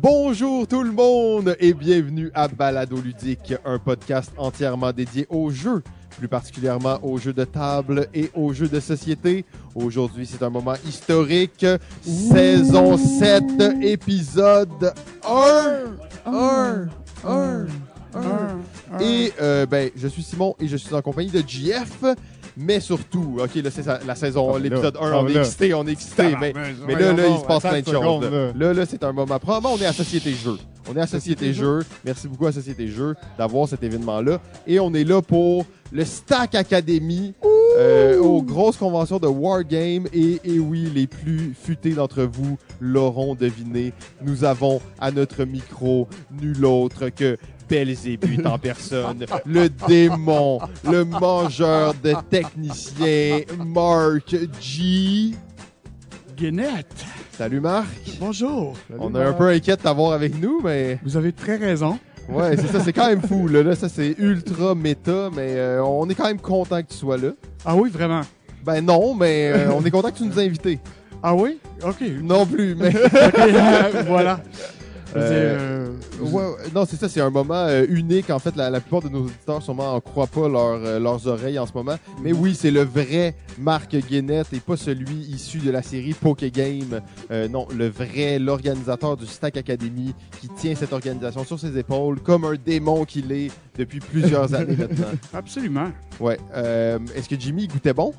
[0.00, 5.82] Bonjour tout le monde et bienvenue à Balado Ludique, un podcast entièrement dédié aux jeux,
[6.16, 9.44] plus particulièrement aux jeux de table et aux jeux de société.
[9.74, 11.66] Aujourd'hui, c'est un moment historique,
[12.02, 13.42] saison 7,
[13.82, 14.92] épisode
[15.26, 16.32] 1.
[16.32, 16.86] 1,
[17.24, 17.66] 1,
[18.14, 19.00] 1.
[19.00, 22.04] Et euh, ben, je suis Simon et je suis en compagnie de JF.
[22.60, 25.74] Mais surtout, ok, là c'est la saison, Ah, l'épisode là, 1, ah, on est excité,
[25.74, 26.52] on est excité, mais,
[26.86, 28.24] mais là, là, il se passe plein de choses.
[28.24, 29.38] Là, là, là, c'est un moment.
[29.38, 30.58] Probablement, on est à Société Jeux.
[30.90, 31.80] On est à Société Jeux.
[32.04, 34.40] Merci beaucoup à Société Jeux d'avoir cet événement-là.
[34.66, 37.32] Et on est là pour le Stack Academy,
[37.78, 40.08] euh, aux grosses conventions de Wargame.
[40.12, 43.92] Et, et oui, les plus futés d'entre vous l'auront deviné.
[44.20, 46.08] Nous avons à notre micro
[46.42, 47.36] nul autre que
[47.68, 55.34] Belzébuth en personne, le démon, le mangeur de techniciens, Mark G.
[56.36, 57.04] Guénette.
[57.36, 57.86] Salut Marc.
[58.20, 58.74] Bonjour.
[58.98, 61.98] On est un peu inquiet de t'avoir avec nous, mais Vous avez très raison.
[62.28, 63.48] ouais, c'est ça, c'est quand même fou.
[63.48, 66.96] Là, Là, ça c'est ultra méta, mais euh, on est quand même content que tu
[66.96, 67.30] sois là.
[67.64, 68.22] Ah oui, vraiment.
[68.64, 70.78] Ben non, mais euh, on est content que tu nous as invités.
[71.22, 71.58] Ah oui?
[71.84, 72.02] OK.
[72.22, 74.40] Non plus, mais OK, euh, voilà.
[75.16, 75.88] Euh,
[76.20, 78.30] euh, ouais, non, c'est ça, c'est un moment euh, unique.
[78.30, 81.26] En fait, la, la plupart de nos auditeurs sûrement en croient pas leur, euh, leurs
[81.26, 81.96] oreilles en ce moment.
[82.22, 86.50] Mais oui, c'est le vrai Marc Guénette et pas celui issu de la série Poké
[86.50, 87.00] Game.
[87.30, 92.20] Euh, non, le vrai, l'organisateur du Stack Academy qui tient cette organisation sur ses épaules
[92.20, 95.06] comme un démon qu'il est depuis plusieurs années maintenant.
[95.32, 95.90] absolument.
[96.20, 96.38] Ouais.
[97.14, 98.12] Est-ce que Jimmy goûtait bon?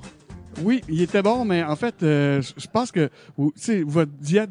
[0.64, 3.10] Oui, il était bon, mais en fait, je pense que
[3.86, 4.50] votre diète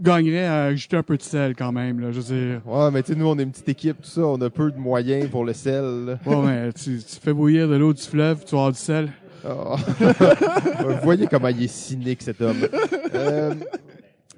[0.00, 2.00] gagnerait à ajouter un peu de sel quand même.
[2.00, 4.08] Là, je veux dire, Ouais, mais tu sais, nous, on est une petite équipe, tout
[4.08, 4.22] ça.
[4.22, 5.82] On a peu de moyens pour le sel.
[6.06, 6.18] là.
[6.26, 9.10] ouais, mais tu, tu fais bouillir de l'eau du fleuve, tu avoir du sel.
[9.48, 9.76] Ah.
[10.80, 12.66] Vous voyez comment il est cynique, cet homme.
[13.14, 13.54] Euh,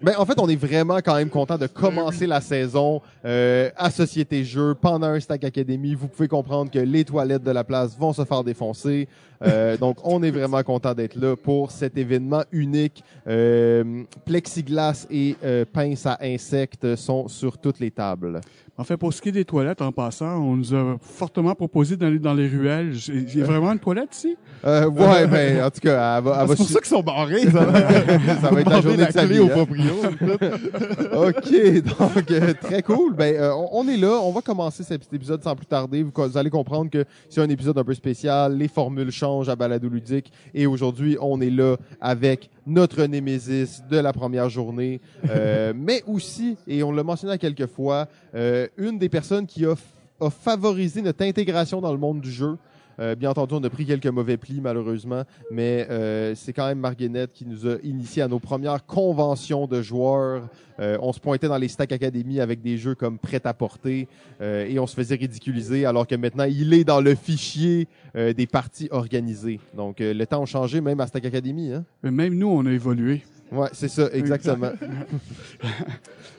[0.00, 3.90] ben, en fait, on est vraiment quand même content de commencer la saison euh, à
[3.90, 5.94] Société Jeux pendant un Stack Academy.
[5.94, 9.08] Vous pouvez comprendre que les toilettes de la place vont se faire défoncer.
[9.42, 13.02] Euh, donc, on est vraiment content d'être là pour cet événement unique.
[13.26, 18.40] Euh, plexiglas et euh, pince à insectes sont sur toutes les tables.
[18.80, 21.96] En fait, pour ce qui est des toilettes, en passant, on nous a fortement proposé
[21.96, 22.94] d'aller dans les ruelles.
[22.94, 24.36] J'ai vraiment une toilette ici?
[24.64, 26.88] Euh, ouais, ben, en tout cas, elle va, elle va Ah, c'est pour ça qu'ils
[26.88, 27.42] sont barrés.
[27.46, 27.50] Ça,
[28.40, 29.40] ça va être la journée de sa clé vie.
[29.40, 29.48] au hein.
[29.48, 29.92] proprio.
[31.28, 33.14] OK, donc euh, très cool.
[33.14, 34.20] Ben, euh, on, on est là.
[34.22, 36.04] On va commencer cet épisode sans plus tarder.
[36.04, 38.56] Vous, vous allez comprendre que c'est un épisode un peu spécial.
[38.56, 40.30] Les formules changent à Balado Ludique.
[40.54, 45.00] Et aujourd'hui, on est là avec notre némésis de la première journée.
[45.28, 49.64] Euh, mais aussi, et on l'a mentionné à quelques fois, euh, une des personnes qui
[49.64, 49.74] a,
[50.20, 52.56] a favorisé notre intégration dans le monde du jeu.
[53.00, 56.80] Euh, bien entendu, on a pris quelques mauvais plis, malheureusement, mais euh, c'est quand même
[56.80, 60.48] Marguerite qui nous a initiés à nos premières conventions de joueurs.
[60.80, 64.08] Euh, on se pointait dans les Stack Academy avec des jeux comme Prêt à porter
[64.40, 68.46] euh, et on se faisait ridiculiser, alors que maintenant, il est dans le fichier des
[68.46, 69.60] parties organisées.
[69.76, 71.72] Donc, le temps a changé même à Stack Academy.
[71.72, 71.84] Hein?
[72.02, 73.22] Mais Même nous, on a évolué.
[73.50, 74.72] Ouais, c'est ça, exactement.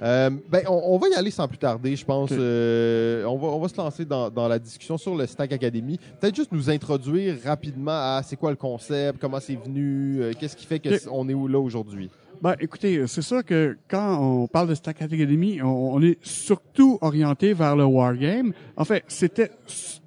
[0.01, 2.29] Euh, ben, on, on va y aller sans plus tarder, je pense.
[2.31, 5.99] Euh, on, va, on va se lancer dans, dans la discussion sur le Stack Academy.
[6.21, 10.55] Peut-être juste nous introduire rapidement à c'est quoi le concept, comment c'est venu, euh, qu'est-ce
[10.55, 12.09] qui fait qu'on est où là aujourd'hui?
[12.41, 16.97] Ben, écoutez, c'est sûr que quand on parle de Stack Academy, on, on est surtout
[17.01, 18.53] orienté vers le wargame.
[18.77, 19.51] En fait, c'était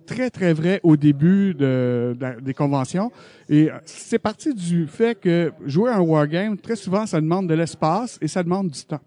[0.07, 3.11] très, très vrai au début de, de- des conventions.
[3.49, 7.55] Et c'est parti du fait que jouer à un wargame, très souvent, ça demande de
[7.55, 9.01] l'espace et ça demande du temps.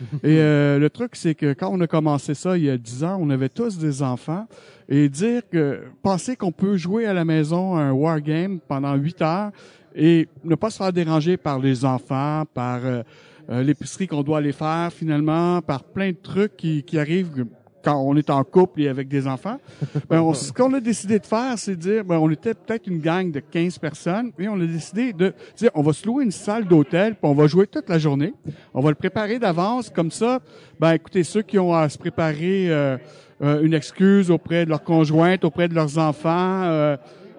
[0.24, 3.04] Et euh, le truc, c'est que quand on a commencé ça il y a 10
[3.04, 4.46] ans, on avait tous des enfants.
[4.88, 9.22] Et dire que, penser qu'on peut jouer à la maison à un wargame pendant 8
[9.22, 9.50] heures
[9.94, 13.02] et ne pas se faire déranger par les enfants, par euh,
[13.50, 17.46] euh, l'épicerie qu'on doit aller faire finalement, par plein de trucs qui, qui arrivent
[17.82, 19.58] quand on est en couple et avec des enfants.
[20.08, 22.86] Ben, on- ce qu'on a décidé de faire, c'est de dire, ben, on était peut-être
[22.86, 26.24] une gang de 15 personnes, et on a décidé de dire, on va se louer
[26.24, 28.34] une salle d'hôtel, puis on va jouer toute la journée.
[28.74, 30.40] On va le préparer d'avance, comme ça,
[30.80, 32.96] ben, écoutez, ceux qui ont à se préparer euh,
[33.42, 36.96] euh, une excuse auprès de leur conjointe, auprès de leurs enfants, euh,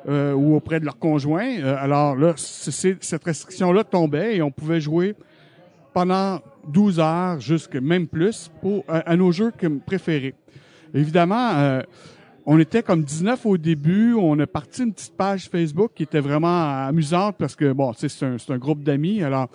[0.09, 1.59] euh, ou auprès de leurs conjoints.
[1.61, 5.15] Euh, alors là, cette restriction-là tombait et on pouvait jouer
[5.93, 9.51] pendant 12 heures, jusque même plus, pour, à, à nos jeux
[9.85, 10.35] préférés.
[10.93, 11.81] Évidemment, euh,
[12.45, 14.13] on était comme 19 au début.
[14.13, 18.07] On a parti une petite page Facebook qui était vraiment amusante parce que, bon, tu
[18.07, 19.23] sais, c'est un, un groupe d'amis.
[19.23, 19.49] Alors,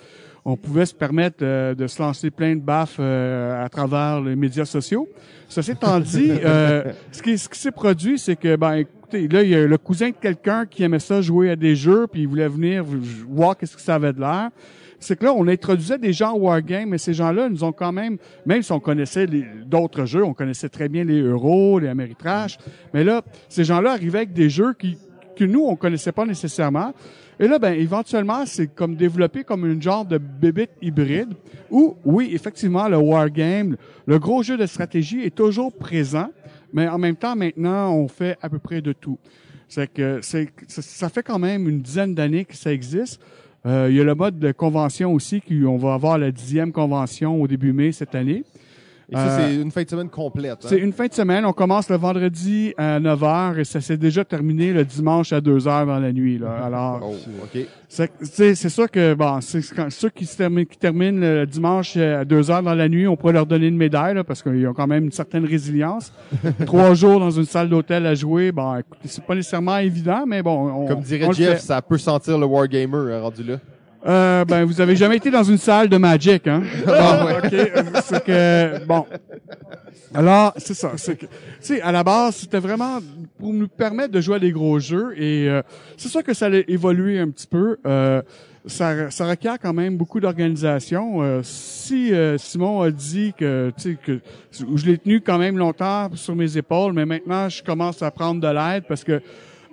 [0.45, 4.35] on pouvait se permettre euh, de se lancer plein de baffes euh, à travers les
[4.35, 5.07] médias sociaux.
[5.47, 9.43] Ceci étant dit, euh, ce qui, ce qui s'est produit, c'est que, ben, écoutez, là,
[9.43, 12.23] il y a le cousin de quelqu'un qui aimait ça jouer à des jeux, puis
[12.23, 12.83] il voulait venir
[13.29, 14.49] voir qu'est-ce que ça avait de l'air.
[15.01, 17.93] C'est que là, on introduisait des gens au Wargame, mais ces gens-là nous ont quand
[17.93, 19.27] même, même si on connaissait
[19.67, 22.59] d'autres jeux, on connaissait très bien les Euros, les Ameritrash,
[22.93, 24.99] mais là, ces gens-là arrivaient avec des jeux qui,
[25.37, 26.93] que nous, on connaissait pas nécessairement.
[27.41, 31.35] Et là, ben, éventuellement, c'est comme développé comme une genre de bébête hybride
[31.71, 36.31] où, oui, effectivement, le wargame, le gros jeu de stratégie est toujours présent,
[36.73, 39.19] mais en même temps, maintenant, on fait à peu près de tout.
[39.69, 43.21] C'est que c'est, ça fait quand même une dizaine d'années que ça existe.
[43.69, 46.73] Euh, il y a le mode de convention aussi, qui, on va avoir la dixième
[46.73, 48.45] convention au début mai cette année.
[49.11, 50.53] Et ça, Euh, c'est une fin de semaine complète.
[50.53, 50.67] hein?
[50.69, 51.47] C'est une fin de semaine.
[51.47, 55.41] On commence le vendredi à 9 h et ça s'est déjà terminé le dimanche à
[55.41, 56.37] 2 h dans la nuit.
[56.39, 56.51] Là.
[56.67, 57.15] Alors, Oh,
[57.45, 57.67] OK.
[57.89, 62.25] c'est sûr que bon, c'est quand- ceux qui se terminent, qui terminent le dimanche à
[62.27, 64.75] 2 heures dans la nuit, on pourrait leur donner une médaille là, parce qu'ils ont
[64.75, 66.13] quand même une certaine résilience.
[66.67, 70.69] Trois jours dans une salle d'hôtel à jouer, bon, c'est pas nécessairement évident, mais bon,
[70.71, 73.57] on, Comme dirait Jeff, ça peut sentir le Wargamer hein, rendu là.
[74.07, 76.63] Euh, ben, vous avez jamais été dans une salle de Magic, hein?
[76.87, 77.37] Ah, ouais.
[77.45, 77.53] OK.
[77.53, 79.07] euh, C'est que, bon.
[80.15, 80.93] Alors, c'est ça.
[80.97, 81.31] C'est que, tu
[81.61, 83.01] sais, à la base, c'était vraiment
[83.39, 85.63] pour nous permettre de jouer à des gros jeux et euh,
[85.97, 87.79] c'est sûr que ça a évolué un petit peu.
[87.87, 88.23] Euh,
[88.67, 91.23] ça, ça requiert quand même beaucoup d'organisation.
[91.23, 94.21] Euh, si euh, Simon a dit que, tu sais, que
[94.53, 98.41] je l'ai tenu quand même longtemps sur mes épaules, mais maintenant je commence à prendre
[98.41, 99.21] de l'aide parce que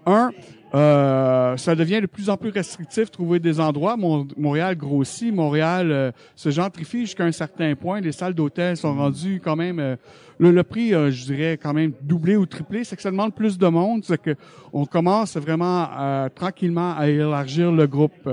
[0.06, 0.32] un,
[0.76, 3.96] euh, ça devient de plus en plus restrictif trouver des endroits.
[3.98, 8.02] Mon- Montréal grossit, Montréal euh, se gentrifie jusqu'à un certain point.
[8.02, 9.80] Les salles d'hôtel sont rendues quand même.
[9.80, 9.96] euh,
[10.38, 12.84] le, le prix, je dirais, quand même doublé ou triplé.
[12.84, 14.04] C'est que ça demande plus de monde.
[14.04, 14.36] C'est que
[14.74, 15.88] on commence vraiment
[16.36, 18.30] tranquillement à élargir le groupe.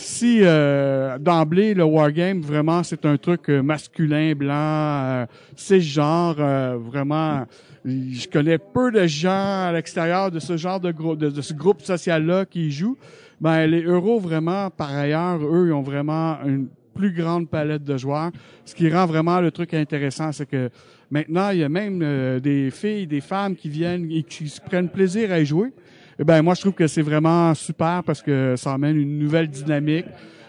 [0.00, 6.36] Si euh, d'emblée le wargame vraiment c'est un truc euh, masculin blanc, euh, c'est genre
[6.38, 7.46] euh, vraiment
[7.84, 11.82] je connais peu de gens à l'extérieur de ce genre de groupe, de, ce groupe
[11.82, 12.96] social-là qui y jouent.
[13.40, 17.96] Ben, les euros, vraiment, par ailleurs, eux, ils ont vraiment une plus grande palette de
[17.96, 18.30] joueurs.
[18.64, 20.70] Ce qui rend vraiment le truc intéressant, c'est que
[21.10, 25.32] maintenant, il y a même des filles, des femmes qui viennent et qui prennent plaisir
[25.32, 25.72] à y jouer.
[26.18, 29.48] Eh ben, moi, je trouve que c'est vraiment super parce que ça amène une nouvelle
[29.48, 30.06] dynamique.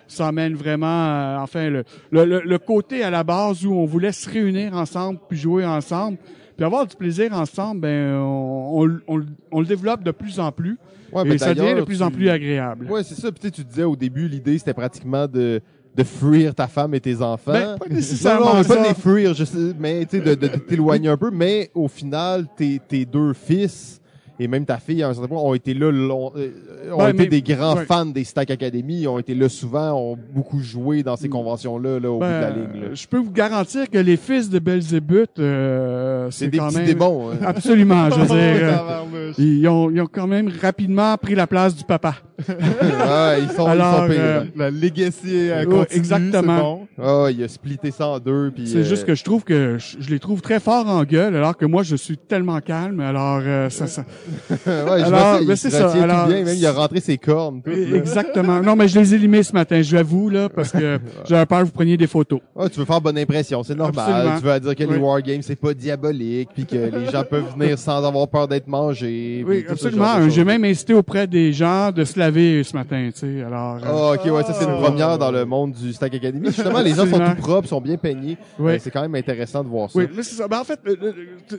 [0.08, 4.12] Ça amène vraiment, euh, enfin, le, le, le- côté à la base où on voulait
[4.12, 6.18] se réunir ensemble puis jouer ensemble.
[6.58, 10.52] Puis avoir du plaisir ensemble, ben on, on- on- on le développe de plus en
[10.52, 10.78] plus
[11.14, 12.88] Ouais, et ben, ça devient de plus tu- en plus agréable.
[12.90, 13.32] Ouais, c'est ça.
[13.32, 15.62] Puis tu sais, tu disais au début, l'idée, c'était pratiquement de
[15.96, 17.52] de fuir ta femme et tes enfants.
[17.52, 20.36] Ben, pas nécessairement Non, non, pas de les fuir, je sais, mais tu sais, de,
[20.36, 21.30] de, de t'éloigner un peu.
[21.32, 24.00] Mais au final, tes, tes deux fils
[24.40, 26.50] et même ta fille, à un certain point, ont été là, long- euh,
[26.94, 27.86] ont Ouais, été mais- des grands ouais.
[27.86, 32.10] fans des Stack Academy, ont été là souvent, ont beaucoup joué dans ces conventions-là, là,
[32.12, 32.82] au bout de la Ben, ligne.
[32.84, 32.88] là.
[32.94, 36.86] je peux vous garantir que les fils de Belzébuth, euh, C'est des quand petits même
[36.88, 37.32] démons.
[37.32, 37.36] hein.
[37.46, 38.10] absolument.
[38.10, 41.84] Je veux dire, euh, ils ont, ils ont quand même rapidement pris la place du
[41.84, 42.16] papa.
[42.48, 44.44] Ouais, ils sont, Alors, ils sont euh.
[44.56, 46.58] La legacy euh, Ouais, continue, exactement.
[46.98, 47.04] bon.
[47.26, 48.52] Ah, il a splitté ça en deux.
[48.54, 51.04] puis, C'est euh, juste que je trouve que je, je les trouve très forts en
[51.04, 53.00] gueule, alors que moi je suis tellement calme.
[53.00, 54.04] Alors euh, ça, ça-
[54.50, 55.92] ouais, je Alors, ça, ben, il c'est ça.
[55.92, 57.62] Alors, bien, même il a rentré ses cornes.
[57.62, 58.62] tout, exactement.
[58.62, 61.66] Non, mais je les ai limés ce matin, j'avoue là, parce que j'avais peur que
[61.66, 62.40] vous preniez des photos.
[62.56, 64.06] Ouais, tu veux faire bonne impression, c'est normal.
[64.08, 64.40] Absolument.
[64.40, 65.04] Tu veux dire que les Oui.
[65.04, 69.44] wargames, c'est pas diabolique, puis que les gens peuvent venir sans avoir peur d'être mangés.
[69.48, 70.30] Oui, absolument.
[70.30, 73.42] J'ai même incité auprès des gens de se laver ce matin, tu sais.
[73.44, 74.82] Alors, euh, Ah, ok, ouais, ça c'est une Ah.
[74.82, 76.48] première dans le monde du Stack Academy.
[76.48, 78.38] Justement, les gens sont tout propres, sont bien peignés.
[78.58, 78.74] Oui.
[78.74, 80.00] Euh, c'est quand même intéressant de voir ça.
[80.00, 80.48] Oui, mais c'est ça.
[80.48, 81.14] Ben, en fait, euh,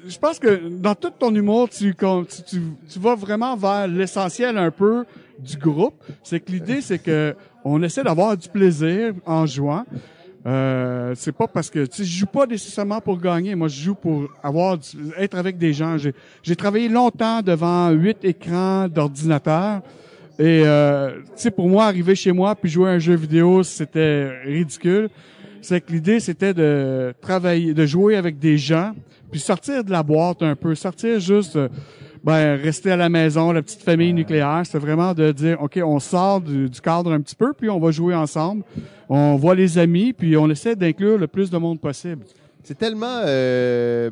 [0.08, 4.56] je pense que dans tout ton humour, tu, tu, tu, tu vas vraiment vers l'essentiel
[4.58, 5.04] un peu
[5.38, 5.94] du groupe.
[6.22, 9.84] C'est que l'idée, c'est que on essaie d'avoir du plaisir en jouant.
[10.46, 13.54] Euh, c'est pas parce que tu je joue pas nécessairement pour gagner.
[13.54, 15.98] Moi, je joue pour avoir du- être avec des gens.
[15.98, 19.82] J'ai, j'ai travaillé longtemps devant huit écrans d'ordinateur.
[20.40, 23.62] Et euh, tu sais, pour moi, arriver chez moi puis jouer à un jeu vidéo,
[23.62, 25.10] c'était ridicule.
[25.60, 28.92] C'est que l'idée, c'était de travailler, de jouer avec des gens,
[29.30, 31.68] puis sortir de la boîte un peu, sortir juste, euh,
[32.24, 34.62] ben, rester à la maison, la petite famille nucléaire.
[34.64, 37.78] C'est vraiment de dire, ok, on sort du, du cadre un petit peu, puis on
[37.78, 38.62] va jouer ensemble.
[39.10, 42.24] On voit les amis, puis on essaie d'inclure le plus de monde possible.
[42.64, 44.08] C'est tellement euh,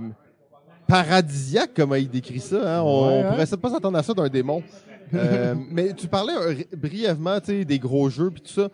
[0.86, 2.80] paradisiaque comment il décrit ça.
[2.80, 2.82] Hein?
[2.82, 3.30] On, Ouais, hein?
[3.30, 4.62] pourrait pas s'attendre à ça d'un démon.
[5.14, 8.68] Euh, mais tu parlais euh, brièvement, des gros jeux puis tout ça.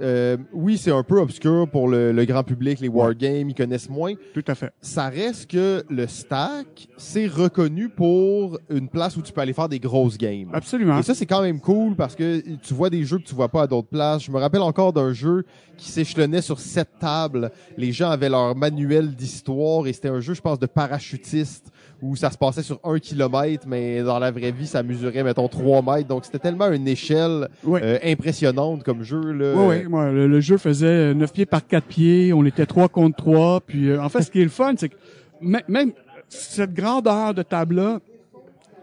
[0.00, 3.90] Euh, oui, c'est un peu obscur pour le, le grand public, les wargames, ils connaissent
[3.90, 4.14] moins.
[4.32, 4.72] Tout à fait.
[4.80, 9.68] Ça reste que le stack, c'est reconnu pour une place où tu peux aller faire
[9.68, 10.48] des grosses games.
[10.52, 10.98] Absolument.
[10.98, 13.48] Et ça, c'est quand même cool parce que tu vois des jeux que tu vois
[13.48, 14.22] pas à d'autres places.
[14.22, 15.44] Je me rappelle encore d'un jeu
[15.76, 17.50] qui s'échelonnait sur sept tables.
[17.76, 21.70] Les gens avaient leur manuel d'histoire et c'était un jeu, je pense, de parachutiste
[22.02, 25.46] où ça se passait sur un kilomètre, mais dans la vraie vie, ça mesurait, mettons,
[25.46, 26.08] trois mètres.
[26.08, 27.80] Donc, c'était tellement une échelle Oui.
[27.82, 29.20] euh, impressionnante comme jeu.
[29.32, 29.54] Là.
[29.56, 29.86] Oui, oui.
[29.86, 33.60] Ouais, le, le jeu faisait 9 pieds par 4 pieds, on était 3 contre 3,
[33.60, 34.96] puis euh, en fait, ce qui est le fun, c'est que
[35.40, 35.92] mê- même
[36.28, 38.00] cette grandeur de table-là,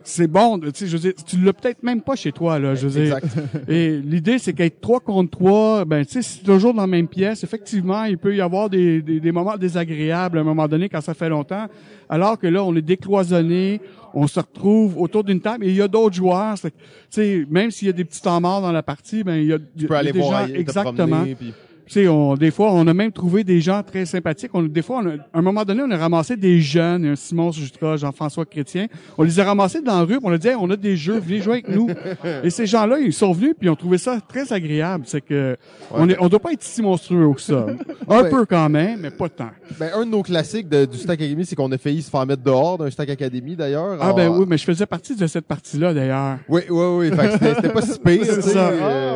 [0.04, 2.74] c'est bon, tu sais, je veux dire, tu l'as peut-être même pas chez toi, là,
[2.76, 3.18] je veux dire.
[3.68, 6.88] Et l'idée, c'est qu'être 3 contre 3, ben, tu sais, si c'est toujours dans la
[6.88, 10.68] même pièce, effectivement, il peut y avoir des, des, des moments désagréables à un moment
[10.68, 11.68] donné quand ça fait longtemps.
[12.10, 13.82] Alors que là, on est décloisonné,
[14.14, 16.56] on se retrouve autour d'une table et il y a d'autres joueurs.
[16.60, 16.70] Tu
[17.10, 19.54] sais, même s'il y a des petits temps morts dans la partie, ben, il y
[19.54, 20.94] a, il y Tu a peux aller des voir gens, ailleurs, te exactement.
[21.08, 21.54] promener, puis- Tu
[21.94, 24.52] sais, on, des fois, on a même trouvé des gens très sympathiques.
[24.54, 27.16] On, des fois, on a- à un moment donné, on a ramassé des jeunes, un
[27.16, 28.88] Simon Jutra, Jean-François Chrétien.
[29.18, 30.96] On les a ramassés dans la rue, puis on a dit, Hey, on a des
[30.98, 31.90] jeux, venez jouer avec nous.
[32.44, 35.04] Et ces gens-là, ils sont venus, puis ils ont trouvé ça très agréable.
[35.08, 35.58] C'est que
[35.92, 37.66] on est, on doit pas être si monstrueux que ça.
[38.08, 38.30] Un Ouais.
[38.30, 39.50] peu quand même, mais pas tant.
[39.80, 42.26] Ben, un de nos classiques de- du Stack Academy, c'est qu'on a failli se faire
[42.26, 43.98] mettre dehors d'un Stack Academy, d'ailleurs.
[44.02, 46.38] Ah ben oui, mais je faisais partie de cette partie-là d'ailleurs.
[46.48, 47.10] Oui, oui, oui.
[47.16, 48.26] Fait que c'était pas si pire.
[48.42, 48.70] Ça.
[48.70, 49.16] Euh, Ah,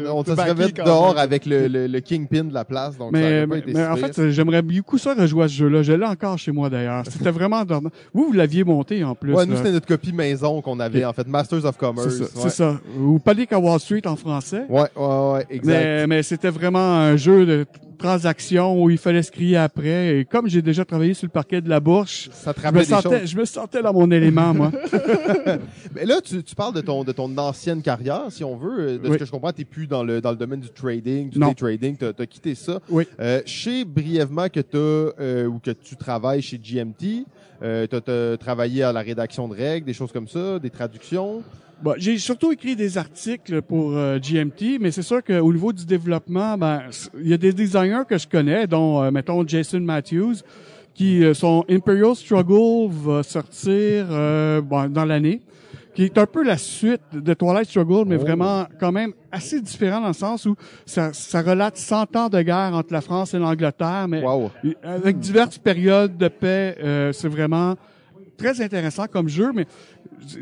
[0.00, 1.18] ouais, ouais, on, on se serait mettre dehors même.
[1.22, 2.96] avec le, le, le kingpin de la place.
[2.96, 5.44] Donc ça Mais, aurait pas mais, été mais si en fait, j'aimerais beaucoup ça rejouer
[5.44, 5.82] à ce jeu-là.
[5.82, 7.04] Je l'ai encore chez moi d'ailleurs.
[7.08, 7.90] C'était vraiment dormant.
[8.12, 9.34] Vous, vous l'aviez monté en plus.
[9.34, 12.16] Ouais, nous, c'était notre copie maison qu'on avait, en fait, Masters of Commerce.
[12.16, 12.50] C'est ça, ouais.
[12.50, 12.80] ça.
[12.98, 14.64] Ou Panic à Wall Street en français.
[14.68, 15.66] Ouais, ouais, ouais, exact.
[15.66, 20.18] Mais, mais c'était vraiment un jeu de transaction où il fallait se crier après.
[20.18, 22.78] Et comme j'ai déjà travaillé sur le parquet de la bourse, ça te je me
[22.78, 23.30] des sentais, choses.
[23.30, 24.70] je me sentais dans mon élément, moi.
[25.94, 28.98] Mais là, tu, tu parles de ton, de ton ancienne carrière, si on veut.
[28.98, 31.38] De ce que je comprends, t'es plus dans le, dans le domaine du trading, du
[31.38, 31.48] Non.
[31.48, 31.96] day trading.
[31.96, 32.80] T'as, t'as quitté ça.
[32.88, 33.06] Oui.
[33.20, 37.24] Euh, je sais brièvement que t'as, euh, ou que tu travailles chez GMT.
[37.62, 41.42] Euh, t'as, t'as travaillé à la rédaction de règles, des choses comme ça, des traductions.
[41.82, 45.84] Bon, j'ai surtout écrit des articles pour euh, GMT, mais c'est sûr qu'au niveau du
[45.84, 46.82] développement, ben,
[47.20, 50.36] il y a des designers que je connais, dont, euh, mettons, Jason Matthews,
[50.94, 55.42] qui euh, son Imperial Struggle va sortir euh, bon, dans l'année,
[55.94, 58.20] qui est un peu la suite de Twilight Struggle, mais Oh.
[58.22, 62.40] vraiment quand même assez différent dans le sens où ça, ça relate 100 ans de
[62.40, 64.50] guerre entre la France et l'Angleterre, mais Wow.
[64.82, 67.74] avec diverses périodes de paix, euh, c'est vraiment
[68.36, 69.66] très intéressant comme jeu, mais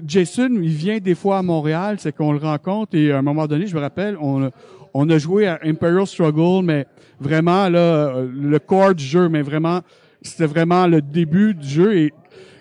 [0.06, 3.46] Jason, il vient des fois à Montréal, c'est qu'on le rencontre et à un moment
[3.46, 4.50] donné, je me rappelle, on a,
[4.94, 6.86] on a joué à Imperial Struggle, mais
[7.20, 9.80] vraiment là, euh, le corps du jeu, mais vraiment,
[10.22, 12.12] c'était vraiment le début du jeu et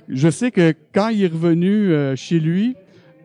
[0.10, 2.76] je sais que quand il est revenu euh, chez lui,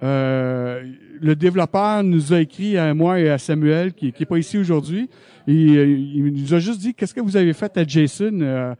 [0.02, 0.82] euh,
[1.20, 4.58] le développeur nous a écrit à moi et à Samuel, qui, qui est pas ici
[4.58, 5.08] aujourd'hui,
[5.48, 8.40] euh, il nous a juste dit qu'est-ce que vous avez fait à Jason.
[8.40, 8.74] Euh,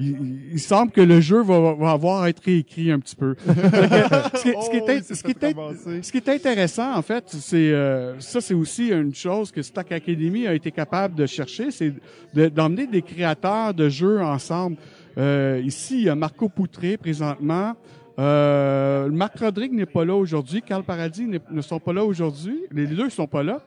[0.00, 3.34] il, semble que le jeu va, va avoir à être réécrit un petit peu.
[3.44, 4.42] Ce,
[6.10, 10.46] qui, est intéressant, en fait, c'est euh, ça, c'est aussi une chose que Stack Academy
[10.46, 11.92] a été capable de chercher, c'est
[12.34, 14.76] de- d'emmener des créateurs de jeux ensemble.
[15.18, 17.74] Euh, ici, il y a Marco Poutré présentement.
[18.18, 20.62] Euh, Marc Rodrigue n'est pas là aujourd'hui.
[20.62, 22.60] Carl Paradis ne sont pas là aujourd'hui.
[22.70, 23.60] Les deux sont pas là.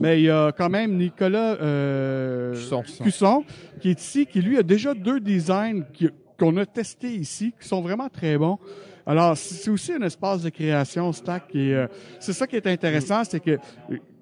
[0.00, 2.82] Mais il y a quand même Nicolas euh, Cusson.
[3.02, 3.44] Cusson,
[3.80, 5.82] qui est ici, qui lui a déjà deux designs
[6.38, 8.58] qu'on a testés ici, qui sont vraiment très bons.
[9.06, 11.54] Alors, c'est aussi un espace de création, Stack.
[11.54, 11.86] Et euh,
[12.18, 13.58] c'est ça qui est intéressant, c'est que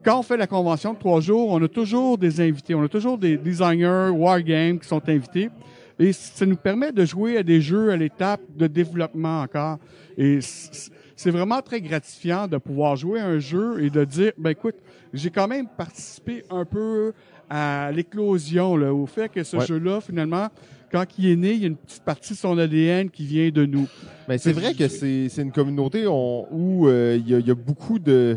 [0.05, 2.89] quand on fait la convention de trois jours, on a toujours des invités, on a
[2.89, 5.51] toujours des designers wargames qui sont invités.
[5.99, 9.79] Et ça nous permet de jouer à des jeux à l'étape de développement encore.
[10.17, 10.39] Et
[11.19, 14.77] c'est vraiment très gratifiant de pouvoir jouer à un jeu et de dire, ben écoute,
[15.13, 17.13] j'ai quand même participé un peu
[17.51, 19.67] à l'éclosion, là, au fait que ce Ouais.
[19.67, 20.47] jeu-là, finalement,
[20.93, 23.51] quand il est né, il y a une petite partie de son ADN qui vient
[23.51, 23.89] de nous.
[24.29, 27.47] Mais c'est vrai que c'est c'est une communauté on- où euh, il y, a, il
[27.47, 28.37] y a beaucoup de,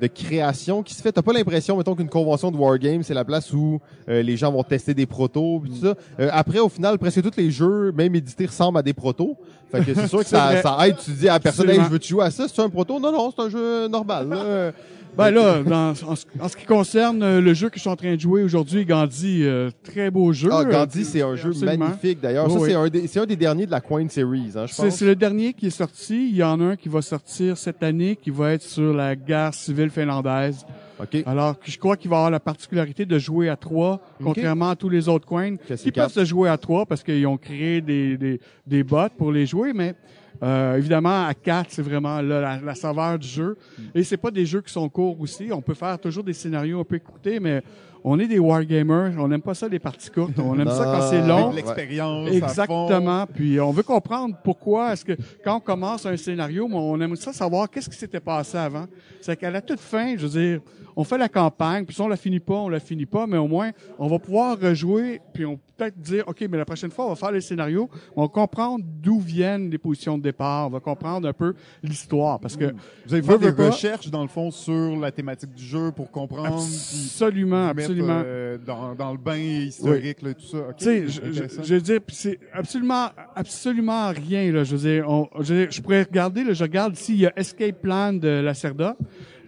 [0.00, 1.12] de création qui se fait.
[1.12, 4.52] T'as pas l'impression, mettons, qu'une convention de Wargame, c'est la place où euh, les gens
[4.52, 5.94] vont tester des protos pis tout ça.
[6.20, 9.36] Euh, après, au final, presque tous les jeux, même édités, ressemblent à des protos.
[9.70, 10.96] Fait que c'est sûr que ça, ça aide.
[11.02, 12.46] Tu dis à la personne, hey, je veux-tu jouer à ça?
[12.48, 13.00] C'est un proto?
[13.00, 14.72] Non, non, c'est un jeu normal.
[15.16, 17.88] Ben là, dans- en, ce, en ce qui concerne euh, le jeu que je suis
[17.90, 20.50] en train de jouer aujourd'hui, Gandhi, euh, très beau jeu.
[20.52, 21.86] Ah, Gandhi, c'est un jeu absolument.
[21.86, 22.50] magnifique d'ailleurs.
[22.52, 24.90] Oui, c'est un, des- c'est un des derniers de la Coin Series, hein, je pense.
[24.94, 26.28] c'est le dernier qui est sorti.
[26.30, 29.16] Il y en a un qui va sortir cette année, qui va être sur la
[29.16, 30.66] guerre civile finlandaise.
[31.00, 31.22] OK.
[31.26, 34.88] Alors, je crois qu'il va avoir la particularité de jouer à trois, contrairement à tous
[34.88, 38.40] les autres coins qui peuvent se jouer à trois parce qu'ils ont créé des, des,
[38.66, 39.94] des bots pour les jouer, mais
[40.42, 43.56] euh, évidemment, à quatre, c'est vraiment là, la, la saveur du jeu.
[43.94, 45.48] Et c'est pas des jeux qui sont courts aussi.
[45.52, 47.62] On peut faire toujours des scénarios un peu écoutés, mais
[48.04, 49.14] on est des wargamers.
[49.18, 50.38] On n'aime pas ça, les parties courtes.
[50.38, 51.52] On aime ça quand c'est long.
[51.52, 52.30] L'expérience.
[52.30, 53.26] Exactement.
[53.26, 57.32] Puis on veut comprendre pourquoi est-ce que quand on commence un scénario, on aime ça
[57.32, 58.86] savoir qu'est-ce qui s'était passé avant.
[59.20, 60.60] C'est qu'à la toute fin, je veux dire,
[60.94, 63.36] on fait la campagne, puis si on la finit pas, on la finit pas, mais
[63.36, 67.06] au moins on va pouvoir rejouer, puis on peut-être dire, OK, mais la prochaine fois,
[67.06, 70.70] on va faire les scénarios, on va comprendre d'où viennent les positions de départ, on
[70.70, 72.74] va comprendre un peu l'histoire, parce que...
[73.06, 76.56] Vous avez fait des recherches, dans le fond, sur la thématique du jeu pour comprendre...
[76.56, 78.22] Absolument, absolument.
[78.24, 80.58] Euh, dans, dans, le bain historique, là, tout ça.
[80.76, 81.20] tu sais, je,
[81.62, 84.64] je, veux dire, c'est absolument, absolument rien, là.
[84.64, 87.32] Je veux dire, on, je, je pourrais regarder, là, je regarde ici, il y a
[87.36, 88.96] Escape Plan de la Cerda,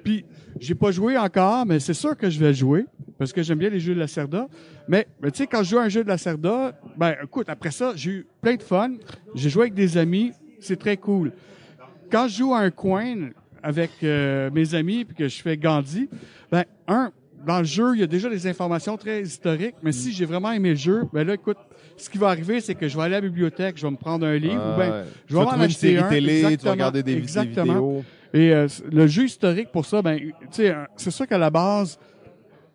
[0.05, 0.25] puis
[0.61, 2.87] j'ai pas joué encore, mais c'est sûr que je vais jouer
[3.19, 4.49] parce que j'aime bien les jeux de la Cerda.
[4.87, 7.71] Mais, tu sais, quand je joue à un jeu de la Cerda, ben écoute, après
[7.71, 8.93] ça, j'ai eu plein de fun.
[9.35, 11.33] J'ai joué avec des amis, c'est très cool.
[12.11, 13.31] Quand je joue à un coin
[13.63, 16.09] avec euh, mes amis puis que je fais Gandhi,
[16.51, 17.13] ben un,
[17.47, 20.53] dans le jeu, il y a déjà des informations très historiques, mais si j'ai vraiment
[20.53, 21.59] aimé le jeu, ben là, écoute,
[21.97, 23.97] ce qui va arriver, c'est que je vais aller à la bibliothèque, je vais me
[23.97, 26.09] prendre un livre, ou ben, je vais en acheter un.
[26.09, 27.65] Télé, tu vas regarder des, exactement.
[27.65, 28.05] des vidéos.
[28.35, 30.19] Et euh, le jeu historique, pour ça, ben,
[30.51, 31.99] c'est sûr qu'à la base,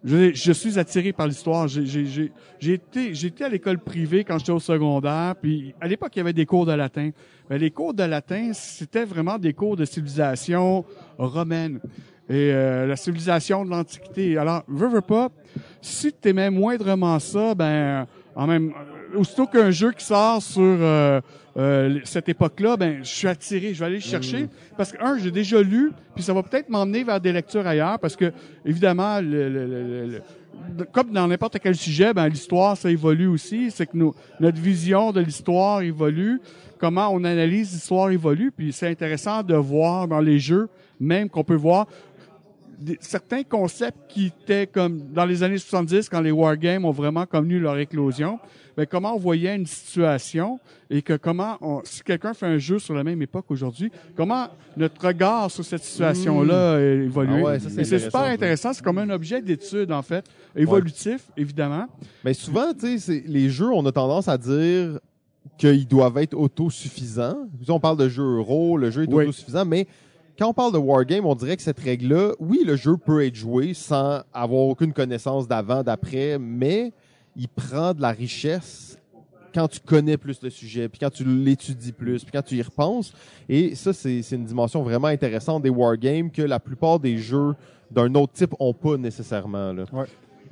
[0.04, 1.68] je, suis attiré par l'histoire.
[1.68, 2.32] J'ai
[2.62, 6.34] été, été à l'école privée quand j'étais au secondaire, puis à l'époque, il y avait
[6.34, 7.12] des cours de latin.
[7.50, 10.84] Mais les cours de latin, c'était vraiment des cours de civilisation
[11.18, 11.80] romaine
[12.30, 14.38] et euh, la civilisation de l'Antiquité.
[14.38, 15.30] Alors, veux, veux pas,
[15.82, 18.74] si tu aimais moindrement ça, ben, en même,
[19.16, 21.22] aussitôt qu'un jeu qui sort sur euh,
[21.58, 24.44] euh, cette époque-là, ben, je suis attiré, je vais aller le chercher.
[24.44, 24.50] Mm.
[24.78, 28.00] Parce que, un, j'ai déjà lu, puis ça va peut-être m'emmener vers des lectures ailleurs,
[28.00, 28.32] parce que,
[28.66, 30.22] évidemment, le,
[30.92, 33.72] comme dans n'importe quel sujet, ben, l'histoire, ça évolue aussi.
[33.72, 36.42] C'est que nous, notre vision de l'histoire évolue.
[36.78, 38.52] Comment on analyse l'histoire évolue.
[38.52, 41.88] Puis c'est intéressant de voir dans les jeux, même qu'on peut voir
[43.00, 47.60] certains concepts qui étaient comme dans les années 70, quand les wargames ont vraiment connu
[47.60, 48.40] leur éclosion,
[48.78, 50.60] mais comment on voyait une situation
[50.90, 54.48] et que comment, on, si quelqu'un fait un jeu sur la même époque aujourd'hui, comment
[54.78, 57.02] notre regard sur cette situation-là mmh.
[57.04, 57.44] évolue.
[57.46, 58.74] Ah c'est super intéressant.
[58.74, 60.26] C'est comme un objet d'étude, en fait,
[60.56, 61.88] évolutif, évidemment.
[62.24, 65.00] Mais souvent, tu sais, les jeux, on a tendance à dire
[65.58, 67.48] qu'ils doivent être autosuffisants.
[67.68, 69.88] On parle de jeu euro, le jeu est autosuffisant, mais
[70.38, 73.36] quand on parle de wargame, on dirait que cette règle-là, oui, le jeu peut être
[73.36, 76.92] joué sans avoir aucune connaissance d'avant, d'après, mais
[77.36, 78.98] il prend de la richesse
[79.54, 82.62] quand tu connais plus le sujet, puis quand tu l'étudies plus, puis quand tu y
[82.62, 83.14] repenses.
[83.48, 87.54] Et ça, c'est une dimension vraiment intéressante des wargames que la plupart des jeux
[87.92, 89.72] d'un autre type ont pas nécessairement.
[89.72, 89.86] Là.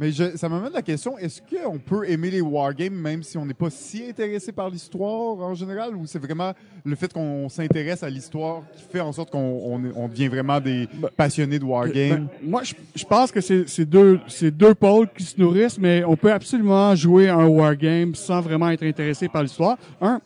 [0.01, 3.45] Mais je, ça m'amène la question, est-ce qu'on peut aimer les wargames même si on
[3.45, 5.95] n'est pas si intéressé par l'histoire en général?
[5.95, 10.07] Ou c'est vraiment le fait qu'on s'intéresse à l'histoire qui fait en sorte qu'on on,
[10.07, 12.27] devient vraiment des ben, passionnés de wargames?
[12.41, 16.17] Ben, moi, je, je, pense que c'est deux, deux pôles qui se nourrissent, mais on
[16.17, 19.77] peut absolument jouer un wargame sans vraiment être intéressé par l'histoire.
[20.01, 20.19] Un,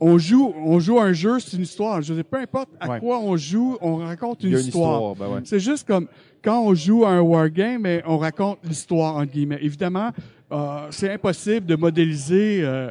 [0.00, 2.02] on joue, on joue un jeu, c'est une histoire.
[2.02, 5.14] Je sais, peu importe à quoi on joue, on raconte une, histoire.
[5.14, 5.40] Ben ouais.
[5.44, 6.06] C'est juste comme
[6.42, 9.58] quand on joue à un wargame, on raconte l'histoire, entre guillemets.
[9.60, 10.10] Évidemment,
[10.52, 12.90] euh, c'est impossible de modéliser, euh,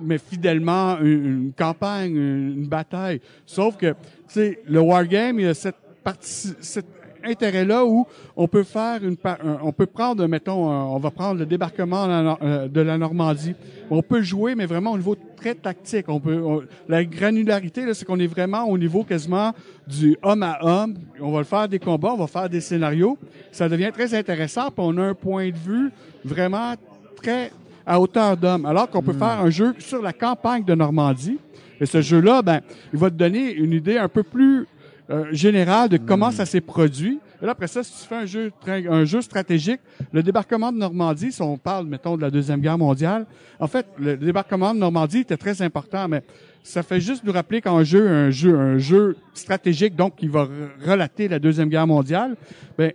[0.00, 3.20] mais fidèlement, une, campagne, une, bataille.
[3.44, 3.94] Sauf que, tu
[4.28, 6.95] sais, le wargame, il y a cette partie, cette
[7.26, 9.16] intérêt-là où on peut faire une,
[9.62, 13.54] on peut prendre, mettons, on va prendre le débarquement euh, de la Normandie.
[13.90, 16.06] On peut jouer, mais vraiment au niveau très tactique.
[16.08, 19.52] On peut, la granularité, c'est qu'on est vraiment au niveau quasiment
[19.86, 20.94] du homme à homme.
[21.20, 23.18] On va le faire des combats, on va faire des scénarios.
[23.52, 24.70] Ça devient très intéressant.
[24.70, 25.90] Puis on a un point de vue
[26.24, 26.74] vraiment
[27.16, 27.52] très
[27.86, 28.66] à hauteur d'homme.
[28.66, 29.18] Alors qu'on peut hmm.
[29.18, 31.38] faire un jeu sur la campagne de Normandie.
[31.80, 32.60] Et ce jeu-là, ben,
[32.92, 34.66] il va te donner une idée un peu plus
[35.08, 36.32] euh, général de comment hmm.
[36.32, 37.20] ça s'est produit.
[37.40, 39.80] Et là, après ça, si tu fais un jeu, un jeu stratégique,
[40.12, 43.26] le débarquement de Normandie, si on parle, mettons, de la Deuxième Guerre mondiale,
[43.60, 46.22] en fait, le débarquement de Normandie était très important, mais
[46.64, 50.48] ça fait juste nous rappeler qu'un jeu, un jeu, un jeu stratégique, donc qui va
[50.84, 52.36] relater la Deuxième Guerre mondiale,
[52.76, 52.92] ben,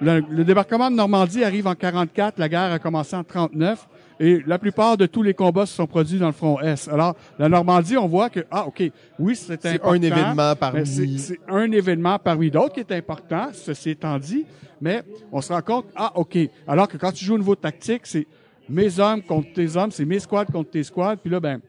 [0.00, 3.88] le, le, débarquement de Normandie arrive en 44, la guerre a commencé en 39.
[4.20, 6.88] Et la plupart de tous les combats se sont produits dans le front Est.
[6.88, 8.82] Alors, la Normandie, on voit que, ah, OK,
[9.18, 9.92] oui, c'est important.
[9.92, 10.86] C'est un événement parmi...
[11.18, 14.44] C'est un événement parmi d'autres qui est important, ceci étant dit,
[14.80, 16.36] mais on se rend compte, ah, OK.
[16.66, 18.26] Alors que quand tu joues au niveau tactique, c'est
[18.68, 21.60] mes hommes contre tes hommes, c'est mes squads contre tes squads, puis là, ben,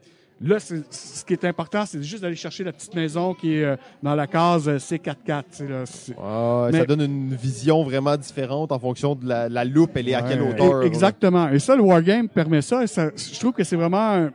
[0.41, 3.75] Là, ce qui est important, c'est juste d'aller chercher la petite maison qui est euh,
[4.01, 5.67] dans la case euh, C44.
[5.67, 5.83] Là,
[6.17, 10.13] ah, Ça donne une vision vraiment différente en fonction de la, la loupe, elle est
[10.13, 10.83] à quelle hauteur.
[10.83, 11.49] exactement.
[11.49, 13.09] Et ça, le Wargame permet ça, et ça.
[13.15, 14.29] Je trouve que c'est vraiment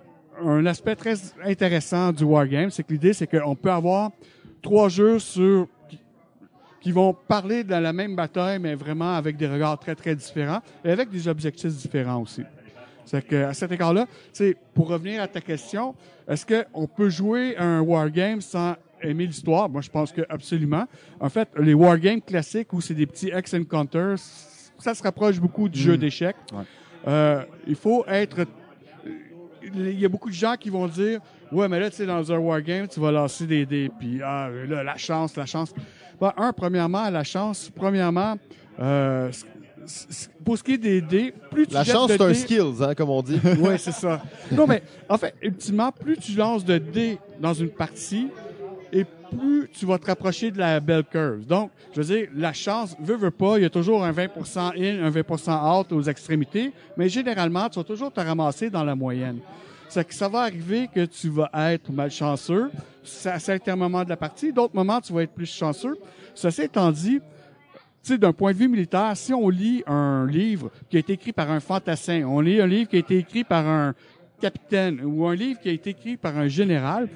[0.44, 2.68] un, aspect très intéressant du Wargame.
[2.70, 4.10] C'est que l'idée, c'est qu'on peut avoir
[4.60, 5.68] trois jeux sur
[6.82, 10.60] qui vont parler de la même bataille, mais vraiment avec des regards très, très différents
[10.84, 12.42] et avec des objectifs différents aussi.
[13.04, 14.06] C'est que à cet égard-là,
[14.72, 15.94] pour revenir à ta question,
[16.28, 19.68] est-ce qu'on peut jouer un wargame sans aimer l'histoire?
[19.68, 20.86] Moi, je pense que absolument.
[21.20, 24.18] En fait, les wargames classiques où c'est des petits ex encounters,
[24.78, 25.98] ça se rapproche beaucoup du jeu hmm.
[25.98, 26.36] d'échecs.
[27.06, 28.46] euh, il faut être...
[29.74, 32.30] Il y a beaucoup de gens qui vont dire, ouais, mais là, tu sais, dans
[32.30, 35.72] un wargame, tu vas lancer des dés, puis ah, là, la chance, la chance.
[36.20, 38.36] Ben, un, premièrement, la chance, premièrement,
[38.78, 39.30] euh,
[40.44, 42.34] pour ce qui est des dés, plus tu La jettes chance, de c'est un dés-
[42.34, 43.40] skills, hein, comme on dit.
[43.60, 44.22] oui, c'est ça.
[44.52, 48.28] Non, mais en fait, ultimement, plus tu lances de dés dans une partie,
[48.92, 51.44] et plus tu vas te rapprocher de la bell curve.
[51.46, 54.72] Donc, je veux dire, la chance, veut, veut pas, il y a toujours un 20%
[54.78, 58.94] in, un 20% out aux extrémités, mais généralement, tu vas toujours te ramasser dans la
[58.94, 59.38] moyenne.
[59.88, 62.70] C'est que ça va arriver que tu vas être malchanceux
[63.26, 65.96] à certains moments de la partie, d'autres moments, tu vas être plus chanceux.
[66.34, 67.20] Ceci étant dit,
[68.08, 71.32] sais, d'un point de vue militaire, si on lit un livre qui a été écrit
[71.32, 73.94] par un fantassin, on lit un livre qui a été écrit par un
[74.40, 77.08] capitaine ou un livre qui a été écrit par un général,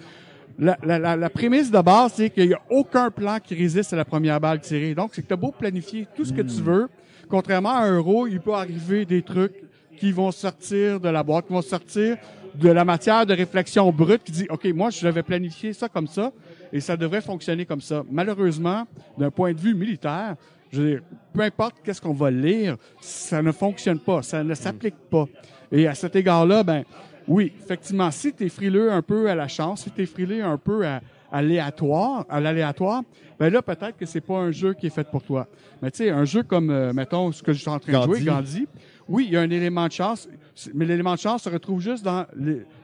[0.59, 3.93] la, la, la, la prémisse de base, c'est qu'il n'y a aucun plan qui résiste
[3.93, 4.95] à la première balle tirée.
[4.95, 6.89] Donc, c'est que tu as beau planifier tout ce que tu veux,
[7.29, 9.55] contrairement à un euro, il peut arriver des trucs
[9.99, 12.17] qui vont sortir de la boîte, qui vont sortir
[12.55, 16.07] de la matière de réflexion brute qui dit, OK, moi, je devais planifier ça comme
[16.07, 16.33] ça
[16.73, 18.05] et ça devrait fonctionner comme ça.
[18.11, 18.85] Malheureusement,
[19.17, 20.37] d'un point de vue militaire,
[20.71, 21.03] je veux dire,
[21.33, 25.27] peu importe qu'est-ce qu'on va lire, ça ne fonctionne pas, ça ne s'applique pas.
[25.71, 26.85] Et à cet égard-là, ben,
[27.27, 30.43] oui, effectivement, si tu es frileux un peu à la chance, si tu es frileux
[30.43, 31.01] un peu à,
[31.31, 33.03] l'aléatoire, à l'aléatoire,
[33.39, 35.47] ben là, peut-être que c'est pas un jeu qui est fait pour toi.
[35.83, 38.05] Mais tu sais, un jeu comme, euh, mettons, ce que je suis en train de
[38.05, 38.67] jouer, Gandhi.
[39.09, 40.29] Oui, il y a un élément de chance,
[40.75, 42.27] mais l'élément de chance se retrouve juste dans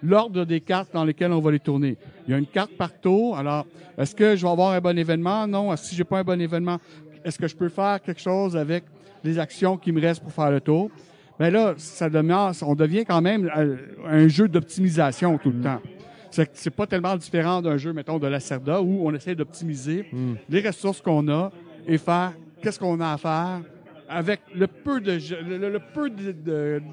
[0.03, 1.99] l'ordre des cartes dans lesquelles on va les tourner.
[2.27, 3.37] Il y a une carte par tour.
[3.37, 3.66] Alors,
[3.99, 5.47] est-ce que je vais avoir un bon événement?
[5.47, 5.75] Non.
[5.77, 6.79] Si j'ai pas un bon événement,
[7.25, 8.85] est-ce que je peux faire quelque chose avec
[9.23, 10.91] les actions qui me restent pour faire le tour?
[11.39, 15.81] Ben là, ça devient, on devient quand même euh, un jeu d'optimisation tout le temps.
[16.31, 20.07] C'est c'est pas tellement différent d'un jeu, mettons, de la Cerda où on essaie d'optimiser
[20.49, 21.51] les ressources qu'on a
[21.87, 23.61] et faire qu'est-ce qu'on a à faire
[24.09, 26.11] avec le peu de le, le- peu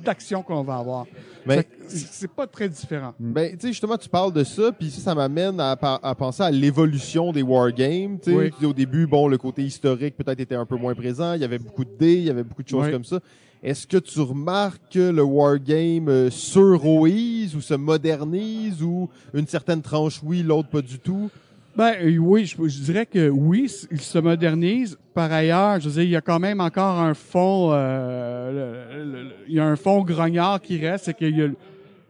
[0.04, 1.06] d'actions qu'on va avoir.
[1.45, 3.13] Mais- c'est pas très différent.
[3.19, 6.52] Ben, tu sais, justement, tu parles de ça, puis ça, ça m'amène à, penser à
[6.52, 8.17] l'évolution des wargames.
[8.19, 8.65] Tu sais, Oui.
[8.65, 11.34] Au début, bon, le côté historique peut-être était un peu moins présent.
[11.34, 12.91] Il y avait beaucoup de dés, il y avait beaucoup de choses Oui.
[12.91, 13.19] comme ça.
[13.63, 19.82] Est-ce que tu remarques que le wargame euh, s'euroise ou se modernise ou une certaine
[19.82, 21.30] tranche oui, l'autre pas du tout?
[21.75, 24.97] Ben euh, oui, je, je dirais que oui, il se modernise.
[25.13, 28.51] Par ailleurs, je veux dire, il y a quand même encore un fond, euh,
[28.91, 31.47] le- le- le- il y a un fond grognard qui reste, c'est qu'il y a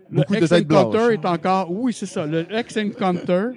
[0.09, 1.11] Beaucoup de têtes blanches.
[1.13, 3.49] est encore, oui c'est ça, le X Encounter,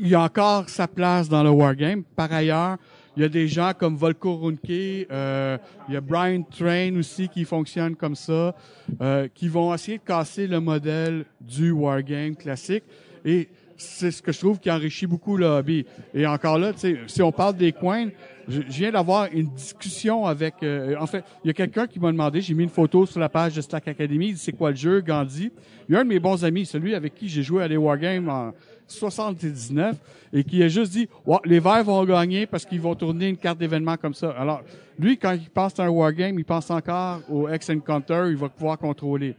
[0.00, 2.02] il y a encore sa place dans le wargame.
[2.02, 2.76] Par ailleurs,
[3.16, 5.56] il y a des gens comme Volko Runke, euh,
[5.88, 8.54] il y a Brian Train aussi qui fonctionne comme ça,
[9.00, 12.84] euh, qui vont essayer de casser le modèle du wargame classique.
[13.24, 15.86] Et c'est ce que je trouve qui enrichit beaucoup le hobby.
[16.14, 16.72] Et encore là,
[17.06, 18.08] si on parle des coins,
[18.48, 20.54] je, je viens d'avoir une discussion avec...
[20.62, 23.20] euh, en fait, il y a quelqu'un qui m'a demandé, j'ai mis une photo sur
[23.20, 25.50] la page de Stack Academy, il dit c'est quoi le jeu, Gandhi?
[25.88, 27.76] Il y a un de mes bons amis, celui avec qui j'ai joué à des
[27.76, 28.52] wargames en
[28.88, 29.96] 79,
[30.32, 31.08] et qui a juste dit,
[31.44, 34.30] les Verts vont gagner parce qu'ils vont tourner une carte d'événement comme ça.
[34.30, 34.62] Alors,
[34.98, 38.78] lui, quand il pense à un wargame, il pense encore au X-Encounter, il va pouvoir
[38.78, 39.34] contrôler.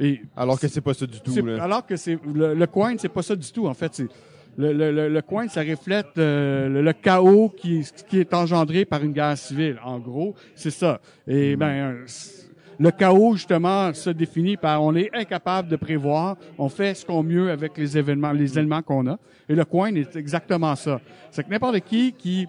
[0.00, 1.34] Et Alors que c'est pas ça du tout.
[1.44, 1.62] là.
[1.62, 3.66] alors que c'est le, le coin, c'est pas ça du tout.
[3.66, 4.08] En fait, c'est
[4.58, 9.02] le, le, le, coin, ça reflète euh, le, le chaos qui, qui est engendré par
[9.02, 9.78] une guerre civile.
[9.84, 11.00] En gros, c'est ça.
[11.26, 12.06] Et ben, euh,
[12.78, 16.36] le chaos justement se définit par on est incapable de prévoir.
[16.58, 19.18] On fait ce qu'on mieux avec les événements, les éléments qu'on a.
[19.48, 21.00] Et le coin est exactement ça.
[21.30, 22.46] C'est que n'importe qui qui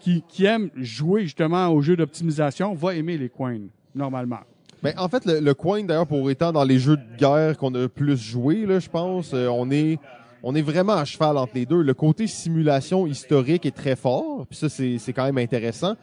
[0.00, 3.58] qui, qui aime jouer justement au jeu d'optimisation va aimer les coins
[3.94, 4.40] normalement.
[4.82, 7.88] Ben, en fait, le, coin, d'ailleurs, pour étant dans les jeux de guerre qu'on a
[7.88, 9.98] plus joué, là, je pense, euh, on est
[10.44, 11.82] on est vraiment à cheval entre les deux.
[11.82, 15.94] Le côté simulation historique est très fort, puis ça, c'est quand même intéressant.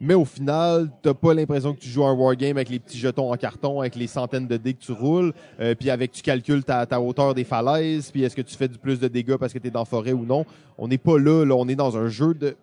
[0.00, 3.32] Mais au final, t'as pas l'impression que tu joues un wargame avec les petits jetons
[3.32, 6.64] en carton, avec les centaines de dés que tu roules, euh, puis avec tu calcules
[6.64, 9.52] ta, ta hauteur des falaises, puis est-ce que tu fais du plus de dégâts parce
[9.52, 10.44] que tu es dans forêt ou non.
[10.76, 12.56] On n'est pas là, là, on est dans un jeu de...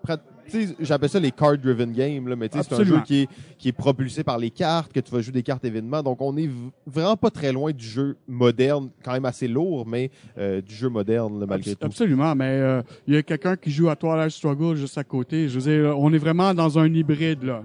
[0.51, 3.27] prat- tu sais, J'appelle ça les card-driven games, là, mais c'est un jeu qui est,
[3.57, 6.03] qui est propulsé par les cartes, que tu vas jouer des cartes événements.
[6.03, 6.49] Donc, on est
[6.85, 10.89] vraiment pas très loin du jeu moderne, quand même assez lourd, mais euh, du jeu
[10.89, 11.85] moderne, là, malgré tout.
[11.85, 15.47] Absolument, mais euh, il y a quelqu'un qui joue à Twilight Struggle juste à côté.
[15.49, 17.63] Je veux dire, on est vraiment dans un hybride là.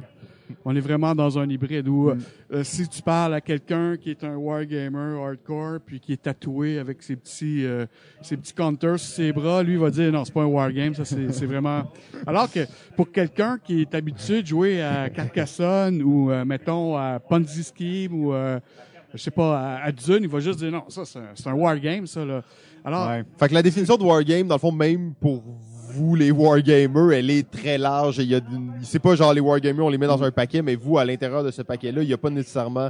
[0.65, 2.19] On est vraiment dans un hybride où Mm.
[2.53, 6.79] euh, si tu parles à quelqu'un qui est un wargamer hardcore puis qui est tatoué
[6.79, 7.87] avec ses petits euh,
[8.23, 11.05] ses petits counters sur ses bras, lui va dire non, c'est pas un wargame, ça
[11.05, 11.85] c'est c'est vraiment
[12.27, 12.61] alors que
[12.97, 18.15] pour quelqu'un qui est habitué de jouer à Carcassonne ou euh, mettons à Ponzi Scheme
[18.15, 18.61] ou euh,
[19.15, 22.07] je sais pas à, Dune, il va juste dire non, ça c'est un, un wargame
[22.07, 22.43] ça là.
[22.85, 23.25] Alors Ouais.
[23.39, 25.43] Fait que la définition de wargame, dans le fond, même pour
[25.97, 28.19] vous, les wargamers, elle est très large.
[28.19, 28.41] Il y a,
[28.83, 31.43] c'est pas genre les wargamers, on les met dans un paquet, mais vous, à l'intérieur
[31.45, 32.89] de ce paquet-là, il n'y a pas nécessairement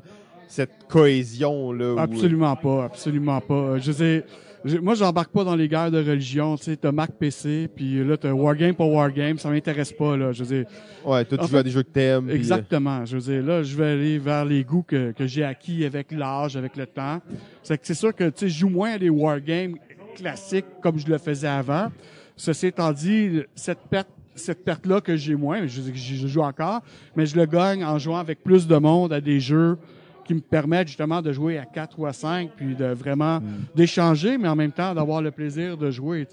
[0.48, 1.94] cette cohésion là.
[1.94, 3.78] où- Absolument pas, absolument pas.
[3.78, 4.24] Je sais,
[4.64, 6.56] je- moi, j'embarque pas dans les guerres de religion.
[6.56, 9.38] Tu sais, t'as Mac PC, puis là, t'as Wargame pour Wargame.
[9.38, 10.32] Ça m'intéresse pas, là.
[10.32, 10.66] Je veux dire,
[11.04, 12.24] Ouais, toi tu En joues à des jeux que t'aimes.
[12.26, 13.04] puis, euh, exactement.
[13.04, 16.10] Je veux dire, là, je vais aller vers les goûts que, que j'ai acquis avec
[16.12, 17.20] l'âge, avec le temps.
[17.62, 19.76] C'est que c'est sûr que, tu sais, je joue moins à des Wargames
[20.16, 21.88] classiques comme je le faisais avant.
[22.36, 26.82] Ceci étant dit, cette perte cette perte-là que j'ai moins, je, je, je joue encore,
[27.16, 29.78] mais je le gagne en jouant avec plus de monde à des jeux
[30.26, 33.40] qui me permettent justement de jouer à 4 ou à 5, puis de vraiment
[33.74, 36.26] d'échanger, mais en même temps d'avoir le plaisir de jouer.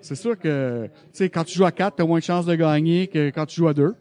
[0.00, 2.46] C'est sûr que, tu sais, quand tu joues à 4, tu as moins de chances
[2.46, 3.94] de gagner que quand tu joues à 2.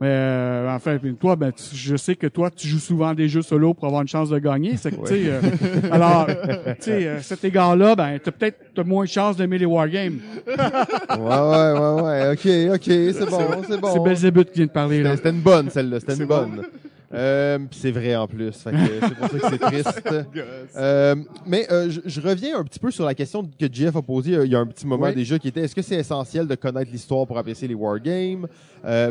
[0.00, 0.78] Mais euh,
[1.20, 4.00] toi, ben, tu- je sais que toi, tu joues souvent des jeux solo pour avoir
[4.00, 4.76] une chance de gagner.
[4.78, 5.40] C'est que, tu sais, euh,
[5.92, 6.34] alors, tu
[6.80, 10.18] sais, euh, cet égard-là, ben, t'as peut-être t'as moins de chances d'aimer les wargames.
[10.46, 10.54] Ouais,
[11.18, 12.30] ouais, ouais, ouais.
[12.32, 13.92] Ok, ok, c'est bon, c'est bon.
[13.92, 15.16] C'est Belzébuth qui vient de parler, là.
[15.16, 16.00] C'était une bonne, celle-là.
[16.00, 16.62] C'était une C'est bonne.
[17.12, 18.52] Euh, c'est vrai en plus.
[18.52, 20.02] Fait que c'est pour ça que c'est triste.
[20.76, 24.02] Euh, mais euh, je, je reviens un petit peu sur la question que Jeff a
[24.02, 25.14] posée euh, il y a un petit moment Oui.
[25.16, 28.46] déjà, qui était est-ce que c'est essentiel de connaître l'histoire pour apprécier les wargames?
[28.84, 29.10] Euh,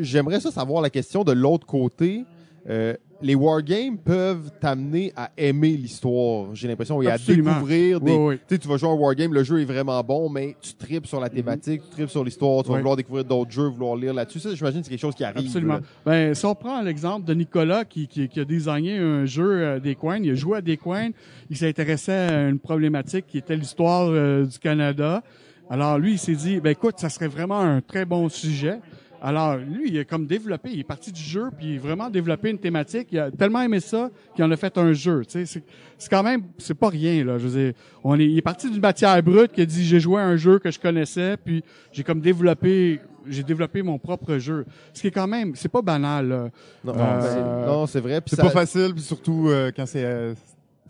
[0.00, 2.24] J'aimerais ça savoir la question de l'autre côté.
[2.68, 7.52] Euh, les wargames peuvent t'amener à aimer l'histoire, j'ai l'impression, et à Absolument.
[7.54, 8.12] découvrir des.
[8.12, 8.38] Oui, oui.
[8.48, 10.74] Tu sais, tu vas jouer à un wargame, le jeu est vraiment bon, mais tu
[10.74, 13.96] tripes sur la thématique, tu tripes sur l'histoire, tu vas vouloir découvrir d'autres jeux, vouloir
[13.96, 14.40] lire là-dessus.
[14.40, 15.46] Ça, j'imagine que c'est quelque chose qui arrive.
[15.46, 15.80] Absolument.
[16.04, 19.80] Ben, si on prend l'exemple de Nicolas qui, qui, qui a designé un jeu à
[19.80, 21.10] des coins, il a joué à des coins,
[21.50, 25.22] il s'est intéressé à une problématique qui était l'histoire euh, du Canada.
[25.70, 28.80] Alors lui, il s'est dit, ben écoute, ça serait vraiment un très bon sujet.
[29.26, 32.10] Alors lui, il a comme développé, il est parti du jeu, puis il a vraiment
[32.10, 33.08] développé une thématique.
[33.10, 35.22] Il a tellement aimé ça qu'il en a fait un jeu.
[35.24, 35.64] Tu sais, c'est,
[35.96, 37.38] c'est quand même, c'est pas rien là.
[37.38, 37.72] Je veux dire,
[38.04, 40.36] on est, il est parti d'une matière brute qui a dit, j'ai joué à un
[40.36, 44.66] jeu que je connaissais, puis j'ai comme développé, j'ai développé mon propre jeu.
[44.92, 46.28] Ce qui est quand même, c'est pas banal.
[46.28, 46.50] là.
[46.84, 48.20] Non, Euh, non, c'est vrai.
[48.26, 50.34] C'est pas facile, puis surtout euh, quand c'est euh,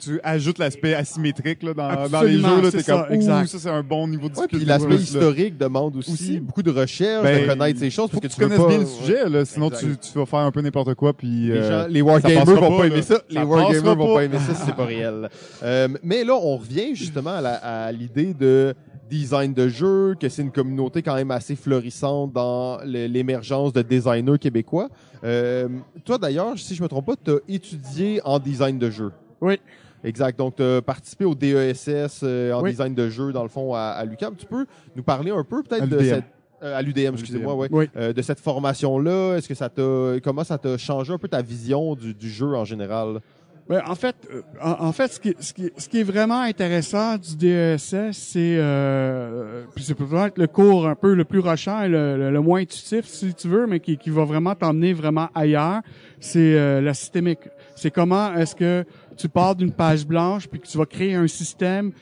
[0.04, 3.46] tu ajoutes l'aspect asymétrique là, dans, dans les jeux, là, c'est comme exact.
[3.46, 6.40] ça c'est un bon niveau de Ouais, puis l'aspect historique demande aussi, Aussi.
[6.40, 8.78] beaucoup de recherche, Ben, de connaître ces choses, Faut parce que, que tu pas- bien
[8.78, 11.82] le sujet, là, sinon tu, tu vas faire un peu n'importe quoi, puis Les, euh,
[11.84, 13.14] gens, les wargamers vont pas, pas, aimer ça.
[13.16, 14.24] Ça Les wargamers vont pas.
[14.24, 15.28] aimer ça si c'est pas réel.
[15.62, 17.54] Euh, mais là, on revient justement à la-
[17.86, 18.74] à l'idée de
[19.10, 24.38] design de jeu, que c'est une communauté quand même assez florissante dans l'émergence de designers
[24.38, 24.88] québécois.
[25.22, 25.68] Euh,
[26.04, 29.12] toi d'ailleurs, si je me trompe pas, tu as étudié en design de jeu.
[29.40, 29.60] Oui.
[30.04, 30.38] Exact.
[30.38, 32.70] Donc, tu as participé au DESS euh, en Oui.
[32.70, 34.34] design de jeu, dans le fond, à, à l'UQAM.
[34.36, 36.08] Tu peux nous parler un peu peut-être de l'UDM.
[36.14, 36.24] cette...
[36.62, 37.68] euh, à l'UDM, excusez-moi, ouais.
[37.72, 37.88] Oui.
[37.96, 39.36] Euh, de cette formation-là.
[39.36, 40.20] Est-ce que ça t'a...
[40.22, 43.20] Comment ça t'a changé un peu ta vision du, du jeu en général?
[43.66, 46.42] Ben, en fait, euh, en, en fait, ce qui, ce, qui, ce qui est vraiment
[46.42, 51.82] intéressant du DESS, c'est euh, puis c'est peut-être le cours un peu le plus rochant
[51.82, 54.92] et le, le- le moins intuitif, si tu veux, mais qui, qui va vraiment t'emmener
[54.92, 55.80] vraiment ailleurs.
[56.20, 57.40] C'est euh, la systémique.
[57.74, 58.84] C'est comment est-ce que
[59.16, 61.92] tu pars d'une page blanche puis que tu vas créer un système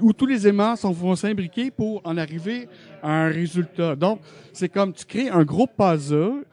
[0.00, 2.68] où tous les éléments sont, vont s'imbriquer pour en arriver
[3.02, 3.96] à un résultat.
[3.96, 4.20] Donc,
[4.52, 6.44] c'est comme tu crées un gros puzzle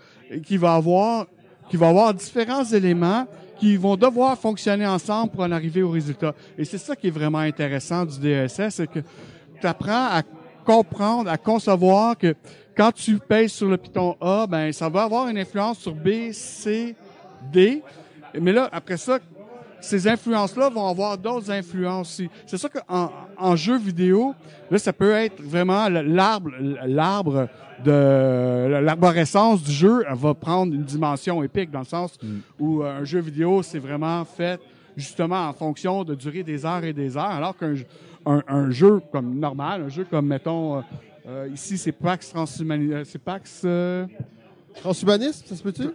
[0.44, 1.28] qui va avoir
[1.70, 3.28] qui va avoir différents éléments
[3.60, 6.34] qui vont devoir fonctionner ensemble pour en arriver au résultat.
[6.58, 9.00] Et c'est ça qui est vraiment intéressant du DSS, c'est que
[9.60, 10.22] tu apprends à
[10.64, 12.36] comprendre, à concevoir que
[12.76, 16.32] quand tu pèses sur le piton A, ben ça va avoir une influence sur B,
[16.32, 16.96] C,
[17.52, 17.82] D.
[18.40, 19.20] Mais là, après ça,
[19.80, 22.30] ces influences-là vont avoir d'autres influences aussi.
[22.46, 24.34] C'est ça qu'en en jeu vidéo,
[24.72, 26.52] là, ça peut être vraiment l'arbre,
[26.86, 27.48] l'arbre
[27.84, 32.18] de l'arborescence du jeu, elle va prendre une dimension épique dans le sens
[32.60, 34.60] où euh, un jeu vidéo, c'est vraiment fait
[34.96, 37.86] justement en fonction de durer des heures et des heures, alors qu'un jeu-
[38.26, 40.82] un, un jeu comme normal, un jeu comme mettons euh,
[41.28, 44.08] euh, ici c'est Pax Transhumaniste, euh, c'est Pax euh,
[44.82, 45.90] Transhumaniste, ça se peut-tu?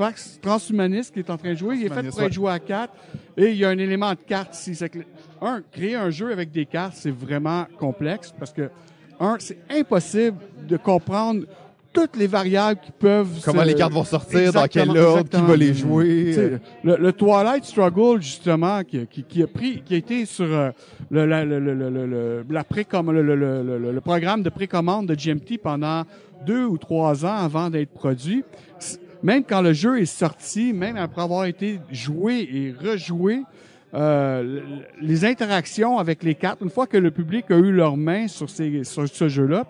[0.00, 1.76] Pax Transhumaniste qui est en train de jouer.
[1.76, 2.94] Il est fait pour être joué à quatre.
[3.36, 4.74] Et il y a un élément de carte ici.
[4.74, 5.00] C'est que,
[5.42, 8.70] un, créer un jeu avec des cartes, c'est vraiment complexe parce que,
[9.20, 11.42] un, c'est impossible de comprendre
[11.92, 15.56] toutes les variables qui peuvent Comment les cartes vont sortir, dans quel ordre, qui va
[15.56, 16.58] les jouer.
[16.82, 20.70] Le, le Twilight Struggle, justement, qui, qui, qui a pris, qui a été sur euh,
[21.10, 22.44] le, la, le, le-
[23.92, 26.04] le programme de précommande de GMT pendant
[26.46, 28.44] deux ou trois ans avant d'être produit.
[29.22, 33.42] Même quand le jeu est sorti, même après avoir été joué et rejoué,
[33.92, 34.60] euh,
[35.00, 38.48] les interactions avec les cartes, une fois que le public a eu leur main sur,
[38.48, 39.66] ces, sur ce jeu-là,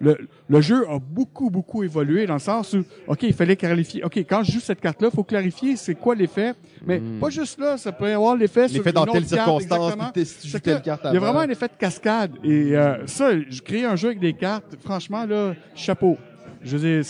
[0.00, 4.04] le, le jeu a beaucoup, beaucoup évolué dans le sens où, OK, il fallait clarifier.
[4.04, 6.54] OK, quand je joue cette carte-là, il faut clarifier c'est quoi l'effet.
[6.86, 9.26] Mais pas juste là, ça peut y avoir l'effet sur L'effet une dans autre telle
[9.26, 12.32] circonstance, si telle carte Il y a vraiment un effet de cascade.
[12.42, 16.18] Et euh, ça, je crée un jeu avec des cartes, franchement, là, chapeau.
[16.62, 17.04] Je veux dire,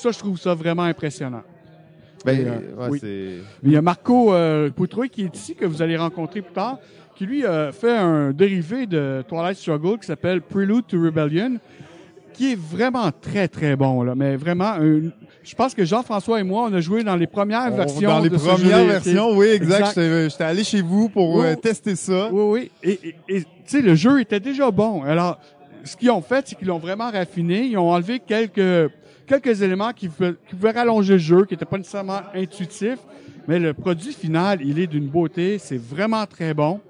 [0.00, 1.42] ça, je trouve ça vraiment impressionnant.
[2.24, 3.40] Ben, Et, euh, ouais, oui.
[3.62, 6.78] il y a Marco euh, Poutrouille qui est ici, que vous allez rencontrer plus tard,
[7.16, 11.56] qui lui euh, fait un dérivé de Twilight Struggle qui s'appelle Prelude to Rebellion,
[12.34, 14.02] qui est vraiment très très bon.
[14.02, 15.10] Là, mais vraiment, un-
[15.42, 18.08] je pense que Jean-François et moi, on a joué dans les premières On- versions.
[18.08, 19.96] Dans les de premières versions, oui, exact.
[19.98, 20.28] Exact.
[20.30, 21.46] J'étais allé chez vous pour Oui.
[21.46, 22.28] euh, tester ça.
[22.30, 22.92] Oui, oui.
[23.02, 25.02] Et, tu sais, le jeu était déjà bon.
[25.04, 25.38] Alors,
[25.84, 27.64] ce qu'ils ont fait, c'est qu'ils l'ont vraiment raffiné.
[27.64, 28.90] Ils ont enlevé quelques
[29.38, 32.98] quelques éléments qui, pouvaient- qui pouvaient rallonger le jeu, qui n'étaient pas nécessairement intuitifs.
[33.48, 35.58] Mais le produit final, il est d'une beauté.
[35.58, 36.80] C'est vraiment très bon.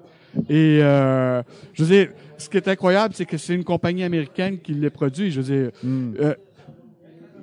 [0.48, 1.42] Et euh,
[1.74, 4.90] je veux dire, ce qui est incroyable, c'est que c'est une compagnie américaine qui le
[4.90, 5.30] produit.
[5.30, 6.12] Je veux dire, Hmm.
[6.20, 6.34] euh,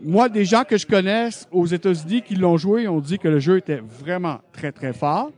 [0.03, 3.39] moi, des gens que je connaisse aux États-Unis qui l'ont joué ont dit que le
[3.39, 5.31] jeu était vraiment très, très fort.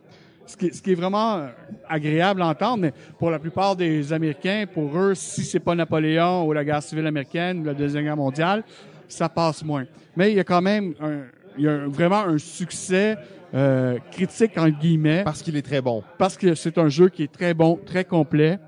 [0.46, 1.48] Ce qui, est- ce qui est vraiment euh,
[1.88, 6.46] agréable à entendre, mais pour la plupart des Américains, pour eux, si c'est pas Napoléon
[6.48, 8.64] ou la guerre civile américaine ou la Deuxième Guerre mondiale,
[9.10, 9.86] ça passe moins.
[10.16, 11.24] Mais il y a quand même un,
[11.58, 13.18] il y a vraiment un succès
[13.54, 16.04] euh, critique, entre guillemets, Parce qu'il est très bon.
[16.18, 18.60] parce que c'est un jeu qui est très bon, très complet.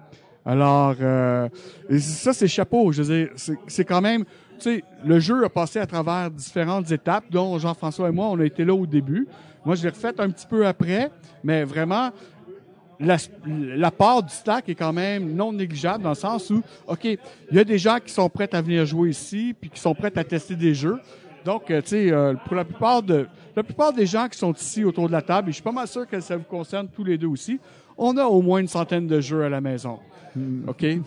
[0.46, 1.48] Alors, euh,
[2.00, 2.92] ça, c'est chapeau.
[2.92, 3.30] Je veux dire,
[3.68, 4.26] c'est quand même,
[4.60, 8.40] tu sais, le jeu a passé à travers différentes étapes, dont Jean-François et moi, on
[8.40, 9.28] a été là au début.
[9.64, 11.12] Moi, je l'ai refait un petit peu après,
[11.44, 12.10] mais vraiment,
[13.02, 17.04] la, la part du stack est quand même non négligeable dans le sens où, OK,
[17.06, 17.18] il
[17.52, 20.12] y a des gens qui sont prêts à venir jouer ici, puis qui sont prêts
[20.16, 21.00] à tester des jeux.
[21.44, 24.54] Donc, euh, tu sais, euh, pour la plupart de la plupart des gens qui sont
[24.54, 26.88] ici autour de la table, et je suis pas mal sûr que ça vous concerne
[26.88, 27.60] tous les deux aussi,
[27.98, 30.00] on a au moins une centaine de jeux à la maison.
[30.68, 30.84] OK?
[30.84, 31.00] Et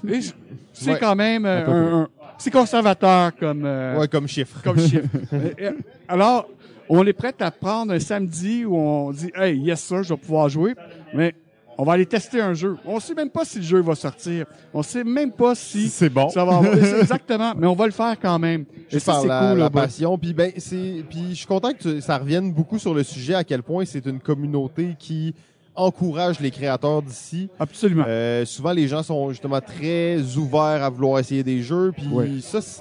[0.73, 0.99] c'est Ouais.
[0.99, 4.61] quand même euh, un, un- c'est conservateur comme euh, Ouais, comme chiffre.
[4.63, 5.07] comme chiffre.
[6.09, 6.49] Alors,
[6.89, 10.21] on est prêt à prendre un samedi où on dit Hey, yes sir, je vais
[10.21, 10.75] pouvoir jouer,
[11.15, 11.35] mais
[11.79, 12.77] on va aller tester un jeu.
[12.85, 14.47] On sait même pas si le jeu va sortir.
[14.73, 16.29] On sait même pas si C'est bon.
[16.31, 16.75] ça va avoir.
[17.01, 18.63] Exactement, mais on va le faire quand même.
[18.89, 19.59] Et Juste ça, par c'est la, cool.
[19.59, 20.19] la passion.
[20.19, 23.35] Puis ben, c'est, puis je suis content que tu- ça revienne beaucoup sur le sujet
[23.35, 25.35] à quel point c'est une communauté qui
[25.77, 27.49] encourage les créateurs d'ici.
[27.59, 28.05] Absolument.
[28.07, 31.93] Euh, souvent, les gens sont justement très ouverts à vouloir essayer des jeux.
[31.97, 32.41] Puis Oui.
[32.43, 32.81] ça, c'est-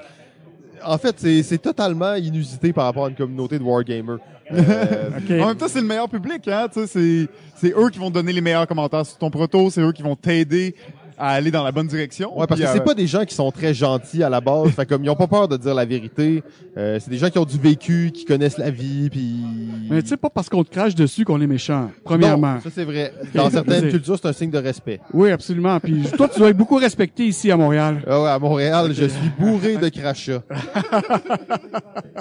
[0.86, 4.20] en fait, c'est, c'est totalement inusité par rapport à une communauté de wargamers.
[4.52, 5.10] Euh.
[5.42, 6.68] En même temps, c'est le meilleur public, hein.
[6.72, 9.82] Tu sais, c'est, c'est eux qui vont donner les meilleurs commentaires sur ton proto, c'est
[9.82, 10.76] eux qui vont t'aider
[11.18, 12.38] à aller dans la bonne direction.
[12.40, 14.70] Ouais, parce que c'est euh, pas des gens qui sont très gentils à la base.
[14.72, 16.44] fait comme ils ont pas peur de dire la vérité.
[16.78, 19.36] Euh, c'est des gens qui ont du vécu, qui connaissent la vie, puis.
[19.90, 21.92] Mais tu sais pas parce qu'on te crache dessus qu'on est méchant.
[22.04, 22.56] Premièrement.
[22.56, 23.14] Non, ça c'est vrai.
[23.34, 25.00] Dans certaines cultures, c'est un signe de respect.
[25.14, 25.80] Oui, absolument.
[25.80, 28.02] Puis toi, tu dois être beaucoup respecté ici à Montréal.
[28.08, 30.42] Ah ouais, à Montréal, je suis bourré de crachats.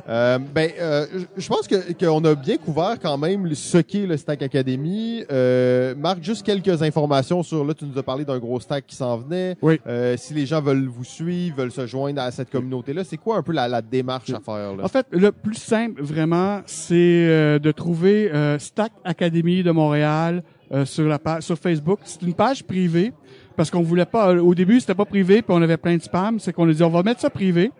[0.08, 4.06] Euh, ben, euh, je- je pense que qu'on a bien couvert quand même ce qu'est
[4.06, 5.24] le Stack Academy.
[5.30, 8.96] Euh, Marc, juste quelques informations sur là, tu nous as parlé d'un gros stack qui
[8.96, 9.56] s'en venait.
[9.62, 9.80] Oui.
[9.86, 13.36] Euh, si les gens veulent vous suivre, veulent se joindre à cette communauté-là, c'est quoi
[13.36, 14.84] un peu la, la démarche à faire là?
[14.84, 16.94] En fait, le plus simple, vraiment, c'est
[17.28, 20.42] euh, de trouver euh, Stack Academy de Montréal
[20.72, 22.00] euh, sur la page, sur Facebook.
[22.04, 23.12] C'est une page privée
[23.56, 24.34] parce qu'on voulait pas.
[24.34, 26.40] Au début, c'était pas privé, puis on avait plein de spam.
[26.40, 27.70] C'est qu'on a dit on va mettre ça privé.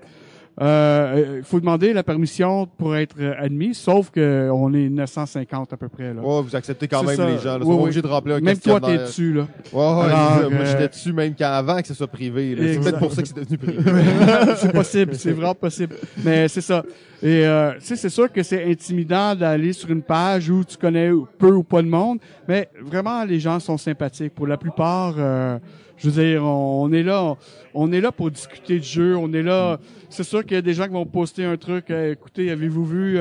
[0.61, 5.73] Euh, Il faut demander la permission pour être euh, admis, sauf que on est 950
[5.73, 6.21] à peu près là.
[6.21, 7.27] Ouais, vous acceptez quand même ça.
[7.27, 7.59] les gens.
[7.59, 7.83] Là, Oui, oui.
[7.85, 9.47] obligés de remplir un Même toi, t'es dessus là.
[9.73, 10.51] Ouais, ouais, Alors.
[10.51, 12.55] Moi, euh, j'étais dessus même qu'avant que ce soit privé.
[12.59, 13.83] C'est peut-être pour ça que c'est devenu privé.
[14.57, 15.95] c'est possible, c'est vraiment possible.
[16.23, 16.83] Mais c'est ça.
[17.23, 20.77] Et euh, tu sais, c'est sûr que c'est intimidant d'aller sur une page où tu
[20.77, 24.35] connais peu ou pas de monde, mais vraiment les gens sont sympathiques.
[24.35, 25.59] Pour la plupart, euh,
[26.03, 27.37] je veux dire, on, on est là, on,
[27.75, 29.17] on est là pour discuter de jeu.
[29.17, 29.79] On est là.
[30.11, 31.91] C'est sûr qu'il y a des gens qui vont poster un truc.
[31.91, 33.19] euh, écoutez, avez-vous vu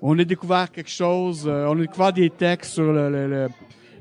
[0.00, 1.44] On a découvert quelque chose.
[1.46, 3.48] euh, on a découvert des textes sur le, le- le-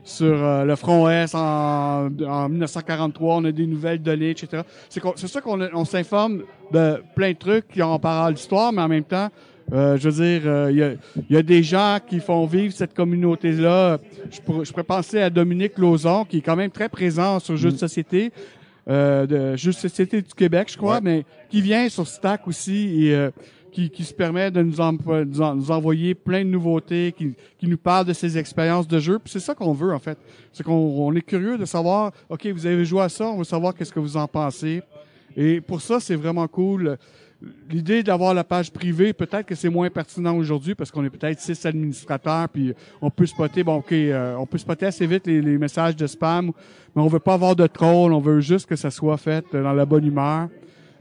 [0.03, 4.63] sur euh, le front S en, en 1943, on a des nouvelles données, etc.
[4.89, 8.81] C'est sûr qu'on on s'informe de plein de trucs qui ont par à l'histoire, mais
[8.81, 9.29] en même temps,
[9.71, 10.91] euh, je veux dire, euh, il y, a,
[11.29, 13.99] il y a des gens qui font vivre cette communauté-là.
[14.31, 17.55] Je pourrais, je pourrais penser à Dominique Lauzon, qui est quand même très présent sur
[17.57, 18.31] Jeux de société,
[18.89, 21.01] euh, de Jeux de société du Québec, je crois, Ouais.
[21.01, 23.29] mais qui vient sur Stack aussi et euh,
[23.71, 24.91] qui, qui se permet de nous en-
[25.55, 29.17] nous envoyer plein de nouveautés, qui, qui nous parle de ses expériences de jeu.
[29.19, 30.17] Puis c'est ça qu'on veut en fait.
[30.51, 33.43] C'est qu'on on est curieux de savoir, ok, vous avez joué à ça, on veut
[33.45, 34.81] savoir qu'est-ce que vous en pensez.
[35.37, 36.97] Et pour ça, c'est vraiment cool.
[37.69, 41.39] L'idée d'avoir la page privée, peut-être que c'est moins pertinent aujourd'hui parce qu'on est peut-être
[41.39, 45.41] six administrateurs, puis on peut spotter, bon, ok, euh, on peut spotter assez vite les,
[45.41, 46.51] les messages de spam,
[46.95, 49.63] mais on veut pas avoir de troll, on veut juste que ça soit fait euh,
[49.63, 50.49] dans la bonne humeur.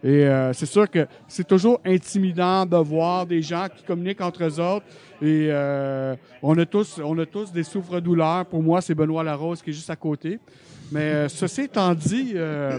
[0.03, 4.45] Et euh, c'est sûr que c'est toujours intimidant de voir des gens qui communiquent entre
[4.45, 4.87] eux autres.
[5.21, 8.47] Et euh, on a tous, on a tous des souffres-douleurs.
[8.47, 10.39] Pour moi, c'est Benoît Larose qui est juste à côté.
[10.91, 12.79] Mais euh, ceci étant dit, euh,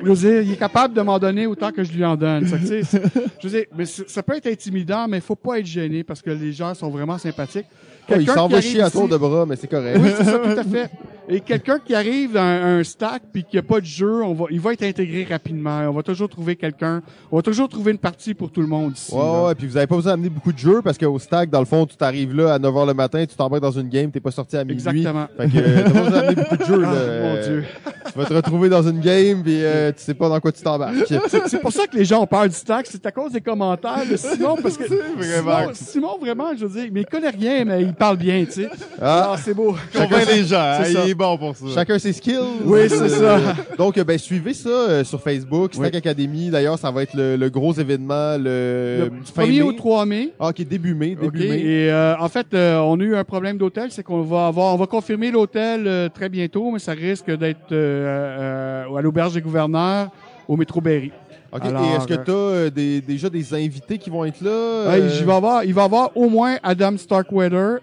[0.00, 2.46] je veux dire, il est capable de m'en donner autant que je lui en donne.
[2.46, 5.58] Ça, tu sais, je veux dire, mais ça peut être intimidant, mais il faut pas
[5.58, 7.66] être gêné parce que les gens sont vraiment sympathiques.
[8.08, 9.98] Ouais, il Quelqu'un s'en va chier à tour de bras, mais c'est correct.
[10.02, 10.90] Oui, c'est ça, tout à fait.
[11.28, 14.46] Et quelqu'un qui arrive dans un, stack puis qui a pas de jeu, on va,
[14.50, 15.80] il va être intégré rapidement.
[15.88, 17.00] On va toujours trouver quelqu'un.
[17.30, 19.14] On va toujours trouver une partie pour tout le monde ici.
[19.14, 19.44] Ouais, là.
[19.46, 21.64] ouais, puis vous avez pas besoin d'amener beaucoup de jeux parce qu'au stack, dans le
[21.66, 24.32] fond, tu t'arrives là à 9h le matin, tu t'embarques dans une game, t'es pas
[24.32, 24.74] sorti à minuit.
[24.74, 25.26] Exactement.
[25.36, 26.88] Fait que euh, t'as pas besoin d'amener beaucoup de jeux, là.
[26.90, 27.64] Ah, Euh, mon Dieu.
[28.12, 30.60] Tu vas te retrouver dans une game puis euh, tu sais pas dans quoi tu
[30.62, 31.06] t'embarques.
[31.06, 34.04] C'est- pour ça que les gens ont peur du stack, c'est à cause des commentaires
[34.10, 34.84] de Simon, parce que
[35.16, 35.72] vraiment.
[35.72, 38.52] Simon, Simon, vraiment, je veux dire, mais il connaît rien, mais il parle bien, tu
[38.52, 38.68] sais.
[39.00, 39.76] Ah, Ah, c'est beau.
[39.94, 41.64] Convainc les gens, est bon pour ça.
[41.74, 42.38] chacun ses skills.
[42.64, 43.38] Oui, c'est ça.
[43.78, 45.96] Donc, euh, ben, suivez ça euh, sur Facebook, Stack Oui.
[45.96, 46.50] Academy.
[46.50, 49.62] D'ailleurs, ça va être le, le gros événement le, Le fin 1er mai.
[49.62, 50.28] au 3 mai.
[50.40, 51.34] Ah, ok, début mai, début OK.
[51.48, 51.60] mai.
[51.60, 54.74] Et euh, en fait, euh, on a eu un problème d'hôtel, c'est qu'on va avoir,
[54.74, 59.34] on va confirmer l'hôtel euh, très bientôt, mais ça risque d'être euh, euh, à l'auberge
[59.34, 60.08] des gouverneurs
[60.48, 61.12] au métro Berry.
[61.54, 64.88] Ok, Alors, et est-ce que euh, tu as déjà des invités qui vont être là?
[64.88, 67.80] Ouais, Euh, avoir, il va y avoir au moins Adam Starkweather,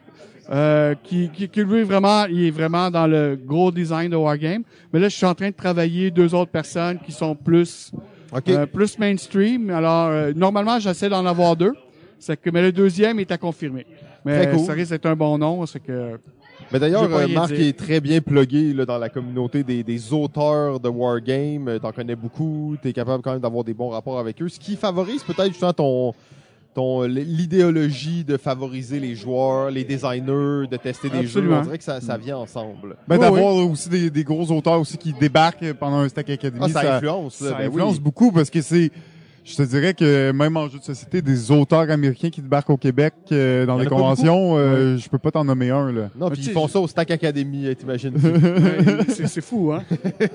[0.52, 4.64] euh, qui, qui, qui lui vraiment, il est vraiment dans le gros design de Wargame.
[4.91, 7.91] Mais là, je suis en train de travailler deux autres personnes qui sont plus,
[8.47, 9.70] euh, plus mainstream.
[9.70, 11.74] Alors, euh, normalement, j'essaie d'en avoir deux.
[12.18, 13.86] C'est que, mais le deuxième est à confirmer.
[14.26, 14.60] Mais cool.
[14.66, 16.20] ça risque d'être un bon nom, c'est que.
[16.72, 17.68] Mais d'ailleurs, euh, Marc dire.
[17.68, 21.68] est très bien plugué là, dans la communauté des, des auteurs de Wargame.
[21.68, 22.76] Euh, T'en connais beaucoup.
[22.82, 24.50] T'es capable quand même d'avoir des bons rapports avec eux.
[24.50, 26.14] Ce qui favorise peut-être justement ton
[26.74, 31.39] ton l'idéologie de favoriser les joueurs, les designers, de tester des jeux.
[31.39, 31.59] Absolument.
[31.59, 32.95] On dirait que ça, ça vient ensemble.
[33.07, 36.61] Ben, Oui, d'avoir aussi des, des gros auteurs aussi qui débarquent pendant un Stack Academy.
[36.65, 37.41] Ah, ça, influence.
[37.41, 38.01] là, ça ben influence oui.
[38.01, 38.91] beaucoup parce que c'est,
[39.46, 42.78] je te dirais que même en jeu de société, des auteurs américains qui débarquent au
[42.78, 46.10] Québec euh, dans les conventions, euh, je peux pas t'en nommer un là.
[46.16, 48.14] Non, puis ils font je- ça au Stack Academy, euh, t'imagines.
[48.20, 49.84] Ouais, c'est fou, hein.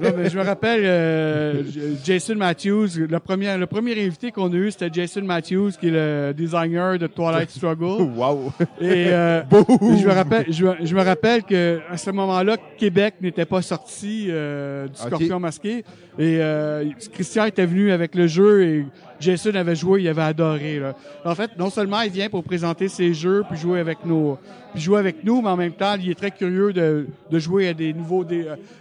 [0.01, 1.63] Là, mais je me rappelle euh,
[2.05, 5.91] Jason Matthews, le premier, le premier invité qu'on a eu, c'était Jason Matthews, qui est
[5.91, 8.03] le designer de Twilight Struggle.
[8.17, 8.53] wow.
[8.81, 13.15] Et euh, je me rappelle, je, me- je me rappelle que à ce moment-là, Québec
[13.21, 15.85] n'était pas sorti euh, du Scorpion masqué.
[16.19, 18.87] Et euh, Christian était venu avec le jeu et
[19.25, 20.79] Jason avait joué, il avait adoré.
[20.79, 20.95] Là.
[21.25, 24.39] En fait, non seulement il vient pour présenter ses jeux puis jouer avec nos,
[24.73, 27.75] puis jouer avec nous, mais en même temps, il est très curieux de, jouer à
[27.75, 28.25] des nouveaux,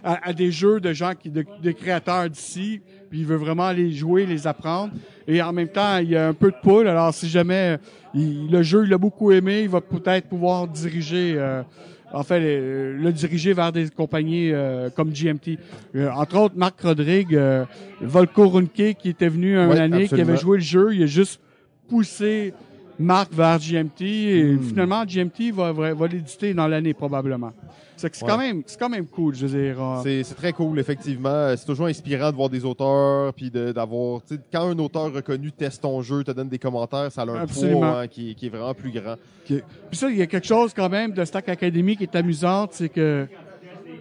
[0.02, 2.80] à, des jeux de gens qui, de, créateurs d'ici.
[3.08, 4.92] Puis il veut vraiment les jouer, les apprendre.
[5.26, 6.88] Et en même temps, il y a un peu de poule.
[6.88, 7.78] Alors si jamais
[8.14, 11.34] le jeu, il l'a beaucoup aimé, il va peut-être pouvoir diriger.
[11.38, 11.62] euh,
[12.14, 15.58] en fait, le, le diriger vers des compagnies euh, comme GMT.
[15.96, 17.64] Euh, entre autres, Marc Rodrigue, euh,
[18.00, 21.06] Volko Runke, qui était venu une Ouais, année, qui avait joué le jeu, il a
[21.06, 21.40] juste
[21.88, 22.54] poussé
[22.98, 24.62] Marc vers GMT et Hmm.
[24.62, 27.52] finalement GMT va, va, va l'éditer dans l'année probablement.
[27.96, 28.28] C'est Ouais.
[28.28, 29.80] quand même c'est quand même cool, je veux dire.
[29.82, 31.28] euh, C'est c'est très cool, effectivement.
[31.30, 34.20] Euh, C'est toujours inspirant de voir des auteurs, puis d'avoir...
[34.24, 37.24] tu sais, Quand un auteur reconnu teste ton jeu, te donne des commentaires, ça a
[37.30, 39.14] un poids hein, qui, qui est vraiment plus grand.
[39.46, 42.70] Puis ça, il y a quelque chose quand même de Stack Academy qui est amusante,
[42.74, 43.26] c'est que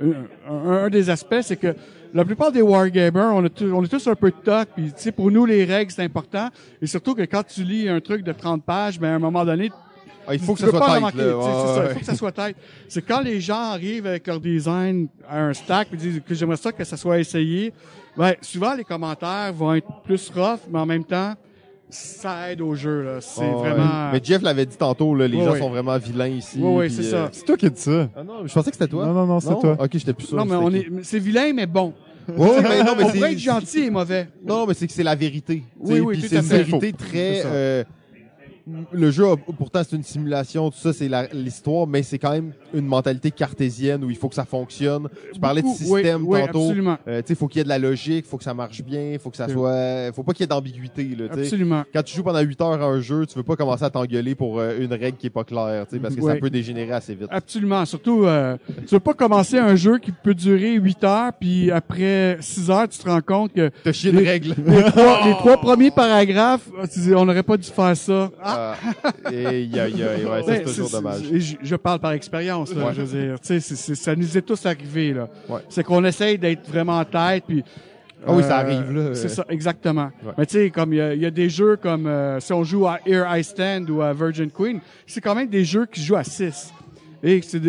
[0.01, 0.13] euh,
[0.49, 1.75] un, un des aspects, c'est que
[2.13, 4.91] la plupart des wargamers, on, a on est tous un peu de toc, puis tu
[4.97, 6.49] sais, pour nous, les règles, c'est important.
[6.81, 9.43] Et surtout que quand tu lis un truc de 30 pages, ben, à un moment
[9.43, 9.71] donné,
[10.27, 10.95] Ah, il faut que tu ça peux soit pas tight.
[10.97, 11.33] remarquer, là.
[11.33, 11.87] tu sais, c'est Ouais, ça, ouais.
[11.89, 12.55] il faut que ça soit tête.
[12.87, 16.57] C'est quand les gens arrivent avec leur design à un stack et disent que j'aimerais
[16.57, 17.73] ça que ça soit essayé,
[18.15, 21.33] ben, souvent les commentaires vont être plus rough, mais en même temps,
[21.89, 23.21] ça aide au jeu, là.
[23.21, 24.11] C'est vraiment...
[24.11, 26.59] Mais Jeff l'avait dit tantôt, là, les gens sont vraiment vilains ici.
[26.59, 27.29] Ouais, puis, c'est euh, ça.
[27.31, 28.09] C'est toi qui as dit ça.
[28.15, 29.05] Ah non, je pensais que c'était toi.
[29.05, 29.75] Non, non, non, c'est toi.
[29.79, 30.37] Ok, j'étais plus sûr.
[30.37, 31.93] Non, mais on est, c'est vilain, mais bon.
[32.37, 34.27] Ouais, mais non, mais on c'est- pourrait être gentil et mauvais.
[34.45, 35.63] Non, mais c'est que c'est la vérité.
[35.79, 36.63] Oui, oui, puis tout c'est à une fait.
[36.63, 37.41] vérité très.
[37.45, 37.83] euh,
[38.91, 42.53] le jeu, a- pourtant, c'est une simulation, tout ça, c'est l'histoire, mais c'est quand même
[42.73, 45.09] une mentalité cartésienne où il faut que ça fonctionne.
[45.33, 46.61] Tu parlais de Beaucoup, système oui, oui, tantôt.
[46.61, 46.97] absolument.
[47.07, 49.17] Euh, tu sais, faut qu'il y ait de la logique, faut que ça marche bien,
[49.21, 51.09] faut que ça soit, faut pas qu'il y ait d'ambiguïté.
[51.31, 51.83] Absolument.
[51.93, 54.35] Quand tu joues pendant 8 heures à un jeu, tu veux pas commencer à t'engueuler
[54.35, 57.27] pour euh, une règle qui est pas claire, parce que ça peut dégénérer assez vite.
[57.31, 57.85] Absolument.
[57.85, 58.57] Surtout, euh,
[58.87, 62.87] tu veux pas commencer un jeu qui peut durer 8 heures, puis après 6 heures,
[62.87, 64.55] tu te rends compte que T'as chié une Les- règle.
[64.65, 68.31] les trois, les trois premiers paragraphes, dis, on n'aurait pas dû faire ça.
[68.41, 68.75] Ah, Ah,
[69.31, 71.21] et ouais, ben, c'est toujours dommage.
[71.31, 72.93] Je, je parle par expérience, là, Ouais.
[72.95, 73.39] je veux dire.
[73.39, 75.27] Tu sais, ça nous est tous arrivé, là.
[75.49, 75.61] Ouais.
[75.69, 77.63] C'est qu'on essaye d'être vraiment en tête, puis...
[78.25, 79.15] Ah oui, euh, ça arrive, là.
[79.15, 80.09] C'est ça, exactement.
[80.23, 80.31] Ouais.
[80.37, 82.87] Mais tu sais, comme il y a, y des jeux comme euh, si on joue
[82.87, 86.05] à Air I Stand ou à Virgin Queen, c'est quand même des jeux qui se
[86.05, 86.73] jouent à 6.
[87.21, 87.61] Et c'est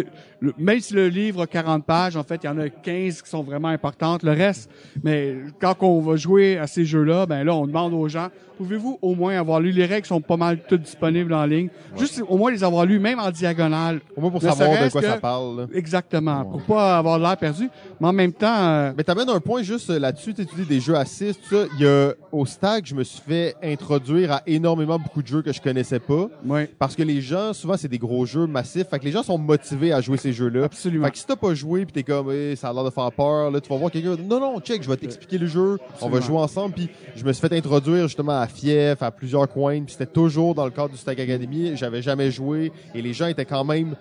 [0.45, 3.23] le- même si le livre a 40 pages, en fait, il y en a 15
[3.23, 4.23] qui sont vraiment importantes.
[4.23, 4.71] Le reste,
[5.03, 8.29] mais quand on va jouer à ces jeux-là, ben là, on demande aux gens,
[8.59, 9.73] pouvez-vous au moins avoir lu?
[9.73, 11.69] Les règles qui sont pas mal toutes disponibles en ligne,
[11.99, 14.01] juste au moins les avoir lues, même en diagonale.
[14.17, 15.61] Au moins pour Ne savoir de quoi que- ça parle.
[15.61, 15.67] là.
[15.75, 17.69] Exactement, pour pas avoir l'air perdu.
[18.01, 20.81] Mais en même temps, euh, Mais t'amènes un point juste euh, là-dessus, tu dis des
[20.81, 21.65] jeux à 6, tout ça.
[21.79, 25.43] Il y a, au stag, je me suis fait introduire à énormément beaucoup de jeux
[25.43, 26.29] que je connaissais pas.
[26.47, 28.89] ouais, Parce que les gens, souvent, c'est des gros jeux massifs.
[28.89, 30.65] Fait que les gens sont motivés à jouer ces jeux-là.
[30.65, 31.07] absolument.
[31.07, 33.11] Fait que si t'as pas joué pis t'es comme, Eh, ça a l'air de faire
[33.13, 34.17] peur, là, tu vas voir quelqu'un.
[34.17, 35.79] Non, non, check, je vais t'expliquer le jeu.
[36.03, 36.75] On va jouer ensemble.
[36.75, 39.83] Puis je me suis fait introduire justement à Fief, à plusieurs coins.
[39.83, 41.77] Puis c'était toujours dans le cadre du Stag Academy.
[41.77, 43.97] J'avais jamais joué et les gens étaient quand même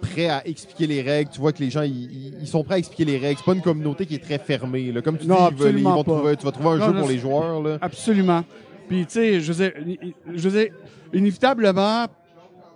[0.00, 1.30] prêts à expliquer les règles.
[1.30, 3.38] Tu vois que les gens, ils, sont prêts à expliquer les règles.
[3.38, 4.92] C'est pas une communauté qui est très fermée.
[4.92, 5.02] Là.
[5.02, 6.92] Comme tu Non, dis, ils veulent- ils vont trouver, tu vas trouver un Non, jeu
[6.92, 7.62] non, pour les joueurs.
[7.62, 7.78] Là.
[7.80, 8.44] Absolument.
[8.88, 9.98] Puis, tu sais, je veux dire,
[10.34, 10.72] je veux dire,
[11.12, 12.06] inévitablement,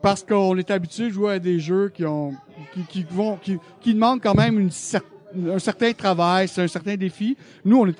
[0.02, 2.34] parce qu'on est habitué de jouer à des jeux qui ont,
[2.74, 5.00] qui, qui vont, qui, qui demandent quand même une cer-
[5.50, 7.36] un certain travail, c'est un certain défi.
[7.64, 7.96] Nous, on est,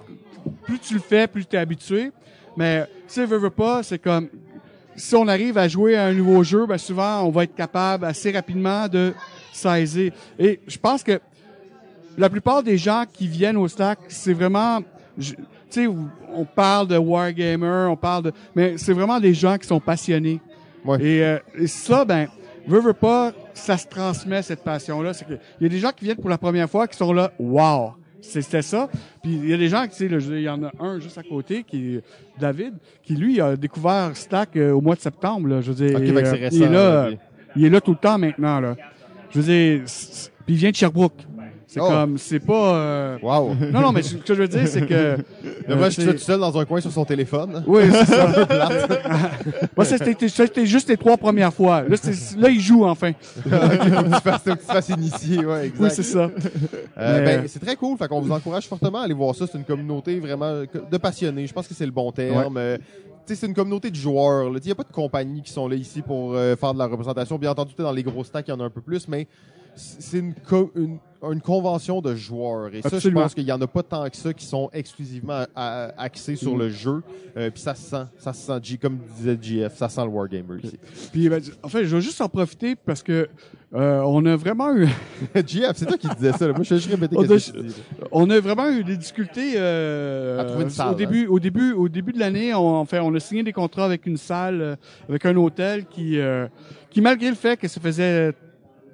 [0.64, 2.10] plus tu le fais, plus tu es habitué.
[2.56, 4.28] Mais, si veut, veut pas, c'est comme,
[4.96, 8.04] si on arrive à jouer à un nouveau jeu, ben souvent, on va être capable
[8.04, 9.14] assez rapidement de
[9.52, 10.12] saisir.
[10.38, 11.20] Et je pense que
[12.18, 14.80] la plupart des gens qui viennent au stack, c'est vraiment,
[15.18, 15.34] tu
[15.70, 19.80] sais, on parle de wargamer, on parle de, mais c'est vraiment des gens qui sont
[19.80, 20.40] passionnés.
[20.84, 21.02] Ouais.
[21.02, 22.26] Et, euh, et ça, ben,
[22.66, 25.12] veut, veut pas, ça se transmet cette passion-là.
[25.60, 27.92] Il y a des gens qui viennent pour la première fois qui sont là, wow,
[28.20, 28.88] c'est- c'était ça.
[29.22, 31.22] Puis il y a des gens, tu sais, il y en a un juste à
[31.22, 32.04] côté qui est
[32.40, 35.48] David, qui lui a découvert Stack euh, au mois de septembre.
[35.48, 37.10] Là, je veux dire, Ok, et, euh, il est là,
[37.56, 38.76] il est là tout le temps maintenant là.
[39.30, 39.82] Je veux dire,
[40.46, 41.14] puis il vient de Sherbrooke.
[41.72, 41.88] C'est Oh.
[41.88, 42.74] comme, c'est pas.
[42.76, 43.54] euh, Wow.
[43.72, 45.16] Non, non, mais ce que je veux dire, c'est que.
[45.68, 47.62] Euh, moi, je suis tout seul dans un coin sur son téléphone.
[47.68, 48.26] Oui, c'est ça.
[49.76, 49.84] Moi,
[50.28, 51.82] c'était juste les trois premières fois.
[51.82, 51.96] Là,
[52.36, 53.12] là il joue enfin.
[53.12, 55.80] faut que tu fasses, faut que tu fasses initier, ouais, exact.
[55.80, 56.30] Oui, c'est ça.
[56.98, 57.96] Euh, Mais- ben, c'est très cool.
[57.96, 59.46] Fait qu'on vous encourage fortement à aller voir ça.
[59.50, 61.46] C'est une communauté vraiment de passionnés.
[61.46, 62.56] Je pense que c'est le bon terme.
[62.56, 64.48] Euh, tu sais, c'est une communauté de joueurs.
[64.52, 66.86] Il n'y a pas de compagnies qui sont là ici pour euh, faire de la
[66.86, 67.38] représentation.
[67.38, 69.28] Bien entendu, dans les gros stacks, il y en a un peu plus, mais
[69.74, 72.74] c'est une, co- une, une convention de joueurs.
[72.74, 73.22] Et ça, je Absolument.
[73.22, 76.36] pense qu'il y en a pas tant que ça qui sont exclusivement à- à- axés
[76.36, 76.58] sur Mm.
[76.58, 77.02] le jeu.
[77.36, 78.04] Euh, Puis ça se sent.
[78.18, 80.78] Ça se sent, comme disait GF, ça sent le Wargamer ici.
[81.12, 83.28] Puis, ben, en fait, je vais juste en profiter parce que
[83.74, 84.86] euh, on a vraiment eu,
[85.46, 86.46] GF, c'est toi qui disais ça.
[86.48, 86.52] là.
[86.54, 87.36] Moi, je juste répéter On là.
[88.10, 90.92] on a vraiment eu des difficultés euh, À trouver une salle, hein.
[90.92, 92.52] au début, au début, au début de l'année.
[92.52, 94.76] On, enfin, on a signé des contrats avec une salle, euh,
[95.08, 96.48] avec un hôtel qui, euh,
[96.90, 98.32] qui malgré le fait que ça faisait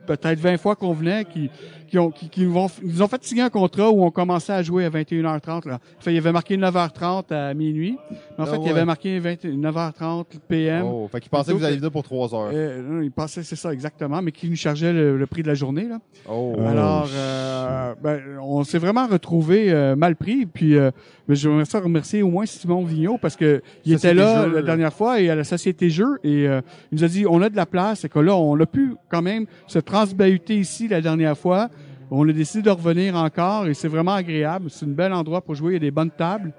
[0.09, 1.51] peut-être 20 fois qu'on venait, qui,
[1.89, 2.57] qui ont, qui, qui nous
[3.03, 5.69] ont fait signer un contrat où on commençait à jouer à 21h30.
[5.69, 5.79] Là.
[5.99, 7.99] Enfin, il y avait marqué 9h30 à minuit.
[8.11, 10.85] Mais en Ah fait, il avait marqué 20 9h30 PM.
[10.85, 12.51] Oh, fait qu'il pensait que vous alliez venir pour trois heures.
[12.53, 15.49] Euh, non, il pensait c'est ça exactement, mais qui nous chargeait le, le prix de
[15.49, 15.99] la journée là.
[16.29, 16.55] Oh.
[16.67, 20.47] Alors, euh, ben, on s'est vraiment retrouvé euh, mal pris.
[20.47, 20.91] Puis, euh,
[21.29, 24.55] mais je voudrais ça remercier au moins Simon Vigneault parce que il était là Jeux.
[24.55, 26.61] la dernière fois et à la Société Jeux et euh,
[26.91, 28.95] il nous a dit on a de la place et que là on a pu
[29.11, 31.69] quand même se transbahuter ici la dernière fois.
[32.11, 34.71] On a décidé de revenir encore et c'est vraiment agréable.
[34.71, 35.73] C'est un bel endroit pour jouer.
[35.73, 36.53] Il y a des bonnes tables.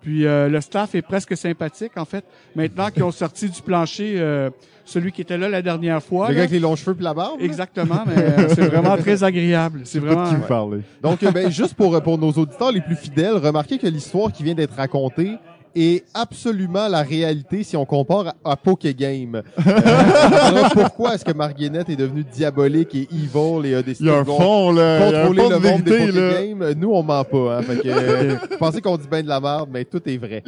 [0.00, 2.24] Puis euh, le staff est presque sympathique en fait.
[2.56, 4.48] Maintenant qu'ils ont sorti du plancher euh,
[4.90, 6.28] celui qui était là la dernière fois.
[6.28, 6.36] Le là.
[6.36, 7.40] gars avec les longs cheveux puis la barbe.
[7.40, 9.82] Exactement, mais euh, c'est vraiment très agréable.
[9.84, 10.28] C'est vraiment.
[10.28, 10.80] Qui vous parlez.
[11.02, 14.42] Donc, euh, ben, juste pour, pour nos auditeurs les plus fidèles, remarquez que l'histoire qui
[14.42, 15.36] vient d'être racontée
[15.74, 19.42] est absolument la réalité si on compare à, à Pokégame.
[19.66, 24.22] Euh, alors, pourquoi est-ce que Marguerite est devenue diabolique et evil et a décidé un
[24.22, 25.06] de fond, là.
[25.06, 26.30] Un contrôler le de monde des vérité, là.
[26.34, 26.72] Pokégame?
[26.78, 27.58] Nous, on ment pas.
[27.58, 30.42] Hein, fait que, euh, pensez qu'on dit bien de la merde, mais tout est vrai.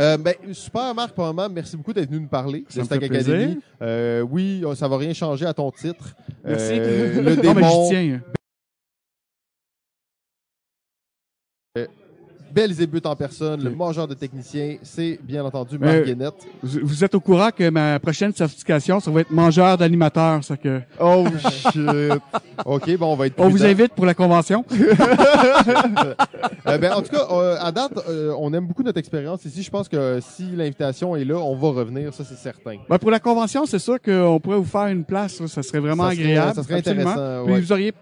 [0.00, 3.00] Euh, ben, super, Marc, premièrement, merci beaucoup d'être venu nous parler Ça de me Stack
[3.00, 3.24] fait Academy.
[3.44, 3.56] plaisir.
[3.82, 6.14] Euh, oui, ça va rien changer à ton titre.
[6.44, 6.72] Merci.
[6.72, 8.20] Euh, le non, mais démon, j'y tiens.
[12.54, 16.34] Belzébuth en personne, le mangeur de techniciens, c'est bien entendu Mais- Marguerite.
[16.62, 20.56] Vous, vous êtes au courant que ma prochaine certification, ça va être mangeur d'animateur, ça
[20.56, 20.80] que.
[21.00, 21.24] Oh
[21.72, 21.78] shit.
[22.64, 24.64] OK, bon, on va être On vous invite pour la convention.
[26.66, 29.62] Euh, ben, en tout cas, euh, à date, euh, on aime beaucoup notre expérience ici.
[29.62, 32.76] Je pense que si l'invitation est là, on va revenir, ça c'est certain.
[32.88, 35.34] Ben, pour la convention, c'est sûr qu'on pourrait vous faire une place.
[35.34, 36.54] Ça, ça serait vraiment Ça serait- agréable.
[36.54, 37.10] ça serait absolument.
[37.10, 37.60] intéressant, Puis ouais.
[37.60, 37.92] vous auriez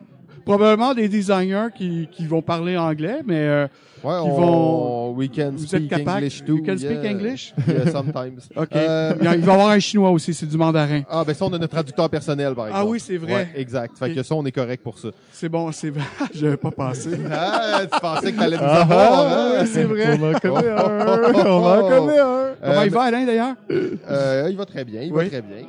[0.50, 3.66] probablement des designers qui, qui vont parler anglais, mais euh,
[4.02, 6.10] Ouais, on, vont- we can vous êtes speak capable?
[6.24, 6.56] English too.
[6.56, 7.10] You can speak yeah.
[7.10, 7.52] English?
[7.68, 8.48] Yeah, sometimes.
[8.56, 8.68] OK.
[8.74, 11.02] Euh, il, va y avoir un chinois aussi, c'est du mandarin.
[11.10, 12.82] ah, ben ça, on a notre traducteur personnel, par exemple.
[12.82, 13.34] Ah oui, c'est vrai.
[13.34, 13.98] Ouais, exact.
[13.98, 15.08] Fait que ça, on est correct pour ça.
[15.32, 16.04] C'est bon, c'est vrai.
[16.34, 17.10] J'avais pas pensé.
[17.30, 19.64] Ah, tu pensais que t'allais nous Ah, avoir, ah, hein?
[19.66, 20.18] c'est vrai.
[20.18, 21.06] On en connaît Oh, un.
[21.06, 22.40] oh, oh, On en connaît un.
[22.62, 23.54] Comment Euh, il va, Alain, d'ailleurs?
[23.70, 25.24] Euh, il va très bien, il Oui.
[25.24, 25.66] va très bien.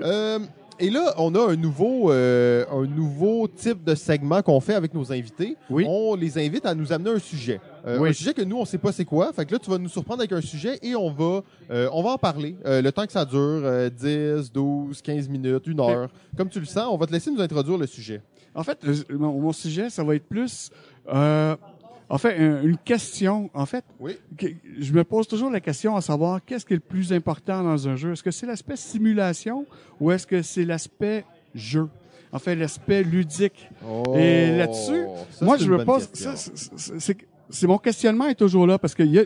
[0.00, 0.38] Euh,
[0.80, 4.92] Et là, on a un nouveau, euh, un nouveau type de segment qu'on fait avec
[4.92, 5.56] nos invités.
[5.70, 5.84] Oui.
[5.88, 7.60] On les invite à nous amener un sujet.
[7.86, 8.08] Euh, Oui.
[8.08, 9.32] Un sujet que nous, on sait pas c'est quoi.
[9.32, 12.02] Fait que là, tu vas nous surprendre avec un sujet et on va, euh, on
[12.02, 12.56] va en parler.
[12.66, 16.08] Euh, le temps que ça dure, euh, 10, 12, 15 minutes, une heure.
[16.36, 18.20] Comme tu le sens, on va te laisser nous introduire le sujet.
[18.54, 18.78] En fait,
[19.10, 20.70] mon, mon sujet, ça va être plus,
[21.12, 21.56] euh,
[22.14, 23.50] en fait, un- une question.
[23.54, 24.16] En fait, Oui.
[24.78, 27.88] je me pose toujours la question à savoir qu'est-ce qui est le plus important dans
[27.88, 28.12] un jeu?
[28.12, 29.66] Est-ce que c'est l'aspect simulation
[30.00, 31.24] ou est-ce que c'est l'aspect
[31.56, 31.88] jeu?
[32.30, 33.68] En fait, l'aspect ludique.
[34.14, 36.08] Et là-dessus, Oh, Moi, je me pose,
[37.50, 39.24] c'est- mon questionnement est toujours là parce qu'il y a,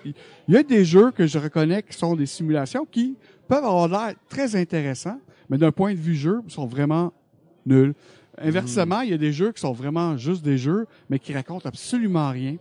[0.49, 3.17] y a des jeux que je reconnais qui sont des simulations qui
[3.49, 5.21] peuvent avoir l'air très intéressants,
[5.51, 7.13] mais d'un point de vue jeu, sont vraiment
[7.67, 7.93] nuls.
[8.41, 11.69] Inversement, il y a des jeux qui sont vraiment juste des jeux, mais qui racontent
[11.69, 12.57] absolument rien.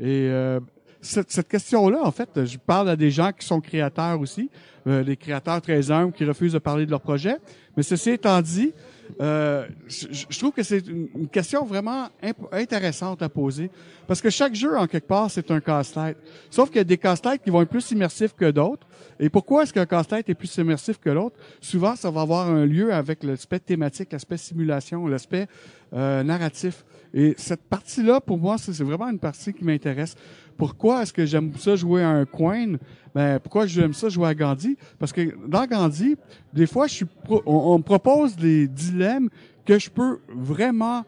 [0.00, 0.60] Et euh,
[1.00, 4.50] cette, cette question-là, en fait, je parle à des gens qui sont créateurs aussi,
[4.86, 7.36] euh, des créateurs très humbles qui refusent de parler de leur projet.
[7.76, 8.72] Mais ceci étant dit,
[9.20, 12.08] euh, je, je trouve que c'est une, question vraiment
[12.52, 13.70] intéressante à poser.
[14.06, 16.16] Parce que chaque jeu, en quelque part, c'est un casse-tête.
[16.50, 18.86] Sauf qu'il y a des casse-têtes qui vont être plus immersifs que d'autres.
[19.20, 21.36] Et pourquoi est-ce qu'un casse-tête est plus immersif que l'autre?
[21.60, 25.46] Souvent, ça va avoir un lieu avec l'aspect thématique, l'aspect simulation, l'aspect
[25.92, 26.84] euh, narratif.
[27.16, 30.16] Et cette partie-là, pour moi, c'est vraiment une partie qui m'intéresse.
[30.56, 32.74] Pourquoi est-ce que j'aime ça jouer à un coin?
[33.14, 34.76] Ben, pourquoi j'aime ça jouer à Gandhi?
[34.98, 36.16] Parce que dans Gandhi,
[36.52, 39.28] des fois, je suis pro- on, on me propose des dilemmes
[39.64, 41.04] que je peux vraiment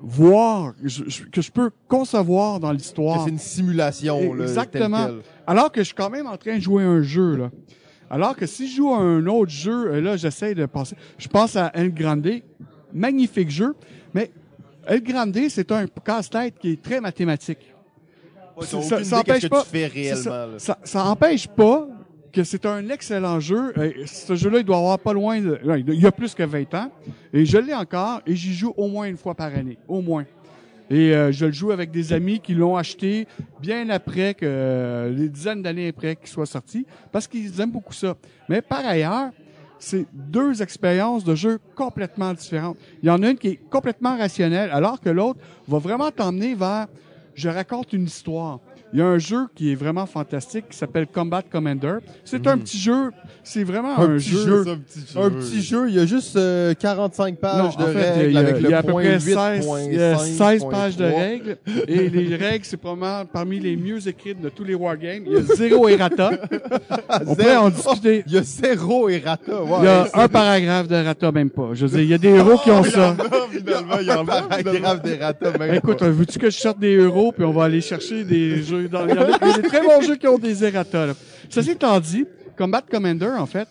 [0.00, 3.24] voir, je- je- que je peux concevoir dans l'histoire.
[3.24, 5.08] c'est une simulation, là, Exactement.
[5.46, 7.50] Alors que je suis quand même en train de jouer un jeu, là.
[8.10, 10.96] Alors que si je joue à un autre jeu, euh, là, j'essaie de penser.
[11.18, 12.28] Je pense à El Grande,
[12.94, 13.74] magnifique jeu,
[14.14, 14.30] mais
[14.88, 17.74] El Grande, c'est un casse-tête qui est très mathématique.
[18.56, 20.22] Ouais, Ça- ça- empêche que pas- tu fais C'est réellement.
[20.22, 20.58] ça, là.
[20.58, 21.86] ça, ça empêche pas
[22.32, 23.72] que c'est un excellent jeu.
[23.78, 26.72] Euh, Ce jeu-là, il doit avoir pas loin de, il y a plus que 20
[26.74, 26.90] ans.
[27.32, 29.78] Et je l'ai encore et j'y joue au moins une fois par année.
[29.86, 30.24] Au moins.
[30.90, 33.28] Et euh, je le joue avec des amis qui l'ont acheté
[33.60, 37.92] bien après que, euh, des dizaines d'années après qu'il soit sorti, parce qu'ils aiment beaucoup
[37.92, 38.16] ça.
[38.48, 39.30] Mais par ailleurs,
[39.78, 42.76] c'est deux expériences de jeu complètement différentes.
[43.02, 46.54] Il y en a une qui est complètement rationnelle, alors que l'autre va vraiment t'emmener
[46.54, 46.86] vers
[47.34, 48.58] je raconte une histoire.
[48.92, 51.96] Il y a un jeu qui est vraiment fantastique qui s'appelle Combat Commander.
[52.24, 53.10] C'est un petit jeu,
[53.44, 54.64] c'est vraiment un, Un petit jeu.
[54.66, 55.20] un petit jeu.
[55.20, 58.26] Un petit jeu, il y a juste euh, 45 pages Non, de en fait, règles
[58.28, 59.94] il y a, avec il le y a à peu près 8, 16, point il
[59.94, 61.20] y a 5, 16 point pages de 3.
[61.20, 61.58] règles.
[61.86, 65.24] Et les règles, c'est probablement parmi les mieux écrites de tous les wargames.
[65.26, 66.30] Il y a zéro errata.
[67.26, 68.24] On pourrait en discuter.
[68.26, 69.52] Il y a zéro errata.
[69.80, 71.70] Il y a un paragraphe d'errata, même pas.
[71.74, 73.14] Je veux dire, il y a des héros qui ont ça.
[73.18, 74.24] Ah, finalement, il y un a.
[74.24, 74.48] finalement.
[74.48, 75.58] paragraphe d'errata.
[75.58, 76.06] même Écoute, pas.
[76.06, 79.06] euh, veux-tu que je sorte des euros puis on va aller chercher des jeux dans,
[79.08, 81.14] il y a- des très bons jeux qui ont des errata, là.
[81.48, 82.24] Ceci étant dit,
[82.56, 83.66] Combat Commander, en fait,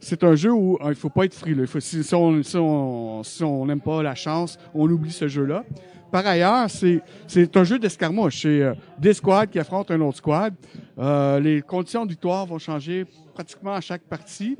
[0.00, 1.66] c'est un jeu où euh, il faut pas être frileux.
[1.78, 5.64] Si on n'aime pas la chance, on oublie ce jeu-là.
[6.10, 8.42] Par ailleurs, c'est c'est un jeu d'escarmouche.
[8.42, 10.52] C'est euh, des squads qui affrontent un autre squad.
[10.98, 14.56] Euh, les conditions de victoire vont changer pratiquement à chaque partie.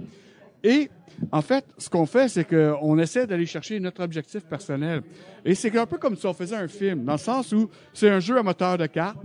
[0.63, 0.89] Et
[1.33, 5.03] en fait, ce qu'on fait, c'est qu'on essaie d'aller chercher notre objectif personnel.
[5.45, 8.11] Et c'est un peu comme si on faisait un film, dans le sens où c'est
[8.11, 9.17] un jeu à moteur de cartes.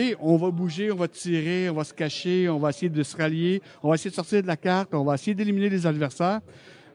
[0.00, 3.02] Et on va bouger, on va tirer, on va se cacher, on va essayer de
[3.02, 5.84] se rallier, on va essayer de sortir de la carte, on va essayer d'éliminer les
[5.86, 6.40] adversaires.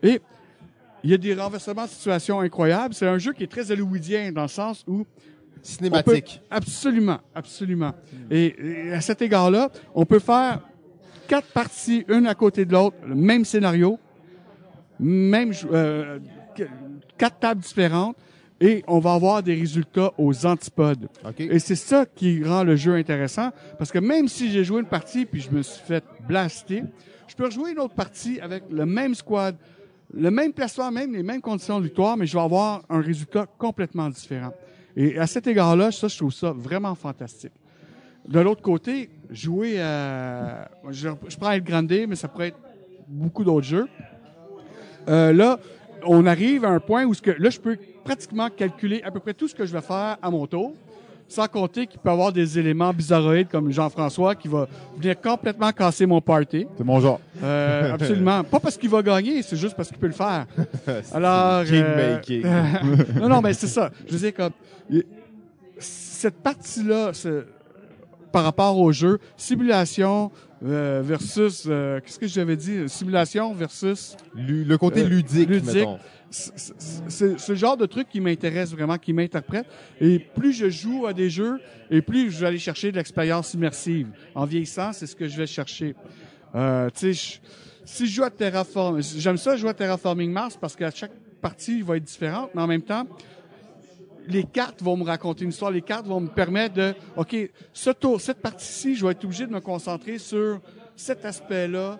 [0.01, 0.21] Et
[1.03, 2.93] il y a des renversements de situation incroyables.
[2.93, 5.05] C'est un jeu qui est très hollywoodien dans le sens où
[5.61, 6.39] Cinématique.
[6.49, 7.93] peut- absolument, absolument.
[8.31, 8.55] Et,
[8.87, 10.61] et à cet égard-là, on peut faire
[11.27, 13.99] quatre parties, une à côté de l'autre, le même scénario,
[14.99, 16.19] même euh,
[16.55, 16.67] qu-
[17.17, 18.15] quatre tables différentes,
[18.61, 21.09] et on va avoir des résultats aux antipodes.
[21.25, 21.39] OK.
[21.39, 24.87] Et c'est ça qui rend le jeu intéressant, parce que même si j'ai joué une
[24.87, 26.83] partie puis je me suis fait blaster,
[27.27, 29.55] je peux rejouer une autre partie avec le même squad,
[30.13, 33.47] le même placement, même les mêmes conditions de victoire, mais je vais avoir un résultat
[33.57, 34.53] complètement différent.
[34.95, 37.53] Et à cet égard-là, ça, je trouve ça vraiment fantastique.
[38.27, 40.69] De l'autre côté, jouer à...
[40.91, 42.59] Je, je prends El Grande, mais ça pourrait être
[43.07, 43.87] beaucoup d'autres jeux.
[45.09, 45.59] Euh, là,
[46.05, 49.19] on arrive à un point où ce que, là, je peux pratiquement calculer à peu
[49.19, 50.73] près tout ce que je vais faire à mon tour,
[51.27, 55.71] sans compter qu'il peut y avoir des éléments bizarroïdes comme Jean-François qui va venir complètement
[55.71, 56.67] casser mon party.
[56.77, 57.19] C'est mon genre.
[57.41, 58.43] Euh, absolument.
[58.43, 60.45] Pas parce qu'il va gagner, c'est juste parce qu'il peut le faire.
[61.13, 62.43] Alors, Kingmaking.
[62.45, 62.61] euh,
[63.19, 63.89] non, non, mais c'est ça.
[64.07, 64.51] Je veux dire comme
[65.79, 67.45] cette partie-là, c'est-
[68.33, 70.31] par rapport au jeu, simulation
[70.65, 75.87] euh, versus euh, qu'est-ce que j'avais dit, simulation versus Lu- le côté Euh, ludique, ludique.
[76.31, 79.67] c'est le genre de truc qui m'intéresse vraiment, qui m'interprète.
[80.01, 81.59] Et plus je joue à des jeux,
[81.91, 84.07] et plus je vais aller chercher de l'expérience immersive.
[84.35, 85.95] En vieillissant, c'est ce que je vais chercher.
[86.55, 87.39] Euh, tu sais, je-
[87.85, 91.11] si je joue à Terraform, j'aime ça jouer à Terraforming Mars parce qu'à chaque
[91.41, 93.05] partie va être différente, mais en même temps,
[94.27, 97.35] les cartes vont me raconter une histoire, les cartes vont me permettre de, OK,
[97.73, 100.59] ce tour, cette partie-ci, je vais être obligé de me concentrer sur
[100.95, 101.99] cet aspect-là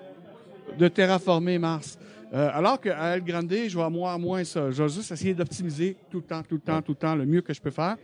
[0.78, 1.98] de terraformer Mars.
[2.34, 4.72] Euh, alors qu'à El Grande, je vais moins moins ça.
[4.72, 7.26] Je vais juste essayer d'optimiser tout le temps, tout le temps, tout le temps, le
[7.26, 7.98] mieux que je peux faire.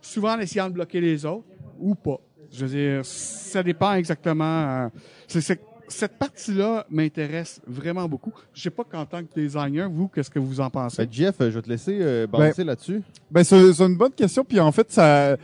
[0.00, 1.44] Souvent en essayant de bloquer les autres
[1.78, 2.18] ou pas.
[2.52, 4.44] Je veux dire, ça dépend exactement.
[4.44, 4.88] euh,
[5.28, 8.32] c'est- c'est- cette partie-là m'intéresse vraiment beaucoup.
[8.52, 11.04] Je sais pas qu'en tant que designer, vous, qu'est-ce que vous en pensez?
[11.04, 13.02] Ben, Jeff, je vais te laisser euh, balancer là-dessus.
[13.30, 15.36] Ben c'est c'est une bonne question puis en fait ça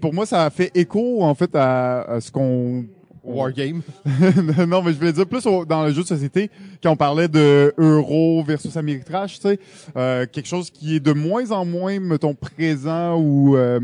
[0.00, 2.84] pour moi ça fait écho en fait à, à ce qu'on
[3.24, 3.82] Wargame.
[4.66, 6.50] non, mais je voulais dire plus au- dans le jeu de société,
[6.82, 9.58] quand on parlait de euro versus Ameritrash, tu sais,
[9.96, 13.78] euh, quelque chose qui est de moins en moins, mettons, présent ou euh,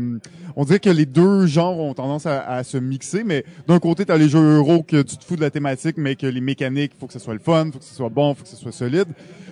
[0.55, 4.05] on dirait que les deux genres ont tendance à, à se mixer, mais d'un côté,
[4.05, 6.41] tu as les jeux euro que tu te fous de la thématique, mais que les
[6.41, 8.57] mécaniques, faut que ce soit le fun, faut que ce soit bon, faut que ce
[8.57, 9.07] soit solide.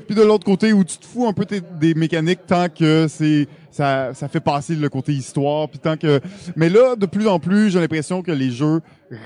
[0.05, 1.45] Puis de l'autre côté, où tu te fous un peu
[1.79, 6.19] des mécaniques tant que c'est ça, ça fait passer le côté histoire, puis tant que.
[6.55, 8.81] Mais là, de plus en plus, j'ai l'impression que les jeux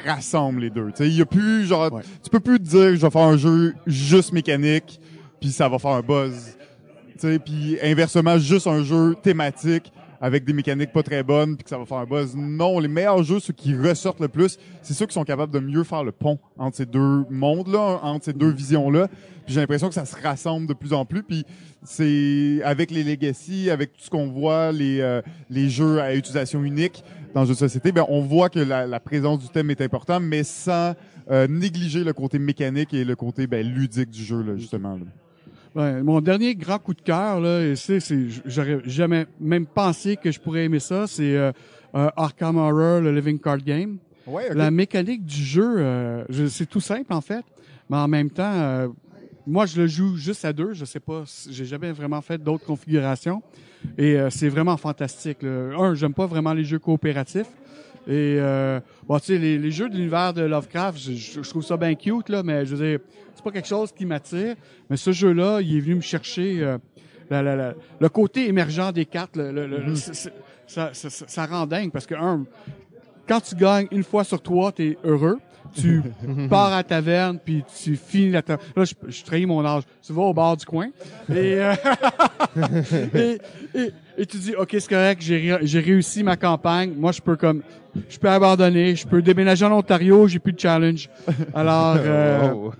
[0.05, 0.87] rassemblent les deux.
[0.87, 2.01] Tu sais, il y a plus genre, Ouais.
[2.23, 4.99] tu peux plus te dire, je vais faire un jeu juste mécanique,
[5.39, 6.57] puis ça va faire un buzz.
[7.13, 9.91] Tu sais, puis inversement, juste un jeu thématique
[10.21, 12.35] avec des mécaniques pas très bonnes, puis que ça va faire un buzz.
[12.35, 15.59] Non, les meilleurs jeux, ceux qui ressortent le plus, c'est ceux qui sont capables de
[15.59, 19.07] mieux faire le pont entre ces deux mondes-là, entre ces deux visions-là.
[19.45, 21.23] Puis j'ai l'impression que ça se rassemble de plus en plus.
[21.23, 21.43] Puis
[21.83, 26.63] c'est avec les legacy, avec tout ce qu'on voit, les euh, les jeux à utilisation
[26.63, 27.03] unique
[27.33, 30.21] dans le de société, ben on voit que la, la présence du thème est importante,
[30.23, 30.93] mais sans
[31.31, 34.95] euh, négliger le côté mécanique et le côté ben, ludique du jeu là, justement.
[34.95, 35.05] là.
[35.73, 40.17] Ouais, mon dernier grand coup de cœur, là, et c'est, c'est, j'aurais jamais même pensé
[40.17, 41.51] que je pourrais aimer ça, c'est euh,
[41.95, 43.97] euh, Arkham Horror, le Living Card Game.
[44.27, 44.53] Ouais.
[44.53, 47.43] La mécanique du jeu, euh, je- c'est tout simple en fait,
[47.89, 48.87] mais en même temps, euh,
[49.47, 50.73] moi je le joue juste à deux.
[50.73, 53.41] Je sais pas, si- j'ai jamais vraiment fait d'autres configurations
[53.97, 55.41] et euh, c'est vraiment fantastique.
[55.41, 55.49] là.
[55.77, 57.47] Un, j'aime pas vraiment les jeux coopératifs.
[58.07, 61.77] Et euh, bon, tu sais, les, les jeux de l'univers de Lovecraft, je, trouve ça
[61.77, 62.99] bien cute là, mais je veux dire,
[63.35, 64.55] c'est pas quelque chose qui m'attire.
[64.89, 66.77] Mais ce jeu-là, il est venu me chercher euh,
[67.29, 69.35] la- la- la- le côté émergent des cartes.
[69.35, 70.33] le- le- le- c'est- c'est-
[70.67, 72.45] ça, ça, ça, ça rend dingue parce que un,
[73.27, 75.37] quand tu gagnes une fois sur trois, tu es heureux.
[75.73, 76.01] Tu
[76.49, 78.67] pars à la taverne, puis tu finis la taverne.
[78.75, 79.83] Là, je, je trahis mon âge.
[80.05, 80.87] Tu vas au bar du coin.
[81.29, 81.73] Et, euh,
[83.15, 83.37] et,
[83.75, 83.91] et,
[84.21, 86.93] et tu dis, OK, c'est correct, j'ai ré- j'ai réussi ma campagne.
[86.97, 87.61] Moi, je peux comme...
[88.09, 91.09] Je peux abandonner, je peux déménager en Ontario, j'ai plus de challenge.
[91.53, 92.71] Alors, euh, Oh.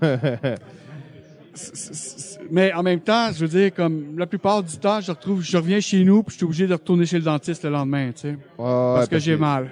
[2.50, 5.56] mais en même temps, je veux dire, comme la plupart du temps, je retrouve, je
[5.56, 8.20] reviens chez nous, puis je suis obligé de retourner chez le dentiste le lendemain, tu
[8.22, 9.70] sais, Ouais, parce que j'ai mal.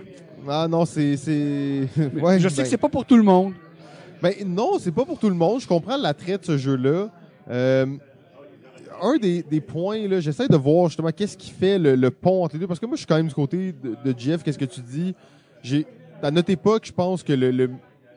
[0.49, 1.17] Ah non, c'est...
[1.17, 1.87] c'est...
[2.21, 3.53] Ouais, je sais ben- que c'est pas pour tout le monde.
[4.23, 5.61] Ben non, c'est pas pour tout le monde.
[5.63, 7.09] Je comprends l'attrait de ce jeu-là.
[7.51, 7.87] Euh,
[9.03, 12.45] un des, des points, là, j'essaie de voir justement qu'est-ce qui fait le, le pont
[12.45, 12.67] entre les deux.
[12.67, 14.43] Parce que moi, je suis quand même du côté de, de Jeff.
[14.43, 15.15] Qu'est-ce que tu dis?
[15.63, 15.87] J'ai,
[16.23, 17.71] à notre époque, je pense que le, le,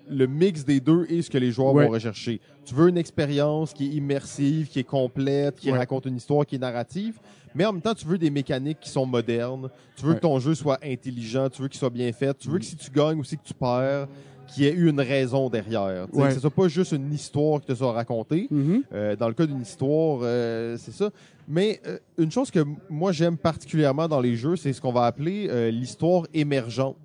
[0.09, 1.86] le mix des deux est ce que les joueurs Ouais.
[1.86, 2.39] vont rechercher.
[2.65, 5.77] Tu veux une expérience qui est immersive, qui est complète, qui Ouais.
[5.77, 7.19] raconte une histoire, qui est narrative.
[7.55, 9.69] Mais en même temps, tu veux des mécaniques qui sont modernes.
[9.95, 10.15] Tu veux Ouais.
[10.15, 11.49] que ton jeu soit intelligent.
[11.49, 12.36] Tu veux qu'il soit bien fait.
[12.38, 14.07] Tu veux que si tu gagnes aussi que tu perds,
[14.54, 16.08] qu'il y ait eu une raison derrière.
[16.12, 16.28] Tu Ouais.
[16.30, 18.47] Que ce soit pas juste une histoire qui te soit racontée.
[18.51, 18.84] Mhm.
[18.93, 21.10] Euh, dans le cas d'une histoire, euh, c'est ça.
[21.47, 25.06] Mais euh, une chose que moi j'aime particulièrement dans les jeux, c'est ce qu'on va
[25.06, 26.97] appeler l'histoire émergente.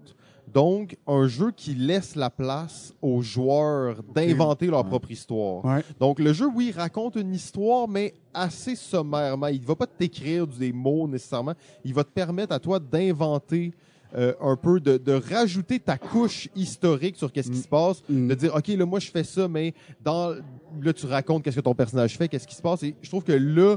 [0.54, 4.88] Donc, un jeu qui laisse la place aux joueurs d'inventer leur Ouais.
[4.88, 5.62] propre histoire.
[5.62, 5.82] Ouais.
[6.00, 9.48] Donc, le jeu, oui, raconte une histoire, mais assez sommairement.
[9.48, 11.52] Il ne va pas t'écrire des mots nécessairement.
[11.84, 13.72] Il va te permettre à toi d'inventer
[14.16, 17.62] euh, un peu, de, de rajouter ta couche historique sur qu'est-ce qui Mm.
[17.62, 18.28] se passe, Mm.
[18.28, 20.34] de dire, OK, là, moi, je fais ça, mais dans,
[20.80, 22.82] là, tu racontes qu'est-ce que ton personnage fait, qu'est-ce qui se passe.
[22.82, 23.76] Et je trouve que là,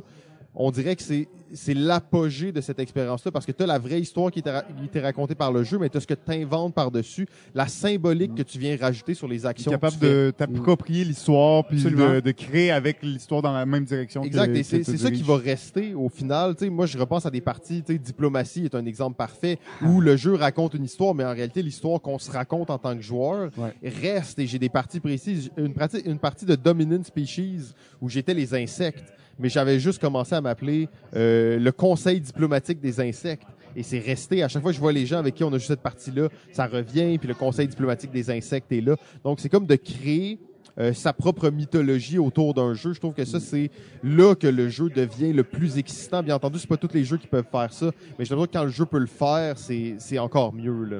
[0.56, 4.00] on dirait que c'est c'est l'apogée de cette expérience-là parce que tu as la vraie
[4.00, 7.28] histoire qui t'est racontée par le jeu, mais tu as ce que tu inventes par-dessus,
[7.54, 9.72] la symbolique que tu viens rajouter sur les Tu es actions.
[9.72, 10.26] capable que tu fais.
[10.28, 14.24] de t'approprier l'histoire puis de, de créer avec l'histoire dans la même direction.
[14.24, 16.56] Exact, et que c'est ça qui va rester au final.
[16.56, 20.16] Tu sais, moi, je repense à des parties, Diplomatie est un exemple parfait où le
[20.16, 23.50] jeu raconte une histoire, mais en réalité, l'histoire qu'on se raconte en tant que joueur
[23.58, 23.74] Ouais.
[23.84, 24.40] reste.
[24.40, 25.50] Et j'ai des parties précises.
[25.58, 29.12] Une partie, une partie de Dominant Species où j'étais les insectes,
[29.42, 33.48] mais j'avais juste commencé à m'appeler euh, le Conseil diplomatique des insectes.
[33.76, 34.44] Et c'est resté.
[34.44, 36.30] À chaque fois que je vois les gens avec qui on a joué cette partie-là,
[36.52, 38.96] ça revient, puis le Conseil diplomatique des insectes est là.
[39.24, 40.40] Donc, c'est comme de créer
[40.78, 42.94] euh, sa propre mythologie autour d'un jeu.
[42.94, 43.72] Je trouve que ça, c'est
[44.04, 46.22] là que le jeu devient le plus excitant.
[46.22, 48.54] Bien entendu, c'est pas tous les jeux qui peuvent faire ça, mais je trouve que
[48.54, 50.84] quand le jeu peut le faire, c'est encore mieux.
[50.84, 50.98] Là.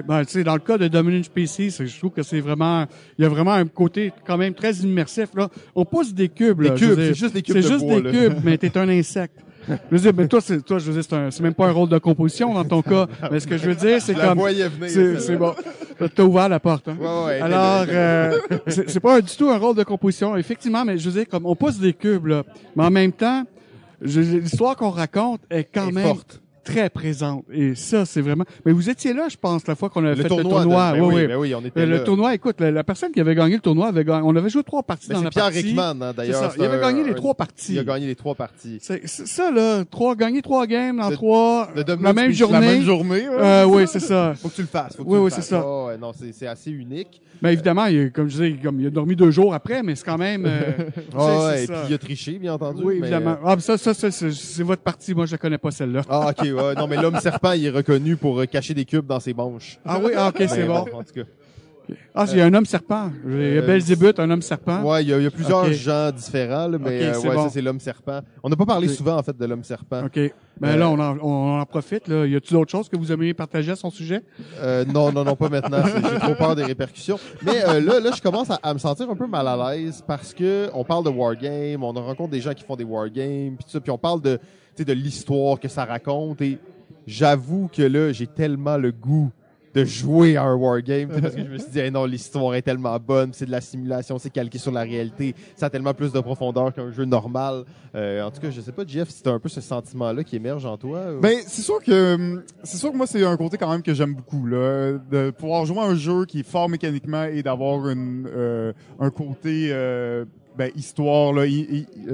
[0.00, 2.86] Ben, tu sais, dans le cas de Dominion PC, je trouve que c'est vraiment,
[3.18, 5.48] il y a vraiment un côté quand même très immersif, là.
[5.74, 6.70] On pousse des cubes, là.
[6.70, 8.10] Des cubes, c'est juste des cubes C'est de juste bois, des là.
[8.28, 9.36] cubes, mais t'es un insecte.
[9.68, 11.68] Je veux dire, ben, toi, c'est, toi, je veux dire, c'est un, c'est même pas
[11.68, 13.06] un rôle de composition dans ton cas.
[13.30, 14.40] Mais ce que je veux dire, c'est la comme,
[14.88, 15.54] c'est, c'est bon.
[16.16, 16.96] T'as ouvert la porte, hein.
[17.00, 20.98] Ouais, ouais, Alors, euh, c'est c'est pas du tout un rôle de composition, effectivement, mais
[20.98, 22.42] je veux dire, comme on pousse des cubes, là.
[22.74, 23.44] Mais en même temps,
[24.00, 26.40] je- l'histoire qu'on raconte est quand Est même forte.
[26.64, 27.44] Très présente.
[27.52, 28.44] Et ça, c'est vraiment.
[28.64, 30.44] Mais vous étiez là, je pense, la fois qu'on a Le fait tournoi.
[30.44, 30.92] le tournoi.
[30.92, 31.26] de- ben oui, oui, oui.
[31.28, 31.98] ben oui, on était Mais là.
[31.98, 34.22] le tournoi, écoute, la, la personne qui avait gagné le tournoi avait gagné.
[34.24, 35.62] On avait joué trois parties Ben, dans c'est la Pierre partie.
[35.62, 36.54] Rickman, hein, d'ailleurs.
[36.56, 37.72] Il avait un- gagné les un- trois parties.
[37.74, 38.78] Il a gagné les trois parties.
[38.80, 42.60] C'est ça là, trois gagner trois games dans Le- trois le Dominion la même journée.
[42.60, 43.28] La même journée.
[43.28, 43.36] ouais.
[43.38, 44.34] Euh, oui, c'est ça.
[44.40, 44.96] Faut que tu le fasses.
[44.96, 45.62] Faut que Oui, tu oui, c'est ça.
[45.66, 47.20] Oh, ouais, non, c'est assez unique.
[47.42, 50.04] Mais évidemment, il, comme je disais, comme il a dormi deux jours après, mais c'est
[50.04, 50.44] quand même.
[50.46, 50.60] euh,
[51.18, 51.72] Ah ouais, et ça.
[51.74, 52.82] puis il a triché, bien entendu.
[52.84, 53.32] Oui, mais, évidemment.
[53.32, 55.12] euh, Ah, ça, ça, ça, c'est votre partie.
[55.14, 56.02] Moi, je la connais pas celle-là.
[56.08, 56.74] Ah, ok, ouais.
[56.76, 59.78] Non, mais l'homme serpent, il est reconnu pour euh, cacher des cubes dans ses manches.
[59.84, 60.76] Ah oui, ah, ok, c'est bon.
[60.92, 61.22] En tout cas.
[62.14, 63.10] Ah, il y a un homme serpent.
[63.26, 64.82] Il y a Euh, Belzébuth, un homme serpent.
[64.82, 65.72] Ouais, il y, a- il y a plusieurs Ok.
[65.72, 67.44] gens différents, là, mais euh, c'est ouais, bon.
[67.44, 68.20] ça, c'est l'homme serpent.
[68.42, 70.04] On n'a pas parlé souvent, en fait, de l'homme serpent.
[70.04, 70.18] OK.
[70.60, 72.06] Ben Euh, là, on en, on en profite.
[72.08, 72.26] Là.
[72.26, 74.22] Y a-t-il d'autres choses que vous aimeriez partager à son sujet?
[74.60, 75.82] Euh, non, non, non, pas maintenant.
[75.84, 77.18] C'est- J'ai trop peur des répercussions.
[77.42, 80.04] Mais euh, là, là, je commence à, à me sentir un peu mal à l'aise
[80.06, 83.64] parce que on parle de wargame, on rencontre des gens qui font des wargames, puis
[83.64, 84.42] tout ça, puis on parle de, tu
[84.76, 86.40] sais, de l'histoire que ça raconte.
[86.42, 86.58] Et
[87.06, 89.30] j'avoue que là, j'ai tellement le goût
[89.74, 92.62] de jouer à un wargame, parce que je me suis dit, hey, non, l'histoire est
[92.62, 96.12] tellement bonne, c'est de la simulation, c'est calqué sur la réalité, ça a tellement plus
[96.12, 97.64] de profondeur qu'un jeu normal.
[97.94, 100.36] Euh, en tout cas, je sais pas, Jeff, si t'as un peu ce sentiment-là qui
[100.36, 101.00] émerge en toi.
[101.16, 103.82] ou- Ben, c'est sûr que hum, c'est sûr que moi c'est un côté quand même
[103.82, 107.42] que j'aime beaucoup là, de pouvoir jouer à un jeu qui est fort mécaniquement et
[107.42, 110.24] d'avoir une euh, un côté euh,
[110.56, 111.46] ben, histoire euh,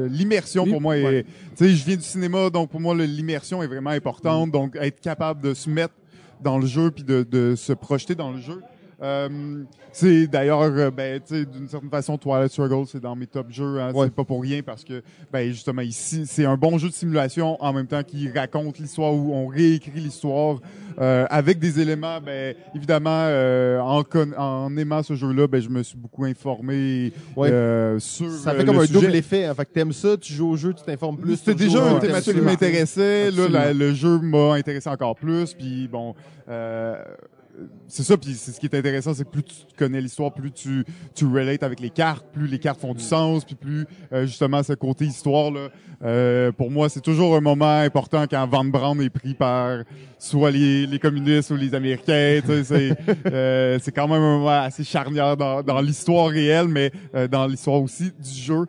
[0.08, 1.24] l'immersion pour moi Ouais.
[1.56, 5.00] tu sais je viens du cinéma donc pour moi l'immersion est vraiment importante donc être
[5.00, 5.94] capable de se mettre
[6.42, 8.62] dans le jeu puis de, de se projeter dans le jeu
[9.02, 13.26] euh, c'est d'ailleurs, euh, ben, tu sais, d'une certaine façon, Twilight Struggle, c'est dans mes
[13.26, 13.80] top jeux.
[13.80, 14.06] Hein, Ouais.
[14.06, 17.56] C'est pas pour rien parce que, ben, justement, ici, c'est un bon jeu de simulation
[17.62, 20.58] en même temps qui raconte l'histoire où on réécrit l'histoire
[21.00, 22.20] euh, avec des éléments.
[22.20, 24.02] Ben, évidemment, euh, en,
[24.36, 27.50] en aimant ce jeu-là, ben, je me suis beaucoup informé Ouais.
[27.50, 28.30] euh, sur.
[28.30, 29.00] ça fait comme un sujet.
[29.00, 29.44] double effet.
[29.44, 29.54] Hein.
[29.54, 31.36] Fait que t'aimes ça, tu joues au jeu, tu t'informes plus.
[31.36, 33.30] C'était déjà t'aimes thématique qui m'intéressait.
[33.30, 33.84] Là, la- Absolument.
[33.86, 35.54] le jeu m'a intéressé encore plus.
[35.54, 36.14] Puis bon,
[36.48, 36.96] euh,
[37.86, 38.16] c'est ça.
[38.16, 40.84] Puis c'est ce qui est intéressant, c'est que plus tu connais l'histoire, plus tu
[41.14, 44.62] tu relates avec les cartes, plus les cartes font du sens, puis plus euh, justement
[44.62, 45.68] ce côté histoire là.
[46.04, 49.84] euh, pour moi, c'est toujours un moment important quand Van Braun est pris par
[50.18, 52.40] soit les, les communistes ou les Américains.
[52.44, 52.96] tu sais, C'est
[53.32, 57.46] euh, c'est quand même un moment assez charnière dans, dans l'histoire réelle, mais euh, dans
[57.46, 58.66] l'histoire aussi du jeu.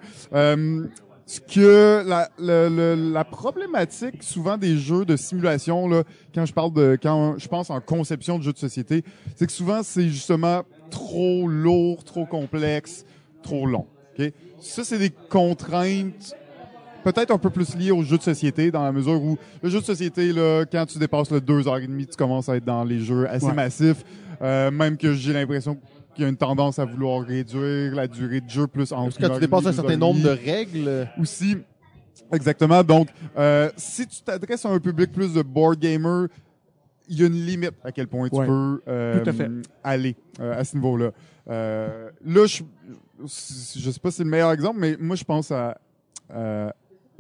[1.32, 6.02] Ce que la, le- le- la problématique souvent des jeux de simulation là,
[6.34, 9.04] quand je parle de quand je pense en conception de jeux de société,
[9.36, 13.06] c'est que souvent c'est justement trop lourd, trop complexe,
[13.44, 13.86] trop long.
[14.18, 14.32] ok?
[14.60, 16.34] Ça c'est des contraintes
[17.04, 19.82] peut-être un peu plus liées aux jeux de société dans la mesure où le jeu
[19.82, 22.66] de société là, quand tu dépasses le deux heures et demie, tu commences à être
[22.66, 23.54] dans les jeux assez Ouais.
[23.54, 24.04] massifs,
[24.42, 25.78] Euh, même que j'ai l'impression
[26.20, 29.18] qu'il y a une tendance à vouloir réduire la durée de jeu plus en Parce
[29.18, 31.58] que tu dépasses un certain nombre de règles, aussi.
[32.32, 32.84] Exactement.
[32.84, 33.08] Donc,
[33.38, 36.28] euh, si tu t'adresses à un public plus de board gamer,
[37.08, 38.46] il y a une limite à quel point tu Ouais.
[38.46, 39.50] peux euh, Tout à fait.
[39.84, 41.12] aller euh, à ce niveau-là.
[41.50, 42.62] Euh, là, je,
[43.24, 45.80] je sais pas si c'est le meilleur exemple, mais moi, je pense à
[46.32, 46.70] euh,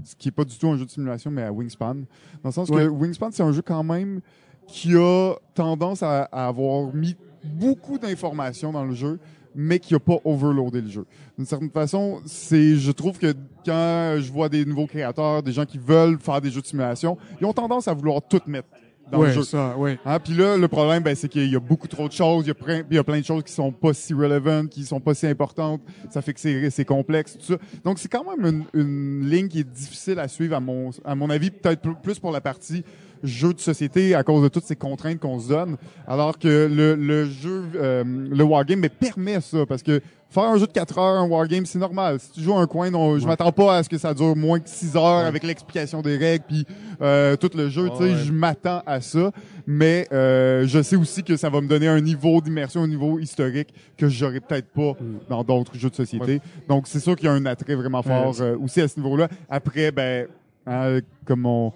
[0.03, 1.95] ce qui est pas du tout un jeu de simulation, mais à Wingspan.
[1.95, 2.05] Dans
[2.45, 2.83] le sens Ouais.
[2.83, 4.21] que Wingspan, c'est un jeu quand même
[4.67, 9.19] qui a tendance à, à avoir mis beaucoup d'informations dans le jeu,
[9.55, 11.05] mais qui a pas overloadé le jeu.
[11.37, 13.33] D'une certaine façon, c'est, je trouve que
[13.65, 17.17] quand je vois des nouveaux créateurs, des gens qui veulent faire des jeux de simulation,
[17.41, 18.67] ils ont tendance à vouloir tout mettre
[19.11, 19.41] dans le jeu.
[19.41, 19.97] ça, ouais.
[20.05, 22.45] Hein, puis là, le problème, ben, c'est qu'il y a beaucoup trop de choses.
[22.45, 24.67] Il y a, plein, il y a plein de choses qui sont pas si relevant,
[24.67, 25.81] qui sont pas si importantes.
[26.11, 27.57] Ça fait que c'est, complexe, tout ça.
[27.83, 31.15] Donc, c'est quand même une, une ligne qui est difficile à suivre, à mon, à
[31.15, 32.83] mon avis, peut-être pl- plus pour la partie
[33.23, 35.77] jeu de société à cause de toutes ces contraintes qu'on se donne.
[36.07, 40.57] Alors que le, le jeu, euh, le wargame, mais permet ça parce que faire un
[40.57, 42.19] jeu de 4 heures, un wargame, c'est normal.
[42.19, 43.27] Si tu joues un coin, non, je Ouais.
[43.29, 46.45] m'attends pas à ce que ça dure moins que 6 heures avec l'explication des règles
[46.47, 46.65] puis
[47.01, 47.89] euh, tout le jeu.
[47.89, 48.15] tu sais, Ouais.
[48.15, 49.31] je m'attends à ça,
[49.65, 53.17] mais euh, je sais aussi que ça va me donner un niveau d'immersion, un niveau
[53.19, 54.93] historique que j'aurais peut-être pas
[55.29, 56.41] dans d'autres jeux de société.
[56.67, 59.29] Donc c'est sûr qu'il y a un attrait vraiment fort euh, aussi à ce niveau-là.
[59.49, 60.27] Après, ben,
[60.67, 61.73] hein, comme on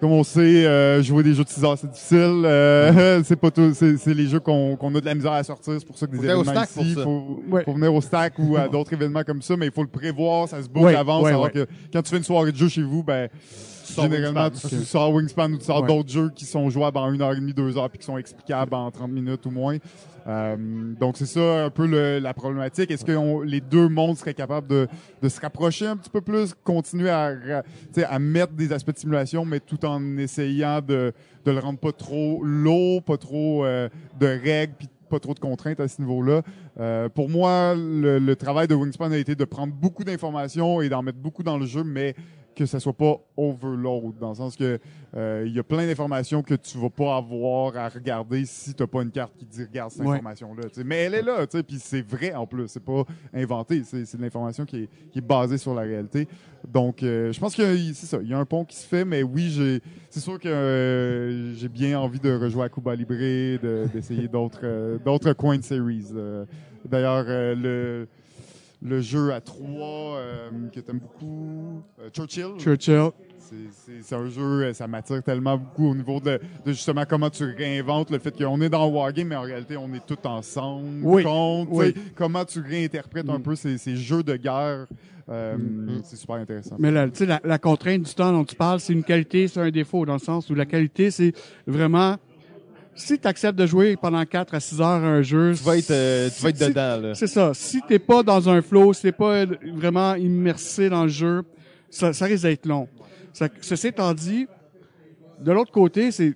[0.00, 2.42] comme on sait, euh, jouer des jeux de 6 heures, c'est difficile.
[2.44, 5.44] Euh, c'est pas tout, c'est, c'est les jeux qu'on, qu'on a de la misère à
[5.44, 5.74] sortir.
[5.78, 7.02] C'est pour ça que des Faut venir au événements stack pour ici, ça.
[7.04, 7.64] faut, Ouais.
[7.64, 10.48] faut venir au stack ou à d'autres événements comme ça, mais il faut le prévoir,
[10.48, 11.22] ça se boucle Ouais, d'avance.
[11.24, 11.50] ouais, alors ouais.
[11.50, 13.28] que quand tu fais une soirée de jeu chez vous, ben,
[13.86, 14.68] tu sors généralement, Wingspan.
[14.68, 15.88] tu sors Wingspan ou tu sors Ouais.
[15.88, 18.16] d'autres jeux qui sont jouables en une heure et demie, deux heures, puis qui sont
[18.18, 19.76] explicables en 30 minutes ou moins.
[20.30, 20.56] Euh,
[21.00, 21.86] donc c'est ça un peu
[22.18, 22.90] la problématique.
[22.90, 24.88] Est-ce que les deux mondes seraient capables de,
[25.28, 29.84] se rapprocher un petit peu plus, continuer à, mettre des aspects de simulation, mais tout
[29.84, 31.12] en essayant de,
[31.44, 33.88] le rendre pas trop lourd, pas trop euh,
[34.20, 36.42] de règles, puis pas trop de contraintes à ce niveau-là?
[36.78, 41.02] Euh, pour moi, le travail de Wingspan a été de prendre beaucoup d'informations et d'en
[41.02, 42.14] mettre beaucoup dans le jeu, mais
[42.60, 44.78] que ça soit pas overload, dans le sens que
[45.16, 48.86] euh, il y a plein d'informations que tu vas pas avoir à regarder si t'as
[48.86, 50.16] pas une carte qui dit regarde cette Ouais.
[50.16, 50.64] information-là.
[50.84, 54.66] Mais elle est là, puis c'est vrai en plus, c'est pas inventé, c'est de l'information
[54.66, 56.28] qui est, qui est basée sur la réalité.
[56.70, 59.06] Donc, euh, je pense que c'est ça, il y a un pont qui se fait,
[59.06, 59.80] mais oui, j'ai,
[60.10, 64.98] c'est sûr que euh, j'ai bien envie de rejouer à Cuba Libre, de- d'essayer d'autres,
[65.02, 66.08] d'autres coins de series.
[66.84, 68.06] D'ailleurs, le
[68.82, 72.56] le jeu à trois euh, que t'aimes beaucoup, euh, Churchill.
[72.58, 73.10] Churchill.
[73.38, 77.44] C'est- un jeu, euh, ça m'attire tellement beaucoup au niveau de, de justement comment tu
[77.44, 81.00] réinventes le fait qu'on est dans Wargame, mais en réalité, on est tous ensemble.
[81.02, 81.24] Oui.
[81.24, 81.94] contre, Oui.
[82.14, 83.42] Comment tu réinterprètes un Mm.
[83.42, 84.86] peu ces, ces jeux de guerre.
[85.28, 86.00] euh, Mm.
[86.04, 86.76] C'est super intéressant.
[86.78, 89.70] Mais sais, la, la contrainte du temps dont tu parles, c'est une qualité, c'est un
[89.70, 91.32] défaut, dans le sens où la qualité, c'est
[91.66, 92.16] vraiment...
[93.00, 95.54] Si tu acceptes de jouer pendant 4 à 6 heures à un jeu...
[95.56, 97.14] Tu vas être, euh, tu vas être dedans, là.
[97.14, 97.52] C'est ça.
[97.54, 101.42] Si t'es pas dans un flow, si t'es pas vraiment immersé dans le jeu,
[101.88, 102.88] ça, ça risque d'être long.
[103.32, 104.46] Ça, ceci étant dit,
[105.40, 106.34] de l'autre côté, c'est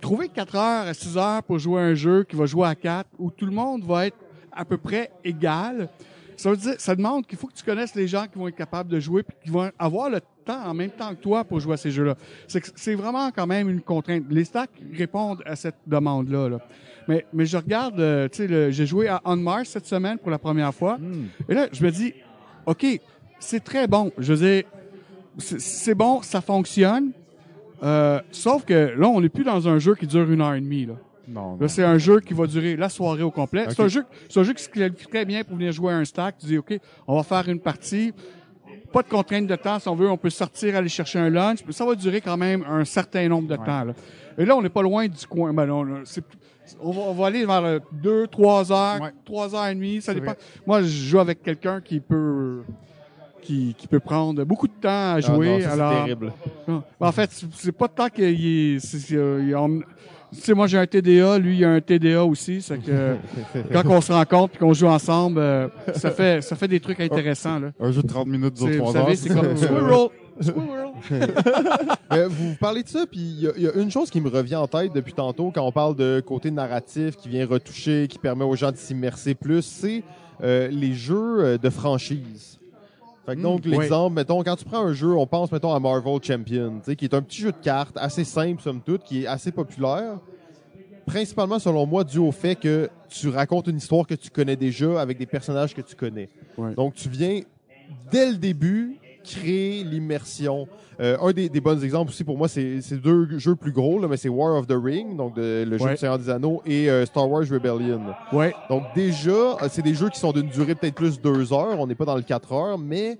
[0.00, 2.74] trouver 4 heures à 6 heures pour jouer à un jeu qui va jouer à
[2.74, 4.18] 4, où tout le monde va être
[4.52, 5.88] à peu près égal.
[6.36, 8.56] Ça veut dire, ça demande qu'il faut que tu connaisses les gens qui vont être
[8.56, 11.60] capables de jouer puis qui vont avoir le temps en même temps que toi pour
[11.60, 12.14] jouer à ces jeux-là.
[12.48, 14.24] C'est vraiment quand même une contrainte.
[14.30, 16.48] Les stacks répondent à cette demande-là.
[16.48, 16.58] là.
[17.08, 20.18] Mais, mais je regarde, euh, tu sais, le- j'ai joué à On Mars cette semaine
[20.18, 20.98] pour la première fois.
[21.48, 22.12] Et là, je me dis,
[22.66, 22.84] OK,
[23.38, 24.12] c'est très bon.
[24.18, 24.64] Je veux dire,
[25.38, 27.10] c'est- bon, ça fonctionne.
[27.82, 30.60] Euh, sauf que là, on n'est plus dans un jeu qui dure une heure et
[30.60, 30.84] demie.
[30.86, 30.94] Là,
[31.28, 31.58] Non, non.
[31.60, 33.64] là c'est un jeu qui va durer la soirée au complet.
[33.70, 35.96] C'est un jeu, c'est un jeu qui se qualifie très bien pour venir jouer à
[35.96, 36.36] un stack.
[36.38, 36.78] Tu dis, OK,
[37.08, 38.12] on va faire une partie.
[38.92, 39.78] Pas de contrainte de temps.
[39.78, 41.60] Si on veut, on peut sortir, aller chercher un lunch.
[41.66, 43.64] Mais ça va durer quand même un certain nombre de Ouais.
[43.66, 43.84] temps.
[43.84, 43.92] Là.
[44.38, 45.52] Et là, on n'est pas loin du coin.
[45.52, 46.24] Ben, non, là, c'est-
[46.80, 49.10] on, va, on va aller vers euh, deux, trois heures, Ouais.
[49.24, 50.00] trois heures et demie.
[50.00, 50.26] Ça dépend.
[50.32, 50.38] vrai.
[50.66, 52.62] Moi, je joue avec quelqu'un qui peut
[53.42, 55.48] qui, qui peut prendre beaucoup de temps à Ah jouer.
[55.48, 56.32] non, ça, c'est alors, terrible.
[56.68, 56.82] non.
[57.00, 58.24] En fait, c'est- pas tant qu'il
[58.76, 59.12] est.
[59.14, 59.80] euh, en-
[60.32, 63.16] Tu sais, moi j'ai un TDA, lui il a un TDA aussi, c'est que
[63.72, 67.00] quand on se rencontre et qu'on joue ensemble, euh, ça fait ça fait des trucs
[67.00, 67.72] intéressants là.
[67.80, 69.02] Un jeu de 30 minutes dure C'est- Vous 3 heures.
[69.04, 70.08] savez, c'est comme squirrel,
[70.40, 70.86] squirrel.
[72.12, 74.56] Euh, vous parlez de ça, puis il y, y a une chose qui me revient
[74.56, 78.44] en tête depuis tantôt quand on parle de côté narratif qui vient retoucher, qui permet
[78.44, 80.02] aux gens de s'immerser plus, c'est
[80.42, 82.58] euh, les jeux euh, de franchise.
[83.26, 86.18] Fait que donc, l'exemple, mettons, quand tu prends un jeu, on pense, mettons, à Marvel
[86.22, 89.52] Champion, qui est un petit jeu de cartes assez simple, somme toute, qui est assez
[89.52, 90.18] populaire.
[91.06, 95.00] Principalement, selon moi, dû au fait que tu racontes une histoire que tu connais déjà
[95.00, 96.28] avec des personnages que tu connais.
[96.76, 97.40] Donc, tu viens,
[98.10, 100.66] dès le début, créer l'immersion.
[101.00, 104.08] Euh, un des, des bons exemples aussi pour moi, c'est deux jeux plus gros, là,
[104.08, 105.90] mais c'est War of the Ring, donc de- le jeu Ouais.
[105.92, 108.00] du Seigneur des Anneaux, et euh, Star Wars Rebellion.
[108.32, 111.78] Ouais, Donc déjà, euh, c'est des jeux qui sont d'une durée peut-être plus deux heures,
[111.78, 113.18] on n'est pas dans le 4 heures, mais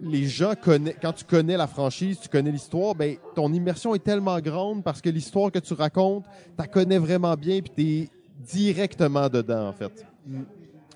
[0.00, 4.04] les gens connaissent, quand tu connais la franchise, tu connais l'histoire, ben ton immersion est
[4.04, 8.08] tellement grande parce que l'histoire que tu racontes, tu la connais vraiment bien puis t'es
[8.52, 10.06] directement dedans en fait.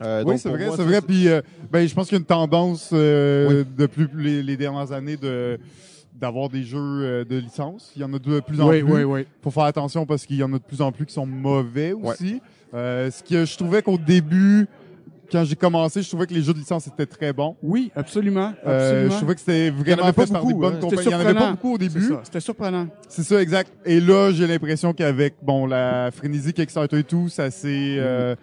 [0.01, 1.01] Euh, Oui, c'est vrai, c'est vrai.
[1.03, 4.93] Puis, euh, ben, je pense qu'il y a une tendance euh, depuis les, les dernières
[4.93, 5.59] années de
[6.14, 7.90] d'avoir des jeux euh, de licence.
[7.97, 8.93] Il y en a de plus en oui, plus.
[8.93, 9.26] oui, oui.
[9.43, 11.93] faut faire attention parce qu'il y en a de plus en plus qui sont mauvais
[11.93, 12.40] aussi.
[12.74, 14.68] Euh, ce que je trouvais qu'au début,
[15.33, 17.57] quand j'ai commencé, je trouvais que les jeux de licence étaient très bons.
[17.62, 19.11] Oui, absolument, Euh, absolument.
[19.12, 20.80] je trouvais que c'était en vraiment fait par des beaucoup, bonnes hein.
[20.80, 21.03] compagnies.
[21.07, 22.09] Il y en avait pas beaucoup au C'est début.
[22.09, 22.87] ça, C'était surprenant.
[23.09, 23.72] C'est ça, exact.
[23.87, 28.35] Et là, j'ai l'impression qu'avec bon la frénésie Kickstarter et tout, ça c'est euh,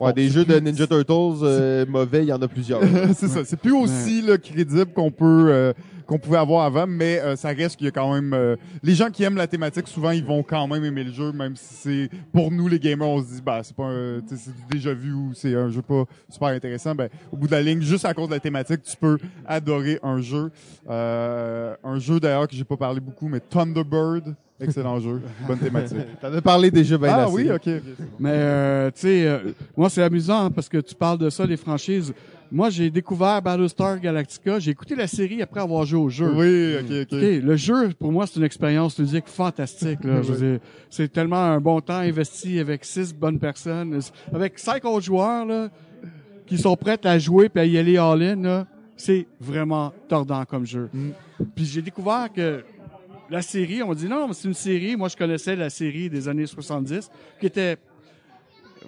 [0.00, 2.80] Ouais, bon, des jeux de Ninja Turtles euh, mauvais, il y en a plusieurs.
[3.14, 3.44] c'est ça.
[3.44, 5.72] C'est plus aussi là, crédible qu'on peut euh,
[6.06, 8.94] qu'on pouvait avoir avant, mais euh, ça reste qu'il y a quand même euh, les
[8.94, 9.88] gens qui aiment la thématique.
[9.88, 13.08] Souvent, ils vont quand même aimer le jeu, même si c'est pour nous les gamers,
[13.08, 15.82] on se dit bah c'est pas un, c'est du déjà vu ou c'est un jeu
[15.82, 16.94] pas super intéressant.
[16.94, 19.98] Ben au bout de la ligne, juste à cause de la thématique, tu peux adorer
[20.02, 20.50] un jeu.
[20.88, 25.98] Euh, un jeu d'ailleurs que j'ai pas parlé beaucoup, mais Thunderbird, excellent jeu, bonne thématique.
[26.20, 27.32] T'en as parlé déjà bien ah assez.
[27.34, 27.68] oui, ok.
[28.18, 29.38] Mais euh, tu sais, euh,
[29.76, 32.12] moi c'est amusant hein, parce que tu parles de ça, des franchises.
[32.52, 34.58] Moi, j'ai découvert Battlestar Galactica.
[34.58, 36.32] J'ai écouté la série après avoir joué au jeu.
[36.34, 37.18] Oui, ok, ok.
[37.18, 40.04] OK, le jeu, pour moi, c'est une expérience ludique fantastique.
[40.04, 40.20] Là.
[40.90, 44.00] C'est tellement un bon temps investi avec six bonnes personnes,
[44.32, 45.68] avec cinq autres joueurs là,
[46.46, 48.66] qui sont prêts à jouer puis à y aller all-in.
[48.96, 50.88] C'est vraiment tordant comme jeu.
[50.92, 51.10] Mm.
[51.54, 52.64] Puis j'ai découvert que
[53.28, 54.96] la série, on dit non, mais c'est une série.
[54.96, 57.76] Moi, je connaissais la série des années 70 qui était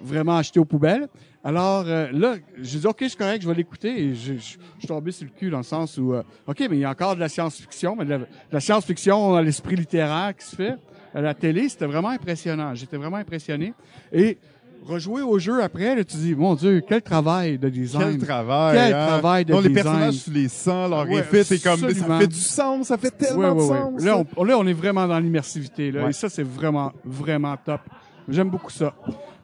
[0.03, 1.07] vraiment achetée aux poubelles.
[1.43, 4.03] Alors euh, là, j'ai dit OK, c'est correct, je vais l'écouter.
[4.03, 6.59] Et je, je, je suis tombé sur le cul dans le sens où euh, OK,
[6.69, 9.41] mais il y a encore de la science-fiction, mais de la, de la science-fiction dans
[9.41, 10.75] l'esprit littéraire qui se fait
[11.13, 12.75] à la télé, c'était vraiment impressionnant.
[12.75, 13.73] J'étais vraiment impressionné.
[14.11, 14.37] Et
[14.85, 18.17] rejouer au jeu après, là, tu dis mon Dieu, quel travail de design.
[18.17, 18.77] Quel travail.
[18.77, 19.07] Quel hein?
[19.07, 19.83] travail de Non, les design.
[19.83, 23.11] personnages, tu les sens, leur Ouais, effet, c'est comme, ça fait du sens, ça fait
[23.11, 23.77] tellement Ouais, ouais, de ouais.
[23.77, 24.03] sens.
[24.03, 25.91] Là, on, là, on est vraiment dans l'immersivité.
[25.91, 26.09] Là.
[26.09, 27.81] Et ça, c'est vraiment, vraiment top.
[28.27, 28.93] J'aime beaucoup ça.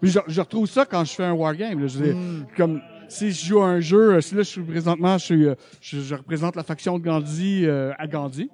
[0.01, 1.79] Puis je, je retrouve ça quand je fais un wargame.
[1.79, 1.87] Là.
[1.87, 2.45] Je veux dire, Mm.
[2.57, 5.45] Comme si je joue à un jeu, euh, si là, je suis présentement, je, suis,
[5.47, 8.49] euh, je, je représente la faction de Gandhi euh, à Gandhi.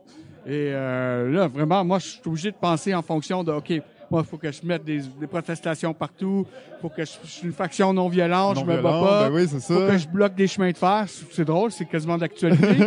[0.46, 3.72] Et euh, là, vraiment, moi, je suis obligé de penser en fonction de, OK,
[4.10, 6.46] moi, il faut que je mette des, des protestations partout.
[6.82, 9.30] faut que je, je suis une faction non violente, je me bats Non-violent, pas.
[9.30, 9.88] Ben oui, c'est faut ça.
[9.88, 11.06] que je bloque des chemins de fer.
[11.32, 12.66] C'est drôle, c'est quasiment d'actualité.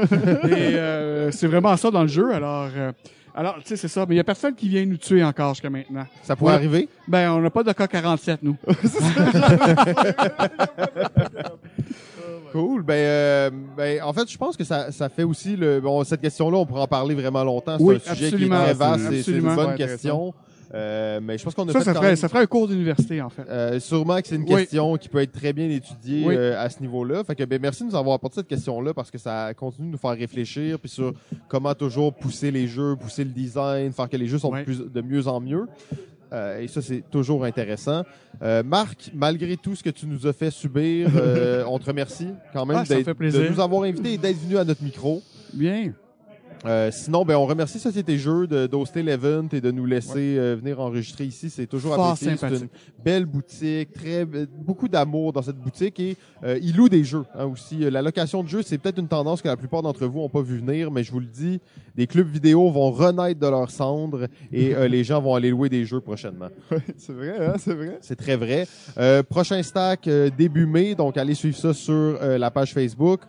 [0.48, 2.34] Et euh, c'est vraiment ça dans le jeu.
[2.34, 2.68] Alors,
[3.34, 4.06] alors, tu sais, c'est ça.
[4.08, 6.06] Mais il y a personne qui vient nous tuer encore jusqu'à maintenant.
[6.22, 6.88] Ça pourrait arriver?
[7.08, 8.56] Ben, on n'a pas de K-47, nous.
[12.52, 12.82] Cool.
[12.82, 15.80] Ben, euh, ben, en fait, je pense que ça, ça fait aussi le.
[15.80, 17.76] Bon, cette question-là, on pourra en parler vraiment longtemps.
[17.78, 18.56] C'est Oui, un sujet absolument.
[18.56, 19.22] qui est très vaste.
[19.24, 20.34] C'est- une bonne question.
[20.74, 22.66] Euh, mais je pense qu'on a Ça, fait ça ferait, même- ça ferait un cours
[22.66, 23.42] d'université, en fait.
[23.48, 24.62] Euh, sûrement que c'est une Oui.
[24.62, 26.34] question qui peut être très bien étudiée Oui.
[26.36, 27.22] euh, à ce niveau-là.
[27.22, 29.92] Fait que ben, merci de nous avoir apporté cette question-là parce que ça continue de
[29.92, 31.12] nous faire réfléchir puis sur
[31.48, 34.80] comment toujours pousser les jeux, pousser le design, faire que les jeux sont de plus-
[34.80, 35.66] de mieux en mieux.
[36.32, 38.02] Euh, et ça, c'est toujours intéressant.
[38.42, 42.30] Euh, Marc, malgré tout ce que tu nous as fait subir, euh, on te remercie
[42.52, 45.22] quand même Ah, de nous avoir invités et d'être venu à notre micro.
[45.52, 45.92] Bien.
[46.66, 50.56] Euh, sinon, ben, on remercie Société Jeux de d'hoster l'event et de nous laisser euh,
[50.56, 51.50] venir enregistrer ici.
[51.50, 52.36] C'est toujours Fort apprécié.
[52.36, 52.68] C'est une
[53.04, 57.24] belle boutique, très be- beaucoup d'amour dans cette boutique et euh, ils louent des jeux
[57.34, 57.78] hein, aussi.
[57.90, 60.40] La location de jeux, c'est peut-être une tendance que la plupart d'entre vous n'ont pas
[60.42, 61.60] vu venir, mais je vous le dis,
[61.94, 65.68] des clubs vidéo vont renaître de leurs cendres et euh, les gens vont aller louer
[65.68, 66.48] des jeux prochainement.
[66.96, 67.98] C'est vrai, hein, c'est vrai.
[68.00, 68.66] C'est très vrai.
[68.98, 73.20] Euh, prochain stack début mai, donc allez suivre ça sur la page Facebook.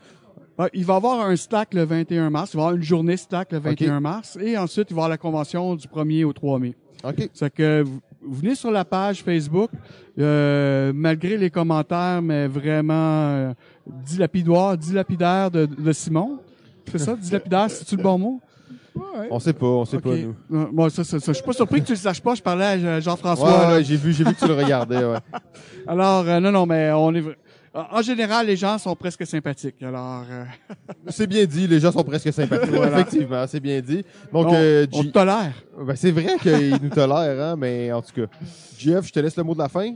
[0.57, 2.53] Ouais, il va y avoir un stack le 21 mars.
[2.53, 4.37] Il va y avoir une journée stack le 21 mars.
[4.41, 6.75] Et ensuite, il va y avoir la convention du 1er au 3 mai.
[7.03, 7.29] OK.
[7.33, 9.69] C'est que vous, vous venez sur la page Facebook,
[10.17, 13.53] euh, malgré les commentaires, mais vraiment euh,
[13.85, 16.39] dilapidoires, dilapidaire de, de Simon.
[16.89, 18.41] C'est ça, dilapidaire, c'est-tu le bon mot?
[18.95, 19.27] Ouais.
[19.29, 20.35] On sait pas, on sait pas nous.
[20.53, 22.33] Euh, Bon, ça, ça, ça, je suis pas surpris que tu le saches pas.
[22.33, 23.49] Je parlais à Ouais, Jean-François.
[23.51, 23.73] là.
[23.73, 25.03] ouais, j'ai vu, j'ai vu que tu le regardais.
[25.03, 25.17] Ouais.
[25.87, 27.23] Alors, euh, non, non, mais on est...
[27.91, 29.83] En général, les gens sont presque sympathiques.
[29.83, 30.45] Alors, euh,
[31.09, 32.73] C'est bien dit, les gens sont presque sympathiques.
[32.73, 34.03] Effectivement, c'est bien dit.
[34.31, 35.51] Donc, on, euh, on te tolère.
[35.85, 38.27] ben, c'est vrai qu'ils nous tolèrent, hein, mais en tout cas.
[38.77, 39.93] Jeff, je te laisse le mot de la fin.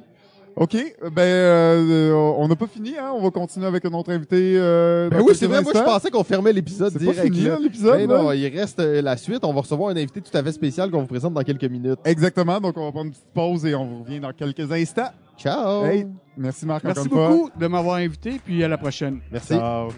[0.55, 0.75] OK,
[1.13, 3.11] ben euh, on n'a pas fini, hein.
[3.15, 4.55] On va continuer avec un autre invité.
[4.57, 7.57] Euh, Ben oui, c'est vrai, moi je pensais qu'on fermait l'épisode C'est pas direct.
[7.59, 9.39] hein, l'épisode, Ben non, il reste euh, la suite.
[9.43, 11.99] On va recevoir un invité tout à fait spécial qu'on vous présente dans quelques minutes.
[12.03, 15.11] Exactement, donc on va prendre une petite pause et on revient dans quelques instants.
[15.39, 15.85] Ciao!
[15.85, 17.29] Hey, merci Marc Merci encore une fois.
[17.29, 19.21] beaucoup de m'avoir invité, puis à la prochaine.
[19.31, 19.53] Merci.
[19.53, 19.89] Ciao.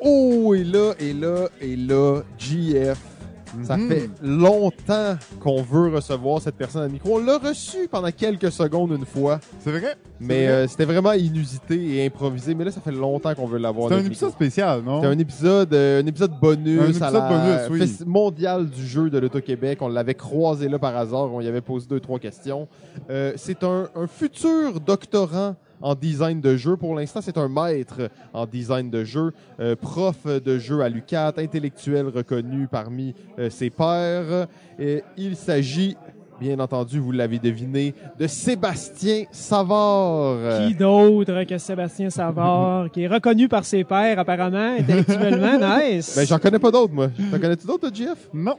[0.00, 3.13] Oh, et là, et là, et là, GF.
[3.62, 3.88] Ça Mhm.
[3.88, 7.14] fait longtemps qu'on veut recevoir cette personne à micro.
[7.14, 9.96] On l'a reçu pendant quelques secondes une fois, C'est vrai?
[10.20, 10.52] mais vrai?
[10.52, 12.54] euh, c'était vraiment inusité et improvisé.
[12.54, 13.88] Mais là, ça fait longtemps qu'on veut l'avoir.
[13.88, 14.44] C'est un épisode micro.
[14.44, 15.00] spécial, non?
[15.00, 18.06] C'est un épisode, euh, un épisode bonus, Un épisode à la bonus, oui.
[18.06, 19.78] mondial du jeu de l'Auto-Québec.
[19.82, 21.32] On l'avait croisé là par hasard.
[21.32, 22.68] On y avait posé deux, trois questions.
[23.10, 26.76] Euh, c'est un, un futur doctorant en design de jeu.
[26.76, 31.34] Pour l'instant, c'est un maître en design de jeu, euh, prof de jeu à l'UCAT,
[31.38, 34.46] intellectuel reconnu parmi euh, ses pairs.
[34.78, 35.96] Et il s'agit,
[36.40, 40.66] bien entendu, vous l'avez deviné, de Sébastien Savard.
[40.66, 46.14] Qui d'autre que Sébastien Savard, qui est reconnu par ses pairs apparemment, intellectuellement, nice.
[46.16, 47.08] Ben, j'en connais pas d'autres, moi.
[47.30, 48.28] T'en connais-tu d'autres, toi, Jeff?
[48.32, 48.56] Non.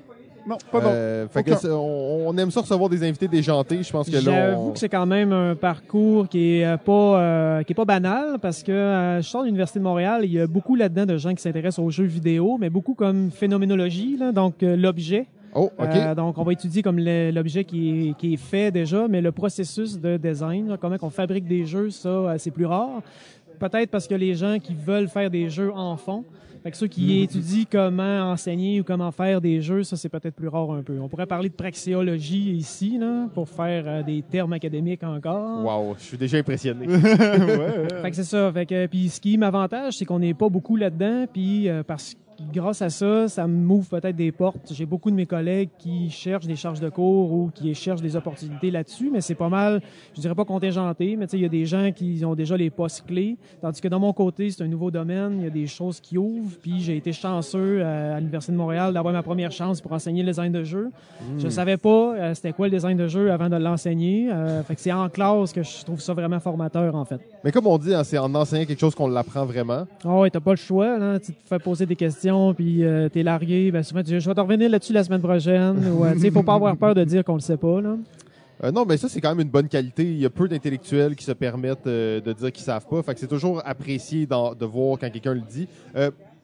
[0.47, 0.89] Non, pas bon.
[0.91, 3.81] Euh, fait que on, on aime ça recevoir des invités déjantés.
[3.81, 4.71] Je pense que là, J'avoue on...
[4.71, 8.37] que c'est quand même un parcours qui est euh, pas euh, qui est pas banal
[8.39, 11.17] parce que euh, je sors de l'université de Montréal, il y a beaucoup là-dedans de
[11.17, 15.25] gens qui s'intéressent aux jeux vidéo, mais beaucoup comme phénoménologie, là, donc euh, l'objet.
[15.55, 15.87] Oh, ok.
[15.95, 19.31] Euh, donc on va étudier comme l'objet qui est, qui est fait déjà, mais le
[19.31, 23.01] processus de design, là, comment on fabrique des jeux, ça c'est plus rare.
[23.57, 26.23] Peut-être parce que les gens qui veulent faire des jeux en font.
[26.65, 30.33] Fait que ceux qui étudient comment enseigner ou comment faire des jeux, ça c'est peut-être
[30.33, 30.99] plus rare un peu.
[30.99, 35.63] On pourrait parler de praxéologie ici, là, pour faire euh, des termes académiques encore.
[35.63, 36.87] Wow, je suis déjà impressionné.
[36.97, 38.51] ouais, Fait que c'est ça.
[38.51, 42.15] Fait que, puis ce qui m'avantage, c'est qu'on n'est pas beaucoup là-dedans, puis euh, parce
[42.53, 44.71] grâce à ça, ça m'ouvre peut-être des portes.
[44.71, 48.15] J'ai beaucoup de mes collègues qui cherchent des charges de cours ou qui cherchent des
[48.15, 49.81] opportunités là-dessus, mais c'est pas mal,
[50.15, 52.57] je dirais pas contingenté, mais tu sais, il y a des gens qui ont déjà
[52.57, 55.51] les postes clés, tandis que dans mon côté, c'est un nouveau domaine, il y a
[55.51, 59.23] des choses qui ouvrent, puis j'ai été chanceux euh, à l'Université de Montréal d'avoir ma
[59.23, 60.91] première chance pour enseigner le design de jeu.
[61.37, 64.75] Je savais pas euh, c'était quoi le design de jeu avant de l'enseigner, euh, fait
[64.75, 67.19] que c'est en classe que je trouve ça vraiment formateur, en fait.
[67.43, 69.85] Mais comme on dit, hein, c'est en enseignant quelque chose qu'on l'apprend vraiment.
[70.03, 71.19] Ah ouais, t'as pas le choix, là.
[71.19, 73.71] Tu te fais poser des questions, puis euh, t'es largué.
[73.71, 75.77] Ben, souvent, tu dis, je vais te revenir là-dessus la semaine prochaine.
[75.87, 77.81] ou, euh, sais, faut pas avoir peur de dire qu'on le sait pas.
[78.63, 80.03] Euh, non, mais ça, c'est quand même une bonne qualité.
[80.03, 83.01] Il y a peu d'intellectuels qui se permettent de dire qu'ils savent pas.
[83.15, 85.67] C'est toujours apprécié de voir quand quelqu'un le dit.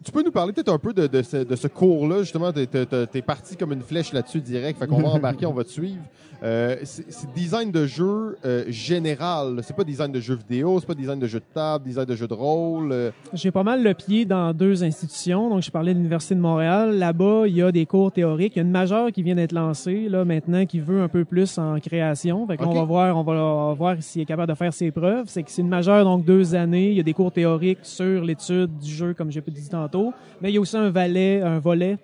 [0.03, 2.51] Tu peux nous parler peut-être un peu de, de ce, de ce cours-là, justement?
[2.51, 4.79] T'es, t'es- t'es- t'es parti comme une flèche là-dessus direct.
[4.79, 6.01] Fait qu'on va embarquer, on va te suivre.
[6.43, 7.05] Euh, c'est,
[7.35, 9.59] design de jeu euh, général.
[9.61, 12.15] C'est pas design de jeux vidéo, c'est pas design de jeux de table, design de
[12.15, 12.91] jeux de rôle.
[12.91, 15.49] euh, J'ai pas mal le pied dans deux institutions.
[15.51, 16.97] Donc, je parlais de l'Université de Montréal.
[16.97, 18.53] Là-bas, il y a des cours théoriques.
[18.55, 21.25] Il y a une majeure qui vient d'être lancée, là, maintenant, qui veut un peu
[21.25, 22.47] plus en création.
[22.47, 25.25] Fait qu'on va voir, on va voir s'il est capable de faire ses preuves.
[25.27, 26.89] C'est que c'est une majeure, donc, deux années.
[26.89, 29.90] Il y a des cours théoriques sur l'étude du jeu, comme j'ai dit tantôt.
[30.41, 31.97] Mais il y a aussi un volet, un volet,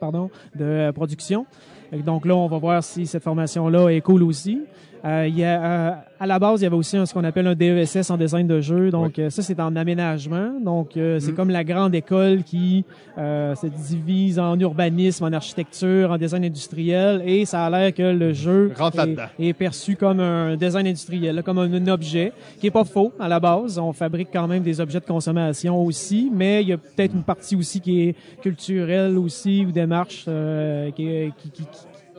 [0.55, 1.45] de euh, production.
[1.91, 4.61] Donc là, on va voir si cette formation-là est cool aussi.
[5.07, 7.23] Euh, il y a, euh, à la base, il y avait aussi un- ce qu'on
[7.23, 8.89] appelle un DESS en design de jeu.
[8.91, 10.51] Donc euh, ça, c'est en aménagement.
[10.59, 12.83] Donc euh, c'est comme la grande école qui
[13.17, 17.21] euh, se divise en urbanisme, en architecture, en design industriel.
[17.25, 18.97] Et ça a l'air que le jeu Rentre
[19.39, 23.27] est, perçu comme un design industriel, comme un, un objet, qui est pas faux à
[23.29, 23.79] la base.
[23.79, 27.23] On fabrique quand même des objets de consommation aussi, mais il y a peut-être une
[27.23, 31.05] partie aussi qui est culturelle aussi ou démarche euh, qui,
[31.41, 31.67] qui, qui, qui-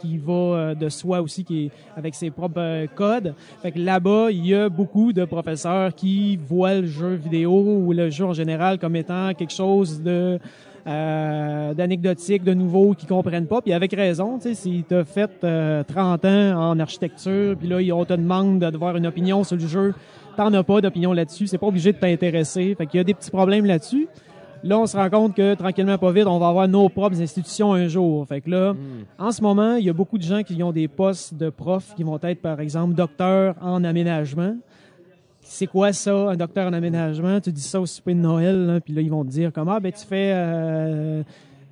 [0.00, 3.34] qui va euh, de soi aussi, qui est avec ses propres euh, codes.
[3.62, 7.92] Fait que là-bas, il y a beaucoup de professeurs qui voient le jeu vidéo ou
[7.92, 10.38] le jeu en général comme étant quelque chose de
[10.88, 13.60] euh, d'anecdotique, de nouveau, qui comprennent pas.
[13.60, 17.76] Puis avec raison, tu sais, si t'as fait euh, 30 ans en architecture, puis là,
[17.94, 19.94] on te demande d'avoir une opinion sur le jeu,
[20.38, 22.74] t'en as pas d'opinion là-dessus, c'est pas obligé de t'intéresser.
[22.74, 24.08] Fait qu'il y a des petits problèmes là-dessus.
[24.64, 27.72] Là, on se rend compte que tranquillement, pas vite, on va avoir nos propres institutions
[27.72, 28.26] un jour.
[28.26, 28.74] Fait que là,
[29.18, 31.94] en ce moment, il y a beaucoup de gens qui ont des postes de profs
[31.94, 34.56] qui vont être, par exemple, docteurs en aménagement.
[35.40, 37.40] C'est quoi ça, un docteur en aménagement?
[37.40, 39.78] Tu dis ça au souper de Noël, là, puis là, ils vont te dire comment,
[39.80, 41.22] ben, tu fais euh,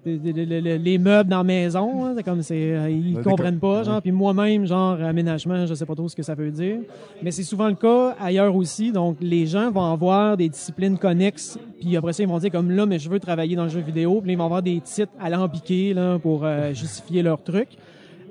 [0.07, 2.05] les meubles dans la maison.
[2.05, 2.13] hein.
[2.17, 4.01] C'est comme, c'est, euh, ils comprennent pas, genre.
[4.01, 6.79] Puis moi-même, genre, aménagement, je sais pas trop ce que ça veut dire.
[7.23, 8.93] Mais c'est souvent le cas ailleurs aussi.
[8.93, 12.71] Donc, les gens vont avoir des disciplines connexes, puis après ça, ils vont dire comme
[12.71, 14.21] là, mais je veux travailler dans le jeu vidéo.
[14.23, 17.69] Puis ils vont avoir des titres alambiqués là, pour euh, justifier leur truc.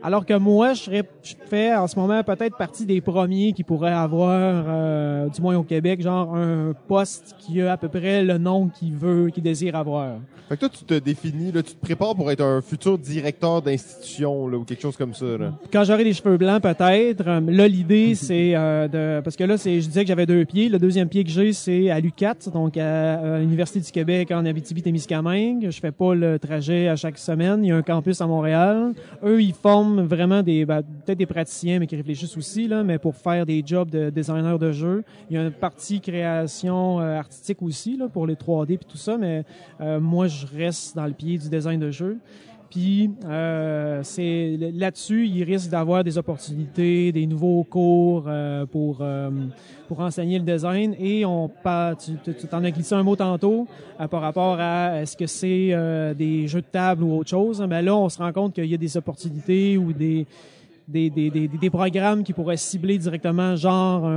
[0.03, 3.63] Alors que moi, je serais, je fais en ce moment peut-être partie des premiers qui
[3.63, 8.23] pourraient avoir, euh, du moins au Québec, genre un poste qui a à peu près
[8.23, 10.17] le nom qu'il veut, qu'il désire avoir.
[10.47, 13.63] Fait que toi, tu te définis, là, tu te prépares pour être un futur directeur
[13.63, 15.25] d'institution là, ou quelque chose comme ça.
[15.25, 15.53] Là.
[15.73, 17.23] Quand j'aurai des cheveux blancs, peut-être.
[17.27, 19.21] Euh, Là, l'idée, c'est euh, de...
[19.23, 20.69] Parce que là, c'est, je disais que j'avais deux pieds.
[20.69, 24.45] Le deuxième pied que j'ai, c'est à l'UQAT, donc à, à l'Université du Québec en
[24.45, 25.67] Abitibi-Témiscamingue.
[25.71, 27.63] Je fais pas le trajet à chaque semaine.
[27.63, 28.93] Il y a un campus à Montréal.
[29.23, 30.65] Eux, ils forment vraiment des...
[30.65, 34.09] ben, peut-être des praticiens, mais qui réfléchissent aussi, là, mais pour faire des jobs de
[34.09, 35.03] designer de jeu.
[35.29, 38.97] Il y a une partie création euh, artistique aussi, là, pour les 3D et tout
[38.97, 39.43] ça, mais
[39.81, 42.17] euh, moi, je reste dans le pied du design de jeu.
[42.69, 49.29] Puis euh, c'est là-dessus, il risque d'avoir des opportunités, des nouveaux cours euh, pour euh,
[49.87, 50.95] pour enseigner le design.
[50.99, 51.49] Et on
[52.03, 53.67] tu tu- t'en as glissé un mot tantôt
[54.09, 55.69] par rapport à est-ce que c'est
[56.17, 57.63] des jeux de table ou autre chose.
[57.69, 60.25] Mais là, on se rend compte qu'il y a des opportunités ou des
[60.87, 64.07] des, des, des, des programmes qui pourraient cibler directement, genre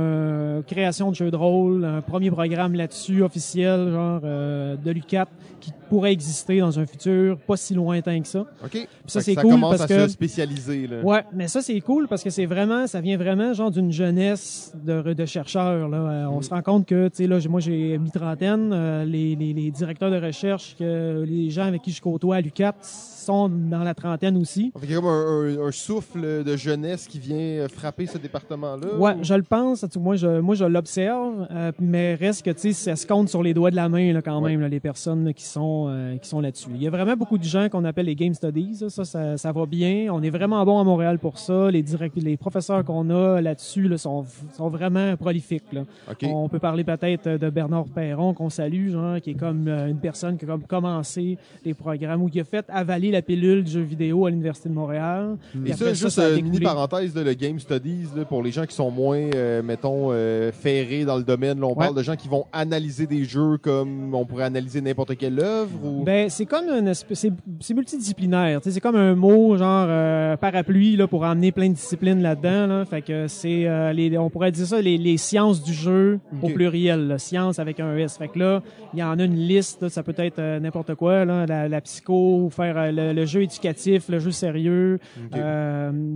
[0.67, 5.27] création de jeux de rôle, un premier programme là-dessus officiel, genre de l'UCAT,
[5.59, 8.41] qui pourrait exister dans un futur pas si lointain que ça.
[8.63, 8.69] OK?
[8.71, 10.87] Puis ça, c'est ça cool commence parce à que se spécialiser.
[10.87, 11.01] Là.
[11.03, 14.73] Ouais, mais ça c'est cool parce que c'est vraiment, ça vient vraiment genre d'une jeunesse
[14.83, 15.87] de, de chercheurs.
[15.89, 15.97] Là.
[15.97, 19.35] Euh, On se rend compte que, tu sais, là, moi j'ai mi trentaine, euh, les,
[19.35, 23.49] les, les directeurs de recherche, que les gens avec qui je côtoie à l'UCAT sont
[23.49, 24.71] dans la trentaine aussi.
[24.81, 28.95] A comme un, un- un souffle de jeunesse qui vient frapper ce département-là.
[28.97, 29.85] Ouais, ou- je le pense.
[29.97, 33.43] Moi, je, moi, je l'observe, euh, mais reste que, tu sais, ça se compte sur
[33.43, 34.51] les doigts de la main, là, quand Ouais.
[34.51, 36.69] même, là, les personnes là, qui sont euh, qui sont là-dessus.
[36.75, 38.83] Il y a vraiment beaucoup de gens qu'on appelle les game studies.
[38.89, 40.07] Ça, ça, ça va bien.
[40.11, 41.71] On est vraiment bon à Montréal pour ça.
[41.71, 45.71] Les direct, les professeurs qu'on a là-dessus là, sont, sont vraiment prolifiques.
[45.71, 45.83] Là.
[46.23, 49.99] On peut parler peut-être de Bernard Perron, qu'on salue, genre, qui est comme euh, une
[49.99, 53.71] personne qui a comme commencé les programmes ou qui a fait avaler la pilule du
[53.71, 55.37] jeu vidéo à l'Université de Montréal.
[55.55, 56.51] Et Puis ça, après juste euh, découlé.
[56.51, 60.09] mini parenthèse, là, le Game Studies, là, pour les gens qui sont moins, euh, mettons,
[60.11, 61.75] euh, ferrés dans le domaine, là, on Ouais.
[61.85, 65.68] parle de gens qui vont analyser des jeux comme on pourrait analyser n'importe quelle œuvre
[65.83, 66.03] ou...
[66.03, 67.27] Ben, c'est comme une espèce,
[67.59, 68.59] c'est, multidisciplinaire.
[68.63, 72.67] C'est comme un mot genre euh, parapluie là pour emmener plein de disciplines là-dedans.
[72.67, 72.85] Là.
[72.85, 76.49] Fait que c'est, euh, les, on pourrait dire ça, les, les sciences du jeu au
[76.49, 77.07] pluriel.
[77.07, 77.17] là.
[77.17, 78.17] Science avec un S.
[78.17, 78.61] Fait que là,
[78.93, 79.81] il y en a une liste.
[79.81, 81.25] là, ça peut être euh, n'importe quoi.
[81.25, 84.99] Là, la, la psycho, faire le, le jeu éducatif, le jeu sérieux.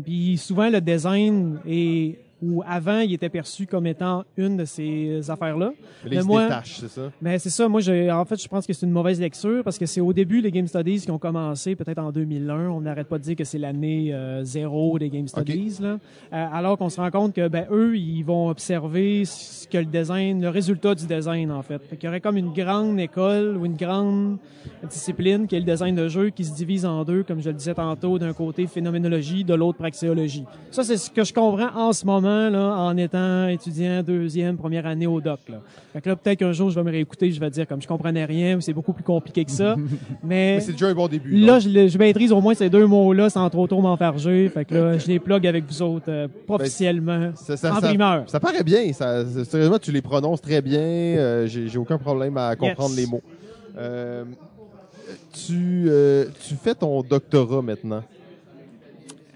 [0.06, 5.30] Puis souvent le design est ou avant, il était perçu comme étant une de ces
[5.30, 5.72] affaires-là.
[6.03, 7.11] Mais mais moi- c'est ça?
[7.22, 9.78] Mais c'est ça, moi, je, en fait, je pense que c'est une mauvaise lecture parce
[9.78, 12.70] que c'est au début les Game Studies qui ont commencé, peut-être en 2001.
[12.70, 15.98] On n'arrête pas de dire que c'est l'année euh, zéro des Game Studies, là.
[16.34, 19.86] Euh, alors qu'on se rend compte que, ben, eux, ils vont observer ce que le
[19.86, 21.80] design, le résultat du design, en fait.
[21.84, 24.38] Fait qu'il y aurait comme une grande école ou une grande
[24.90, 27.56] discipline qui est le design de jeu qui se divise en deux, comme je le
[27.56, 30.45] disais tantôt, d'un côté phénoménologie, de l'autre praxéologie.
[30.72, 34.85] Ça, c'est ce que je comprends en ce moment, là, en étant étudiant deuxième, première
[34.85, 35.61] année au doc, là.
[35.93, 37.88] Fait que là, peut-être qu'un jour, je vais me réécouter, je vais dire comme je
[37.88, 39.76] comprenais rien, ou c'est beaucoup plus compliqué que ça.
[40.23, 41.31] mais Mais c'est déjà un bon début.
[41.35, 44.49] là, je, je maîtrise au moins ces deux mots-là sans trop trop m'enfarger.
[44.49, 47.80] Fait que là, je les plug avec vous autres, euh, Ben, officiellement, ça- ça- en
[47.80, 48.23] ça- primeur.
[48.30, 48.91] Ça paraît bien.
[48.93, 50.80] Ça, sérieusement, tu les prononces très bien.
[50.81, 52.99] euh, J'ai aucun problème à comprendre Yes.
[52.99, 53.22] les mots.
[53.77, 54.23] Euh,
[55.34, 58.03] tu, euh, tu fais ton doctorat maintenant.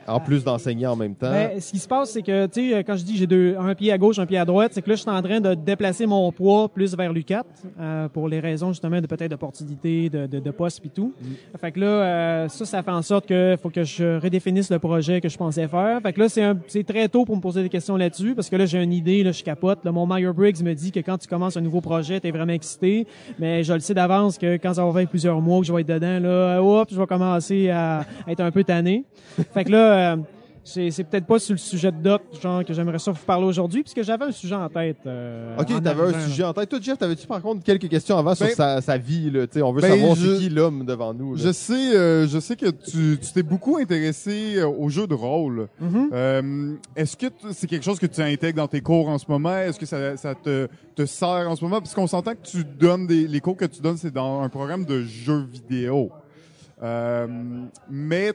[0.08, 1.30] En plus d'enseigner en même temps.
[1.32, 3.76] Ben, ce qui se passe, c'est que, tu sais, quand je dis j'ai deux, un
[3.76, 5.54] pied à gauche, un pied à droite, c'est que là, je suis en train de
[5.54, 7.44] déplacer mon poids plus vers l'U4
[7.80, 11.14] euh, pour les raisons justement de peut-être d'opportunité, de, de, de poste et tout.
[11.60, 14.80] Fait que là, euh, ça, ça fait en sorte que faut que je redéfinisse le
[14.80, 16.02] projet que je pensais faire.
[16.02, 18.50] Fait que là, c'est un- c'est très tôt pour me poser des questions là-dessus parce
[18.50, 19.84] que là, j'ai une idée, là, je capote.
[19.84, 23.06] Là, mon Myers-Briggs me dit que quand tu commences un nouveau projet, t'es vraiment excité,
[23.40, 25.82] mais je le sais d'avance que quand ça va faire plusieurs mois que je vais
[25.82, 29.04] être dedans, là, hop, je vais commencer à être un peu tanné.
[29.54, 30.16] Fait que là, euh,
[30.64, 33.84] c'est peut-être pas sur le sujet de doc, genre, que j'aimerais ça vous parler aujourd'hui,
[33.84, 34.98] puisque j'avais un sujet en tête.
[35.06, 36.68] euh, Ok, t'avais un sujet en tête.
[36.68, 39.32] Toi, Jeff, t'avais-tu par contre quelques questions avant sur Ben- sa, sa vie?
[39.32, 41.36] Là, on veut Ben, savoir je- c'est qui l'homme devant nous.
[41.36, 41.42] là.
[41.42, 45.14] Je sais, euh, je sais que tu tu t'es beaucoup intéressé euh, aux jeux de
[45.14, 45.70] rôle.
[45.80, 46.10] Mhm.
[46.12, 49.58] Euh, Est-ce que c'est quelque chose que tu intègres dans tes cours en ce moment?
[49.58, 50.68] Est-ce que ça, ça te,
[50.98, 51.80] te sert en ce moment?
[51.80, 54.50] Parce qu'on s'entend que tu donnes des, les cours que tu donnes, c'est dans un
[54.50, 56.12] programme de jeux vidéo.
[56.84, 57.26] Euh,
[57.90, 58.34] mais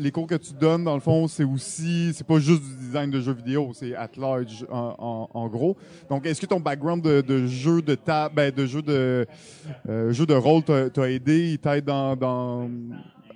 [0.00, 3.10] les cours que tu donnes, dans le fond, c'est aussi, c'est pas juste du design
[3.10, 5.76] de jeux vidéo, c'est at large en, en, en gros.
[6.08, 9.26] Donc, est-ce que ton background de, de jeu de table, ben, de jeu de
[9.88, 12.68] euh, jeu de rôle t'a aidé, t'aide dans dans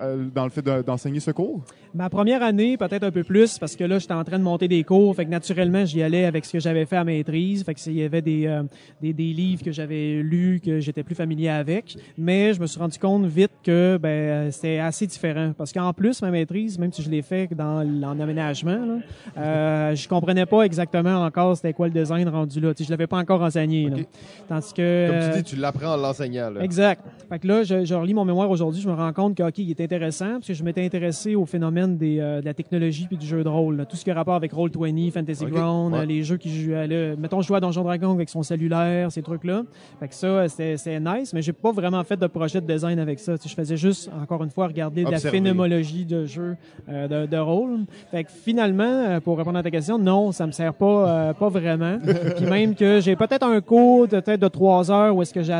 [0.01, 1.63] euh, dans le fait de- d'enseigner ce cours?
[1.93, 4.67] Ma première année, peut-être un peu plus, parce que là, j'étais en train de monter
[4.67, 7.73] des cours, fait que naturellement, j'y allais avec ce que j'avais fait à maîtrise, fait
[7.73, 8.63] que c'est- il y avait des, euh,
[9.01, 12.79] des, des livres que j'avais lus, que j'étais plus familier avec, mais je me suis
[12.79, 17.01] rendu compte vite que ben, c'était assez différent, parce qu'en plus, ma maîtrise, même si
[17.01, 17.81] je l'ai fait dans
[18.15, 18.97] l'aménagement, là,
[19.37, 22.91] euh, je comprenais pas exactement encore c'était quoi le design rendu là, tu sais, je
[22.91, 23.97] l'avais pas encore enseigné, là.
[23.97, 24.05] Ok.
[24.49, 25.07] tandis que...
[25.09, 26.51] Comme tu dis, tu l'apprends en l'enseignant.
[26.61, 27.01] Exact.
[27.29, 29.57] Fait que là, je, je relis mon mémoire aujourd'hui, je me rends compte que, OK,
[29.59, 33.07] il est intéressant, parce que je m'étais intéressé au phénomène des, euh, de la technologie
[33.07, 33.77] puis du jeu de rôle.
[33.77, 33.85] là.
[33.85, 35.99] Tout ce qui a rapport avec Roll20, Fantasy Ground, ouais.
[36.01, 38.43] euh, les jeux qui jouent, à le- mettons, je jouais à Donjon Dragon avec son
[38.43, 39.63] cellulaire, ces trucs-là.
[39.99, 42.99] Fait que ça, euh, c'était nice, mais j'ai pas vraiment fait de projet de design
[42.99, 43.35] avec ça.
[43.43, 46.57] Je faisais juste, encore une fois, regarder de la phénoménologie de jeu
[46.89, 47.79] euh, de, de rôle.
[48.11, 51.33] Fait que finalement, euh, pour répondre à ta question, non, ça me sert pas, euh,
[51.33, 51.97] pas vraiment.
[52.37, 55.41] Puis même que j'ai peut-être un cours de peut-être de trois heures où est-ce que
[55.43, 55.53] j'ai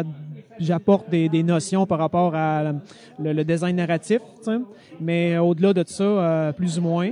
[0.60, 2.64] j'apporte des, des notions par rapport à
[3.20, 4.58] le, le design narratif, tu sais.
[5.00, 7.12] mais au-delà de ça, euh, plus ou moins.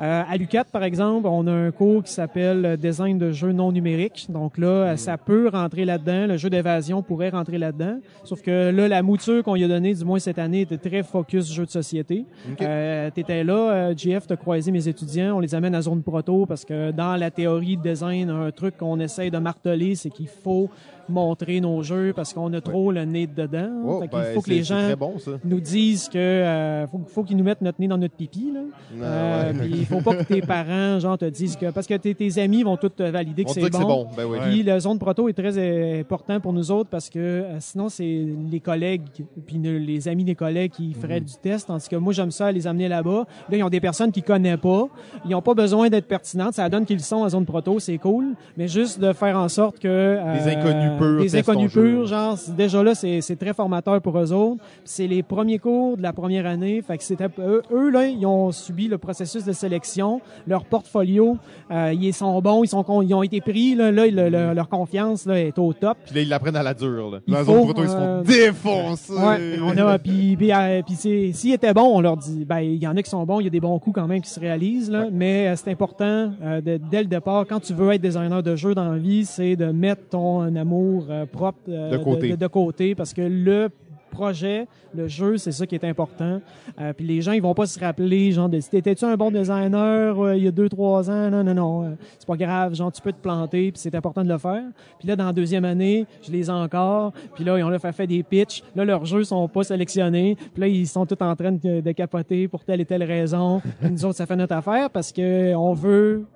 [0.00, 3.52] Euh, à l'UCAT, par exemple, on a un cours qui s'appelle euh, Design de jeux
[3.52, 4.26] non numériques.
[4.30, 6.26] Donc là, euh, ça peut rentrer là-dedans.
[6.26, 7.98] Le jeu d'évasion pourrait rentrer là-dedans.
[8.24, 11.04] Sauf que là, la mouture qu'on lui a donnée, du moins cette année, était très
[11.04, 12.24] focus jeu de société.
[12.50, 12.62] Ok.
[12.62, 15.36] Euh, T'étais là, euh, GF, t'as croisé mes étudiants.
[15.36, 18.78] On les amène à zone proto parce que dans la théorie de design, un truc
[18.78, 20.68] qu'on essaye de marteler, c'est qu'il faut
[21.12, 23.68] montrer nos jeux parce qu'on a trop le nez dedans.
[23.84, 25.14] Oh, fait qu'il ben, faut que les gens bon,
[25.44, 28.50] nous disent que euh, faut, faut qu'ils nous mettent notre nez dans notre pipi.
[28.52, 28.60] Là.
[28.94, 29.58] Non, Euh, ouais.
[29.60, 32.38] puis il faut pas que tes parents genre te disent que parce que tes, tes
[32.40, 33.80] amis vont tous te valider que c'est bon.
[33.80, 34.08] bon.
[34.16, 34.38] Ben oui.
[34.42, 37.88] Puis la zone proto est très euh, important pour nous autres parce que euh, sinon
[37.88, 39.02] c'est les collègues
[39.46, 41.26] puis les amis des collègues qui feraient Mhm.
[41.26, 43.26] du test tandis que moi j'aime ça les amener là-bas.
[43.50, 44.86] Là ils ont des personnes qu'ils connaissent pas,
[45.28, 48.34] ils ont pas besoin d'être pertinentes, ça donne qu'ils sont en zone proto, c'est cool,
[48.56, 52.36] mais juste de faire en sorte que euh, Des inconnus purs des inconnus purs genre
[52.56, 54.62] déjà là, c'est très formateur pour eux autres.
[54.84, 56.82] C'est les premiers cours de la première année.
[56.82, 60.20] Fait que c'était eux, eux, là, ils ont subi le processus de sélection.
[60.46, 61.36] Leur portfolio,
[61.70, 63.74] euh, ils sont bons, ils sont ils ont été pris.
[63.74, 65.96] Là, là le- le- leur confiance là, est au top.
[66.06, 67.10] Puis là, ils l'apprennent à la dure.
[67.10, 67.18] Là.
[67.26, 69.12] La faut, photo, ils se font euh, défoncer.
[69.12, 72.82] Ouais, on a puis puis, euh, puis s'ils étaient bons, on leur dit ben il
[72.82, 74.30] y en a qui sont bons, il y a des bons coups quand même qui
[74.30, 76.30] se réalisent là, mais euh, c'est important
[76.64, 79.56] de- dès le départ quand tu veux être designer de jeu dans la vie, c'est
[79.56, 82.30] de mettre ton amour euh, propre euh, De côté.
[82.30, 83.68] de, de côté parce que le
[84.10, 86.42] projet, le jeu, c'est ça qui est important.
[86.78, 90.20] Euh, puis les gens, ils vont pas se rappeler, genre, de, t'étais-tu un bon designer
[90.22, 91.30] euh, il y a deux, trois ans?
[91.30, 91.84] Non, non, non.
[91.84, 91.88] euh,
[92.18, 92.74] c'est pas grave.
[92.74, 94.64] Genre, tu peux te planter, puis c'est important de le faire.
[94.98, 97.12] Puis là, dans la deuxième année, je les ai encore.
[97.34, 98.62] Puis là, ils ont là, fait, fait des pitchs.
[98.76, 100.36] Là, leurs jeux sont pas sélectionnés.
[100.52, 103.62] Puis là, ils sont tous en train de, de capoter pour telle et telle raison.
[103.80, 106.26] Puis nous autres, ça fait notre affaire parce que on veut,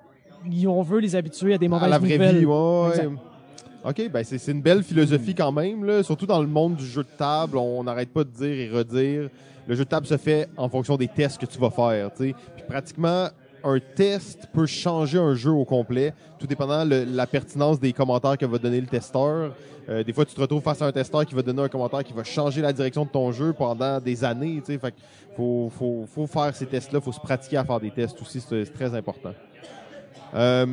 [0.65, 2.37] on veut les habituer à des À mauvaises la vraie nouvelles.
[2.39, 3.07] vie, ouais.
[3.83, 6.03] OK, ben c'est une belle philosophie quand même.
[6.03, 9.29] Surtout dans le monde du jeu de table, on n'arrête pas de dire et redire.
[9.67, 12.11] Le jeu de table se fait en fonction des tests que tu vas faire.
[12.11, 12.33] Puis
[12.67, 13.27] pratiquement,
[13.63, 18.37] un test peut changer un jeu au complet, tout dépendant de la pertinence des commentaires
[18.37, 19.53] que va donner le testeur.
[19.89, 22.03] Euh, des fois, tu te retrouves face à un testeur qui va donner un commentaire
[22.03, 24.61] qui va changer la direction de ton jeu pendant des années.
[24.65, 24.77] tu sais.
[24.77, 24.93] Fait
[25.35, 25.71] faut,
[26.07, 29.33] faut, faire ces tests-là, faut se pratiquer à faire des tests aussi, c'est très important.
[30.33, 30.65] Euh,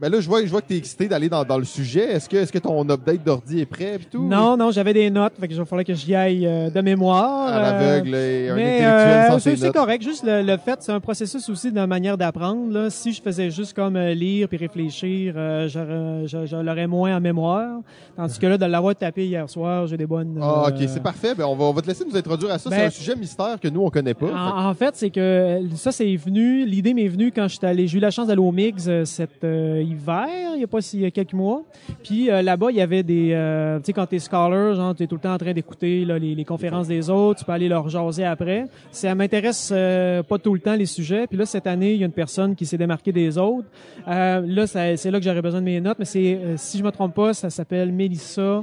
[0.00, 2.12] ben là, je vois, je vois que tu es excité d'aller dans, dans le sujet.
[2.12, 4.26] Est-ce que, est-ce que ton update d'ordi est prêt et tout?
[4.28, 7.48] Non, non, j'avais des notes, fait que il fallait que j'y aille euh, de mémoire.
[7.48, 10.02] À l'aveugle et un Mais intellectuel euh, c'est correct.
[10.02, 12.72] Juste le, le fait, c'est un processus aussi de manière d'apprendre.
[12.72, 12.90] là.
[12.90, 17.16] Si je faisais juste comme euh, lire puis réfléchir, euh, j'aurais- je, je l'aurais moins
[17.16, 17.80] en mémoire.
[18.16, 20.38] Tandis que là, de l'avoir tapé hier soir, j'ai des bonnes.
[20.40, 21.34] Ah, ok, euh, c'est parfait.
[21.34, 22.68] Ben, on, va, on va te laisser nous introduire à ça.
[22.70, 24.26] Ben- c'est un sujet mystère que nous, on connaît pas.
[24.26, 26.64] En, en fait, c'est que ça, c'est venu.
[26.66, 27.86] L'idée m'est venue quand j'étais allé.
[27.86, 31.04] J'ai eu la chance d'aller au Mix cet euh, il y a pas il y
[31.04, 31.62] a quelques mois.
[32.02, 33.32] Puis euh, là-bas, il y avait des.
[33.32, 36.44] euh, tu sais, quand t'es scholar, genre, t'es tout le temps en train d'écouter les,
[36.44, 37.40] conférences des autres.
[37.40, 38.66] Tu peux aller leur jaser après.
[38.90, 41.26] Ça m'intéresse euh, pas tout le temps les sujets.
[41.26, 43.68] Puis là, cette année, il y a une personne qui s'est démarquée des autres.
[44.06, 45.98] Là, c'est là que j'aurais besoin de mes notes.
[45.98, 48.62] Mais c'est, si je me trompe pas, ça s'appelle Melissa.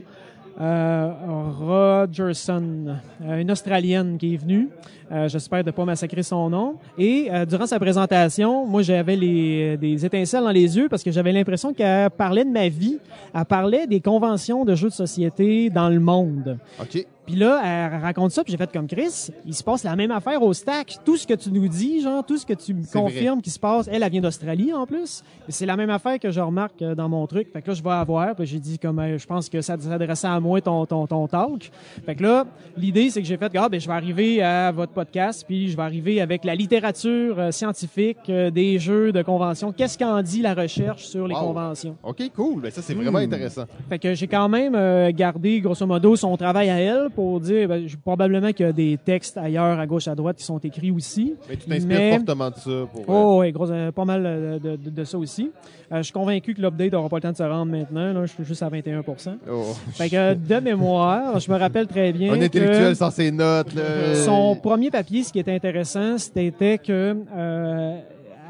[0.62, 1.12] Euh,
[1.60, 4.70] Rogerson, une Australienne qui est venue.
[5.14, 6.76] Euh, J'espère de pas massacrer son nom.
[6.98, 11.12] Et euh, durant sa présentation, moi j'avais les des étincelles dans les yeux parce que
[11.12, 12.98] j'avais l'impression qu'elle parlait de ma vie.
[13.34, 16.58] Elle parlait des conventions de jeux de société dans le monde.
[16.80, 17.06] OK.
[17.26, 20.12] Puis là, elle raconte ça, puis j'ai fait comme Chris, il se passe la même
[20.12, 20.98] affaire au stack.
[21.06, 23.60] Tout ce que tu nous dis, genre, tout ce que tu me confirmes qui se
[23.60, 25.24] passe, elle, elle vient d'Australie en plus.
[25.48, 27.48] C'est la même affaire que je remarque euh, dans mon truc.
[27.54, 29.78] Fait que là, je vais avoir, puis j'ai dit comme, euh, je pense que ça
[29.80, 31.72] s'adressait à moi ton, ton, ton talk.
[32.06, 32.46] Fait que là,
[32.76, 35.76] l'idée, c'est que j'ai fait, ah, ben, je vais arriver à votre podcast, puis je
[35.76, 39.72] vais arriver avec la littérature euh, scientifique euh, des jeux de convention.
[39.72, 41.42] Qu'est-ce qu'en dit la recherche sur les Wow.
[41.48, 41.96] conventions?
[42.04, 42.62] OK, cool.
[42.62, 43.24] Ben, ça, c'est vraiment Hmm.
[43.34, 43.64] intéressant.
[43.90, 47.68] Fait que j'ai quand même euh, gardé, grosso modo, son travail à elle pour dire,
[47.68, 50.92] ben, probablement qu'il y a des textes ailleurs, à gauche, à droite, qui sont écrits
[50.92, 51.36] aussi.
[51.50, 52.72] Mais tu t'inspires Mais- fortement de ça.
[52.94, 55.52] Pour, Oh, oui, gros, pas mal de, de- de ça aussi.
[55.92, 58.14] Je suis convaincu que l'update n'aura pas le temps de se rendre maintenant.
[58.14, 59.64] Là, je suis juste à 21 oh.
[59.94, 63.74] Fait que de mémoire, je me rappelle très bien Un intellectuel sans ses notes.
[63.76, 64.16] Là.
[64.16, 68.00] son premier papier, ce qui était intéressant, c'était que euh,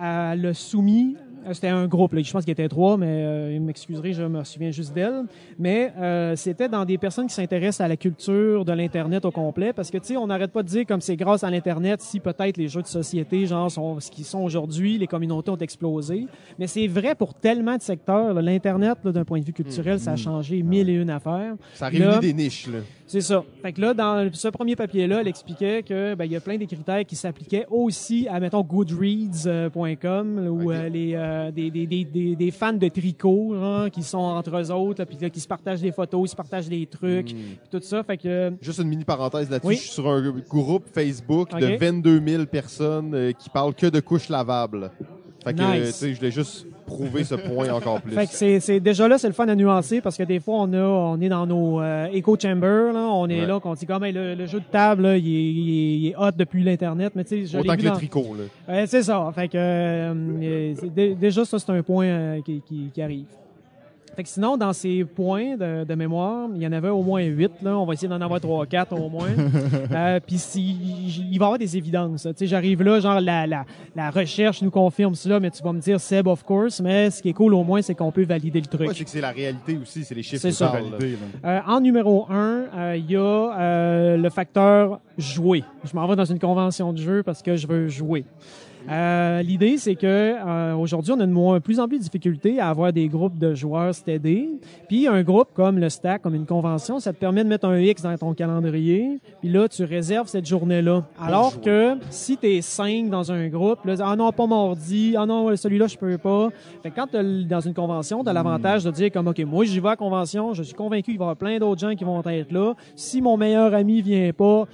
[0.01, 1.15] elle a soumis
[1.45, 2.21] euh, c'était un groupe, là.
[2.21, 5.23] je pense qu'il était trois, mais euh, m'excuserez, je me souviens juste d'elle.
[5.59, 9.73] Mais euh, c'était dans des personnes qui s'intéressent à la culture de l'Internet au complet,
[9.73, 12.19] parce que, tu sais, on n'arrête pas de dire comme c'est grâce à l'Internet si
[12.19, 16.27] peut-être les jeux de société, genre, sont ce qu'ils sont aujourd'hui, les communautés ont explosé.
[16.59, 18.33] Mais c'est vrai pour tellement de secteurs.
[18.41, 21.55] L'Internet, d'un point de vue culturel, ça a changé mille et une affaires.
[21.73, 22.67] Ça réunit Là- des niches.
[22.67, 22.79] Là.
[23.13, 23.43] C'est ça.
[23.61, 26.57] Fait que là, dans ce premier papier-là, elle expliquait que ben, il y a plein
[26.57, 30.75] des critères qui s'appliquaient aussi à, mettons, Goodreads.com, où Ok.
[30.75, 34.71] euh, les, euh, des, des, des, des, fans de tricot, genre, qui sont entre eux
[34.71, 37.35] autres, là, puis là, qui se partagent des photos, ils se partagent des trucs, Hmm.
[37.61, 38.01] puis tout ça.
[38.03, 39.67] Fait que euh, Juste une mini parenthèse là-dessus.
[39.67, 39.75] Oui.
[39.75, 41.79] Je suis sur un groupe Facebook de Ok.
[41.79, 44.89] 22 000 personnes euh, qui parlent que de couches lavables.
[45.43, 45.67] Fait que, Nice.
[45.81, 48.11] euh, tu sais, je voulais juste prouver ce point encore plus.
[48.13, 50.55] Fait que c'est, c'est déjà là, c'est le fun à nuancer parce que des fois
[50.59, 53.45] on a, on est dans nos euh, echo chambers, là, on est Ouais.
[53.47, 55.97] là, qu'on dit comme hey, le, le jeu de table, là, il, est, il, est,
[55.99, 58.35] il est hot depuis l'internet, mais tu sais, Autant que le dans- tricot.
[58.37, 58.73] Là.
[58.73, 59.31] Ouais, c'est ça.
[59.35, 63.25] Fait que euh, euh, c'est déjà ça c'est un point euh, qui, qui, qui arrive.
[64.15, 67.21] Fait que sinon, dans ces points de, de mémoire, il y en avait au moins
[67.23, 67.51] huit.
[67.63, 67.77] Là.
[67.77, 69.29] On va essayer d'en avoir trois, quatre au moins.
[69.91, 70.77] euh, Puis si,
[71.31, 72.23] il va y avoir des évidences.
[72.23, 73.65] Tu sais, j'arrive là, genre la, la,
[73.95, 76.79] la recherche nous confirme cela, mais tu vas me dire Seb, of course.
[76.81, 78.87] Mais ce qui est cool au moins, c'est qu'on peut valider le truc.
[78.89, 80.67] Ouais, c'est que c'est la réalité aussi, c'est les chiffres C'est qui ça.
[80.67, 80.97] parlent, là.
[80.97, 81.49] Validé, là.
[81.49, 83.19] Euh, en numéro un, euh, il y a
[83.59, 85.63] euh, le facteur jouer.
[85.83, 88.25] Je m'en vais dans une convention de jeu parce que je veux jouer.
[88.89, 92.59] Euh, L'idée, c'est que euh, aujourd'hui, on a de moins, plus en plus de difficultés
[92.59, 94.49] à avoir des groupes de joueurs stédés.
[94.87, 97.79] Puis un groupe comme le Stack, comme une convention, ça te permet de mettre un
[97.79, 99.19] X dans ton calendrier.
[99.39, 101.05] Puis là, tu réserves cette journée-là.
[101.19, 105.25] Alors que si tu es cinq dans un groupe, là, ah non, pas mardi, ah
[105.25, 106.49] non, celui-là, je peux pas.
[106.81, 109.65] Fait que quand tu dans une convention, tu as l'avantage de dire comme, OK, moi,
[109.65, 111.95] j'y vais à la convention, je suis convaincu qu'il va y avoir plein d'autres gens
[111.95, 112.73] qui vont être là.
[112.95, 114.65] Si mon meilleur ami vient pas,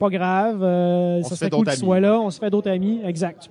[0.00, 3.00] pas grave, euh, ça se serait cool qu'il soit là, on se fait d'autres amis,
[3.04, 3.48] exact.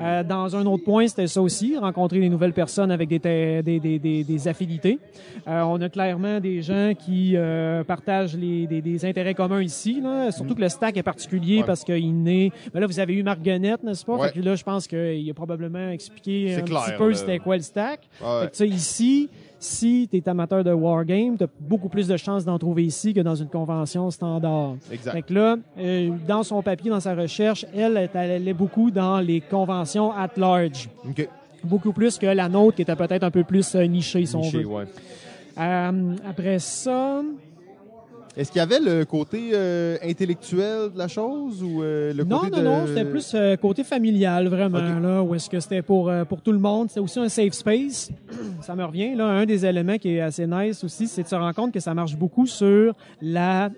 [0.00, 3.80] Euh, dans un autre point, c'était ça aussi, rencontrer des nouvelles personnes avec des, des,
[3.80, 5.00] des, des, des affinités.
[5.48, 10.00] Euh, on a clairement des gens qui euh, partagent les, des, des intérêts communs ici,
[10.00, 10.30] là.
[10.30, 11.64] surtout que le stack est particulier Ouais.
[11.66, 12.52] parce qu'il naît...
[12.72, 14.14] Ben là, vous avez eu Marc Guenette, n'est-ce pas?
[14.16, 14.28] Ouais.
[14.28, 17.56] Fait que là, je pense qu'il a probablement expliqué un clair, petit peu c'était quoi
[17.56, 18.00] le stack.
[18.22, 18.42] Ouais.
[18.42, 19.28] Fait que, tu sais, ici,
[19.60, 23.12] si tu es amateur de Wargame, tu as beaucoup plus de chances d'en trouver ici
[23.14, 24.74] que dans une convention standard.
[24.92, 25.12] Exact.
[25.12, 29.18] Fait que là, euh, dans son papier, dans sa recherche, elle, elle allait beaucoup dans
[29.20, 30.88] les conventions at large.
[31.64, 34.40] Beaucoup plus que la nôtre, qui était peut-être un peu plus euh, nichée, si on
[34.40, 34.66] Niché, veut.
[34.66, 34.84] ouais.
[35.58, 37.20] Euh, après ça,
[38.38, 42.38] Est-ce qu'il y avait le côté euh, intellectuel de la chose ou euh, le non,
[42.38, 42.62] côté non, de...
[42.62, 45.02] non, c'était plus euh, côté familial, vraiment, Ok.
[45.02, 46.88] là, où est-ce que c'était pour, euh, pour tout le monde.
[46.88, 48.10] C'était aussi un safe space.
[48.60, 51.34] ça me revient, là, un des éléments qui est assez nice aussi, c'est de se
[51.34, 53.70] rendre compte que ça marche beaucoup sur la,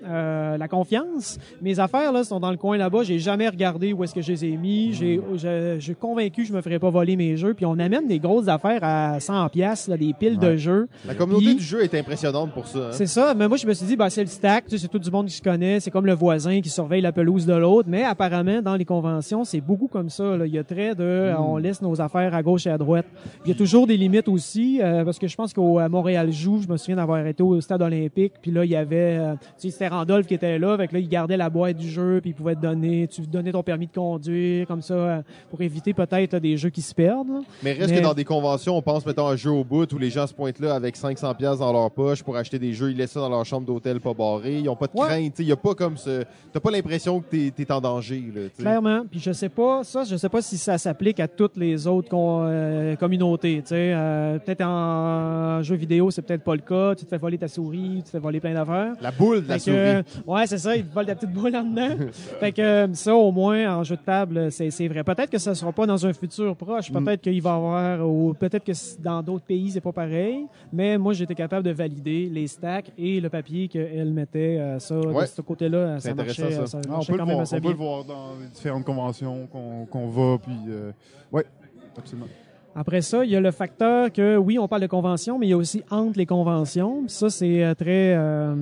[0.59, 1.39] la confiance.
[1.62, 3.03] Mes affaires, là, sont dans le coin là-bas.
[3.03, 4.93] J'ai jamais regardé où est-ce que je les ai mis.
[4.93, 7.55] J'ai, je, je suis convaincu que je me ferais pas voler mes jeux.
[7.55, 10.87] Puis on amène des grosses affaires à 100 pièces, des piles de jeux.
[11.07, 12.78] La communauté Puis- du jeu est impressionnante pour ça.
[12.78, 12.91] hein.
[12.93, 13.32] C'est ça.
[13.35, 14.65] Mais moi, je me suis dit, ben, c'est le stack.
[14.67, 15.81] Tu sais, c'est tout du monde qui se connaît.
[15.81, 17.89] C'est comme le voisin qui surveille la pelouse de l'autre.
[17.91, 20.37] Mais apparemment, dans les conventions, c'est beaucoup comme ça.
[20.37, 20.47] là.
[20.47, 23.07] Il y a très de, euh, on laisse nos affaires à gauche et à droite.
[23.45, 26.31] Il y a toujours des limites aussi, euh, parce que je pense qu'au à Montréal
[26.33, 28.35] joue, je me souviens d'avoir été au stade olympique.
[28.43, 30.77] Puis là, il y avait, euh, tu sais, c'était Randolph qui était là.
[30.87, 33.53] Que là, il gardait la boîte du jeu, puis il pouvait te donner, tu donnais
[33.53, 37.29] ton permis de conduire, comme ça, euh, pour éviter peut-être des jeux qui se perdent.
[37.29, 37.41] là.
[37.63, 39.99] Mais reste Mais- que dans des conventions, on pense, mettons, un jeu au bout où
[39.99, 42.91] les gens se pointent là avec 500 pièces dans leur poche pour acheter des jeux,
[42.91, 45.07] ils laissent ça dans leur chambre d'hôtel pas barré, ils ont pas de Ouais.
[45.07, 47.81] crainte, tu il y a pas comme ce t'as pas l'impression que t'es es en
[47.81, 48.62] danger là, tu.
[48.62, 49.03] Clairement.
[49.11, 52.09] Puis je sais pas, ça, je sais pas si ça s'applique à toutes les autres
[52.09, 53.62] con- euh, communautés.
[53.67, 56.95] Tu Euh, peut-être en jeu vidéo, c'est peut-être pas le cas.
[56.95, 58.95] Tu te fais voler ta souris, tu te fais voler plein d'affaires.
[59.01, 59.75] La boule de la souris.
[59.77, 61.97] que, ouais, c'est ça, ils te volent ta petite boule en dedans.
[62.41, 65.05] fait que euh, ça, au moins, en jeu de table, c'est vrai.
[65.05, 66.91] Peut-être que ça sera pas dans un futur proche.
[66.91, 67.05] Mm.
[67.05, 68.73] Peut-être qu'il va y avoir, ou peut-être que
[69.03, 70.47] dans d'autres pays, c'est pas pareil.
[70.73, 74.59] Mais moi, j'étais capable de valider les stacks et le papier qu'elle mettait.
[74.59, 75.23] euh, ça, Ouais.
[75.25, 76.67] de ce côté-là, C'est ça intéressant, marchait, ça.
[76.67, 77.71] ça Ah, on peut, le quand même voir, assez on peut bien.
[77.73, 80.57] le voir dans les différentes conventions qu'on qu'on va, puis...
[80.69, 80.93] Euh,
[81.33, 81.45] ouais,
[81.97, 82.29] absolument.
[82.75, 85.51] Après ça, il y a le facteur que, oui, on parle de convention, mais il
[85.51, 87.03] y a aussi entre les conventions.
[87.09, 88.15] Ça, c'est euh, très...
[88.17, 88.55] euh,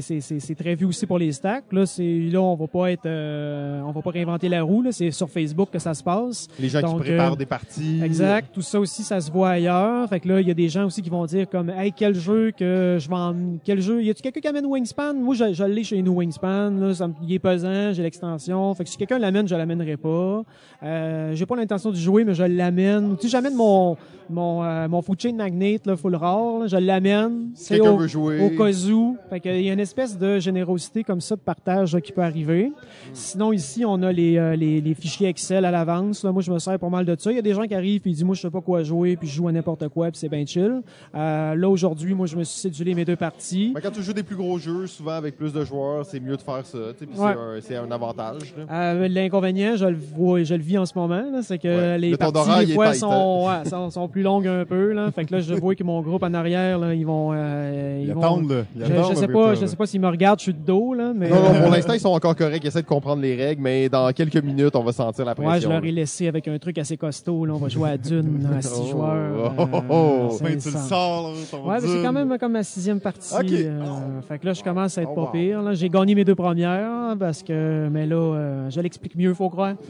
[0.00, 1.72] c'est- très vu aussi pour les stacks.
[1.72, 4.84] Là, c'est là on va pas être, euh, on va pas réinventer la roue.
[4.90, 6.48] C'est sur Facebook que ça se passe.
[6.58, 8.00] les gens donc, qui préparent euh, des parties.
[8.02, 8.48] Exact.
[8.52, 10.08] Tout ça aussi, ça se voit ailleurs.
[10.08, 12.14] Fait que là, il y a des gens aussi qui vont dire comme, hey, quel
[12.14, 13.34] jeu que je en...
[13.64, 15.14] quel jeu, y a-tu quelqu'un qui amène Wingspan?
[15.14, 18.74] Moi, je, je l'ai chez nous, Wingspan, là, ça il est pesant, j'ai l'extension.
[18.74, 20.42] Fait que si quelqu'un l'amène, je l'amènerai pas.
[20.82, 23.16] Euh, j'ai pas l'intention de jouer, mais je l'amène.
[23.20, 23.96] Sais, j'amène mon,
[24.30, 27.50] mon, euh, mon food chain magnet, là, full rare, là, je l'amène.
[27.54, 28.40] Si C'est quelqu'un veut jouer.
[28.40, 29.16] au cas où.
[29.30, 32.22] Fait qu'il y a une espèce de générosité comme ça de partage là, qui peut
[32.22, 32.72] arriver.
[33.12, 36.24] Sinon, ici, on a les, euh, les, les fichiers Excel à l'avance.
[36.24, 37.30] Moi, je me sers pas mal de ça.
[37.30, 38.82] Il y a des gens qui arrivent et ils disent, moi, je sais pas quoi
[38.82, 40.80] jouer, puis je joue à n'importe quoi, puis c'est bien chill.
[41.14, 43.72] Euh, là, aujourd'hui, moi, je me suis cédulé mes deux parties.
[43.74, 46.36] Mais quand tu joues des plus gros jeux, souvent avec plus de joueurs, c'est mieux
[46.36, 46.78] de faire ça.
[46.78, 47.60] Ouais.
[47.60, 48.54] c'est un- avantage.
[48.70, 51.98] Euh, L'inconvénient, je le vois, je le vis en ce moment, c'est que Ouais.
[51.98, 54.92] les Le parties des fois tight, sont, ouais, sont, sont plus longues un peu.
[54.92, 55.10] Là.
[55.10, 58.08] Fait que là, je vois que mon groupe en arrière, là, ils vont, euh, ils
[58.08, 58.62] Ils vont- attendent, là.
[58.76, 60.58] Ils Je, attendent je sais pas, je sais pas s'ils me regardent, je suis de
[60.64, 63.22] dos là, mais Non, non, pour l'instant, ils sont encore corrects, ils essaient de comprendre
[63.22, 65.52] les règles, mais dans quelques minutes, on va sentir la pression.
[65.52, 67.44] Ouais, je leur ai laissé avec un truc assez costaud.
[67.46, 67.54] Là.
[67.54, 69.54] On va jouer à Dune à six Oh, joueurs.
[69.58, 69.94] oh, oh, oh.
[69.94, 70.78] euh, Ben, tu le 500.
[70.88, 73.34] sors, là, ton Ouais, mais c'est quand même comme ma sixième partie.
[73.34, 73.52] Ok.
[73.52, 73.80] euh,
[74.28, 75.30] fait que là, je commence à être Oh, pas wow.
[75.32, 75.62] pire.
[75.62, 75.74] là.
[75.74, 79.74] J'ai gagné mes deux premières parce que, mais là, euh, je l'explique mieux, faut croire.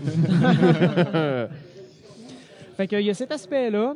[2.77, 3.95] Fait qu'il y a cet aspect-là.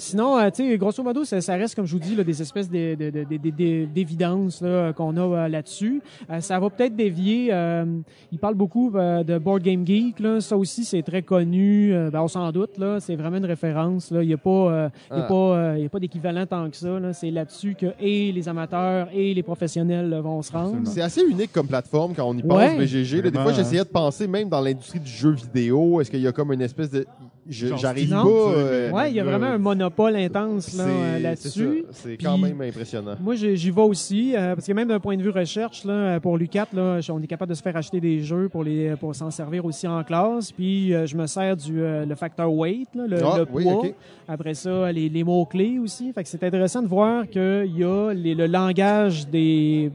[0.00, 2.40] Sinon, euh, tu sais, grosso modo, ça, ça reste, comme je vous dis, là, des
[2.42, 6.02] espèces de- de- de- de- de- de- d'évidence là, qu'on a euh, là-dessus.
[6.30, 7.50] Euh, ça va peut-être dévier.
[7.52, 7.84] euh,
[8.32, 10.18] il parle beaucoup euh, de Board Game Geek.
[10.20, 10.40] Là.
[10.40, 11.92] Ça aussi, c'est très connu.
[11.94, 12.78] Euh, ben, on s'en doute.
[12.78, 14.10] Là, c'est vraiment une référence.
[14.10, 14.22] Là.
[14.22, 15.28] Il n'y a pas, euh, il y a Ah.
[15.28, 16.98] pas, euh, il y a pas d'équivalent tant que ça.
[16.98, 17.12] Là.
[17.12, 20.78] C'est là-dessus que et les amateurs et les professionnels là, vont se rendre.
[20.84, 22.76] C'est assez unique comme plateforme quand on y pense, Ouais.
[22.78, 23.22] BGG.
[23.22, 23.30] là.
[23.30, 23.54] Des fois, hein.
[23.54, 26.62] j'essayais de penser, même dans l'industrie du jeu vidéo, est-ce qu'il y a comme une
[26.62, 27.06] espèce de.
[27.48, 28.24] J'arrive pas.
[28.26, 31.84] euh, Ouais, il y a vraiment un monopole intense euh, c'est là-dessus.
[31.92, 33.14] C'est quand même impressionnant.
[33.20, 36.36] Moi, j'y vais aussi, euh, parce que même d'un point de vue recherche, là, pour
[36.36, 39.30] l'UCAT, là, on est capable de se faire acheter des jeux pour les pour s'en
[39.30, 40.52] servir aussi en classe.
[40.52, 43.64] Puis euh, je me sers du euh, le factor weight, là, le, Ah, le oui,
[43.64, 43.74] poids.
[43.74, 43.94] ok.
[44.28, 46.12] Après ça, les, les mots-clés aussi.
[46.12, 49.90] Fait que c'est intéressant de voir qu'il y a les- le langage des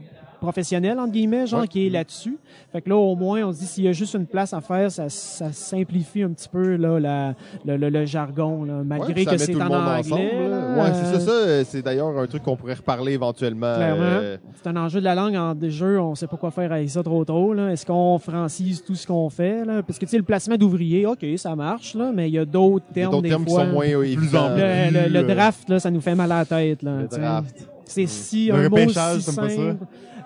[0.46, 1.68] professionnels, entre guillemets, genre, Ouais.
[1.68, 2.38] qui est là-dessus.
[2.72, 4.60] Fait que là, au moins, on se dit, s'il y a juste une place à
[4.60, 8.84] faire, ça, ça simplifie un petit peu là, la- le, le- le jargon, là, Ouais,
[8.84, 9.98] malgré ça que met c'est tout le en monde anglais.
[9.98, 11.20] ensemble, Ouais, c'est ça.
[11.20, 13.74] ça, euh, c'est d'ailleurs un truc qu'on pourrait reparler éventuellement.
[13.74, 14.02] Clairement.
[14.02, 16.70] euh, C'est un enjeu de la langue en des jeux, on sait pas quoi faire
[16.72, 17.52] avec ça trop trop.
[17.54, 17.70] là.
[17.72, 19.64] Est-ce qu'on francise tout ce qu'on fait?
[19.64, 19.82] Là?
[19.82, 22.44] Parce que tu sais, le placement d'ouvrier, OK, ça marche, là, mais il y a
[22.44, 23.64] d'autres termes d'autres des termes qui fois.
[23.64, 24.48] sont moins évidents.
[24.56, 26.82] Le, le- le Euh, draft, là, ça nous fait mal à la tête.
[26.82, 27.68] Là, Le draft.
[27.84, 29.76] C'est si Le un mot si t'aimes pas ça?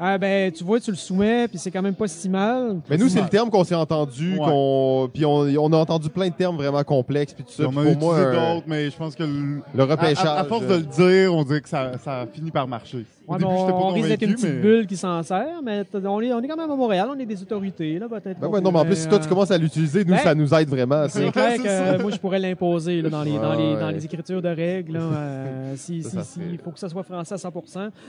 [0.03, 2.81] Ah ben, tu vois, tu le soumets, puis c'est quand même pas si mal.
[2.89, 4.39] Mais nous, c'est le terme qu'on s'est entendu, Ouais.
[4.39, 7.65] qu'on puis on, on a entendu plein de termes vraiment complexes puis tout ça.
[7.69, 10.25] on a pour moi, un- d'autres, mais je pense que le, le à, repêchage.
[10.25, 13.05] à- à force de le dire, on dirait que ça, ça finit par marcher.
[13.29, 14.61] Au Ouais, début, mais j'étais pas on risque d'être une petite mais...
[14.61, 17.27] bulle qui s'en sert, mais on est, on est quand même à Montréal, on est
[17.27, 18.41] des autorités, là, peut-être.
[18.41, 20.19] Ben ouais, non, mais en plus, si toi tu euh, commences à l'utiliser, nous, Ben,
[20.19, 21.05] ça nous aide vraiment.
[21.09, 21.99] C'est clair que ça.
[21.99, 23.81] moi, je pourrais l'imposer dans, les, dans, les, Ouais.
[23.81, 24.95] dans les écritures de règles.
[24.95, 27.53] là, euh, si, il faut que ça soit français à 100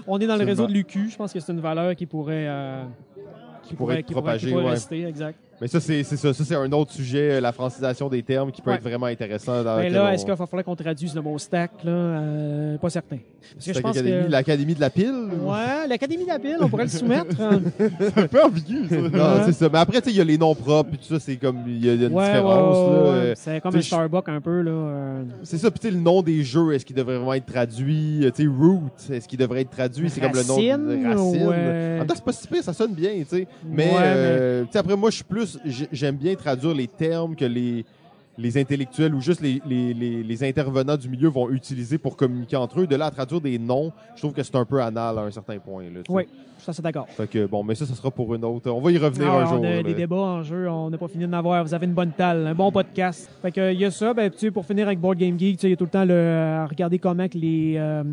[0.08, 1.10] On est dans le réseau de l'UQ.
[1.12, 2.86] Je pense que c'est une valeur qui pourrait, euh,
[3.64, 4.70] qui pourrait être qui pourrait, qui pourrait ouais.
[4.72, 5.06] rester.
[5.06, 5.38] Exact.
[5.62, 6.34] Mais ça, c'est ça.
[6.34, 8.78] Ça, c'est un autre sujet, euh, la francisation des termes, qui peut Ouais.
[8.78, 9.64] être vraiment intéressant.
[9.64, 11.72] Dans Mais lequel là, on- est-ce qu'il va falloir qu'on traduise le mot stack?
[11.84, 11.92] Là?
[11.92, 13.18] Euh, pas certain.
[13.54, 14.32] Parce que je Stack pense Academy, que...
[14.32, 15.14] L'Académie de la pile?
[15.14, 17.40] ou- Ouais, l'Académie de la pile, on pourrait le soumettre.
[17.40, 17.62] hein.
[18.00, 18.96] C'est un peu ambigu, ça.
[18.98, 19.70] Non, c'est ça.
[19.72, 21.58] Mais après, tu sais, il y a les noms propres, puis tout ça, c'est comme,
[21.68, 24.62] il y a une Ouais, différence, ouais, Euh, C'est comme un Starbucks un peu.
[24.62, 24.72] Là.
[24.72, 25.24] euh.
[25.44, 28.22] C'est ça, puis tu sais, le nom des jeux, est-ce qu'il devrait vraiment être traduit?
[28.36, 28.82] Tu sais, Root,
[29.12, 30.10] est-ce qu'il devrait être traduit?
[30.10, 31.48] C'est comme le nom Racine, de Racine.
[31.48, 31.56] ouais.
[31.96, 33.48] En même temps, c'est pas si pire, ça sonne bien, tu sais.
[33.70, 33.90] Mais,
[34.66, 37.86] tu sais, après, moi, je suis plus, j'ai- j'aime bien traduire les termes que les,
[38.38, 42.56] les intellectuels ou juste les, les, les, les intervenants du milieu vont utiliser pour communiquer
[42.56, 42.88] entre eux.
[42.88, 45.32] De là à traduire des noms, je trouve que c'est un peu anal à un
[45.32, 46.00] certain point, là.
[46.10, 46.24] Oui,
[46.58, 47.08] je suis assez d'accord.
[47.10, 48.70] Fait que, bon, mais ça, ça sera pour une autre.
[48.72, 49.60] On va y revenir Ah, un jour.
[49.60, 49.84] on a là.
[49.84, 51.64] des débats en jeu, on n'a pas fini d'en avoir.
[51.64, 53.30] Vous avez une bonne talle, un bon podcast.
[53.42, 55.62] Fait que il y a ça, ben, tu sais, pour finir avec Board Game Geek,
[55.64, 56.14] il y a tout le temps le,
[56.62, 58.04] à regarder comment que les, euh,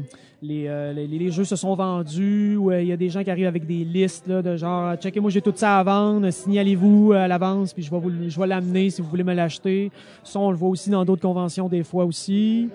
[0.40, 3.24] les, euh, les, les jeux se sont vendus, ou euh, il y a des gens
[3.24, 6.31] qui arrivent avec des listes là, de genre, checkez, moi j'ai tout ça à vendre,
[6.31, 9.90] signalez-vous à l'avance, puis je vais vous, je vais l'amener si vous voulez me l'acheter.
[10.23, 12.69] Ça, on le voit aussi dans d'autres conventions des fois aussi.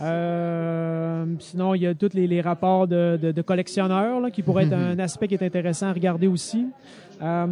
[0.00, 4.42] Euh, sinon, il y a tous les, les rapports de, de, de collectionneurs là, qui
[4.42, 6.68] pourraient être un aspect qui est intéressant à regarder aussi.
[7.20, 7.46] Euh,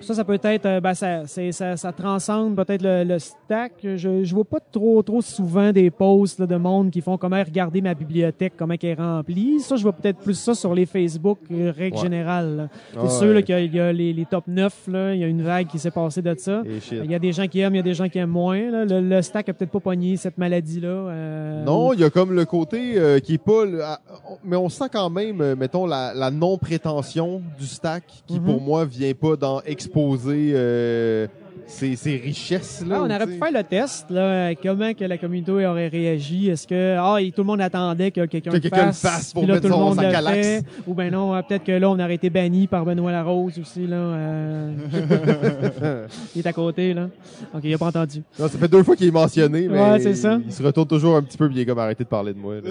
[0.00, 3.72] ça, ça peut être, euh, ben, ça, ça, ça transcende peut-être le, le stack.
[3.82, 7.42] Je, je vois pas trop, trop souvent des posts là, de monde qui font comment
[7.42, 9.60] regarder ma bibliothèque, comment elle est remplie.
[9.60, 12.02] Ça, je vois peut-être plus ça sur les Facebook, euh, règle Ouais.
[12.02, 12.56] générale.
[12.56, 12.68] là.
[12.92, 13.34] C'est Ah, sûr ouais.
[13.34, 15.26] là, qu'il y a, il y a les, les top 9, là, il y a
[15.26, 16.62] une vague qui s'est passée de ça.
[16.92, 18.70] Il y a des gens qui aiment, il y a des gens qui aiment moins.
[18.70, 18.84] là.
[18.84, 20.88] Le, le stack a peut-être pas pogné cette maladie-là.
[20.88, 23.64] euh, Non, il y a comme le côté euh, qui est pas.
[23.64, 24.00] le- ah,
[24.44, 28.44] mais on sent quand même, mettons, la, la non-prétention du stack qui, Mhm.
[28.46, 31.26] pour moi, vient pas dans exposer euh,
[31.66, 32.82] ses, ses richesses.
[32.86, 36.48] Là, Ah, on aurait pu faire le test, là, comment que la communauté aurait réagi.
[36.48, 39.32] Est-ce que ah, tout le monde attendait que quelqu'un Que le quelqu'un le fasse, fasse
[39.32, 40.62] pour puis là, mettre tout le son- monde sa le fait?
[40.86, 43.86] Ou ben non, euh, peut-être que là, on aurait été banni par Benoît Larose aussi.
[43.86, 44.72] Là, euh,
[46.34, 46.94] il est à côté.
[46.94, 47.08] là.
[47.52, 48.22] Donc, il n'a pas entendu.
[48.38, 50.38] Non, ça fait deux fois qu'il est mentionné, mais Ouais, c'est ça.
[50.44, 52.54] il se retourne toujours un petit peu, est comme arrêté de parler de moi.
[52.56, 52.70] là.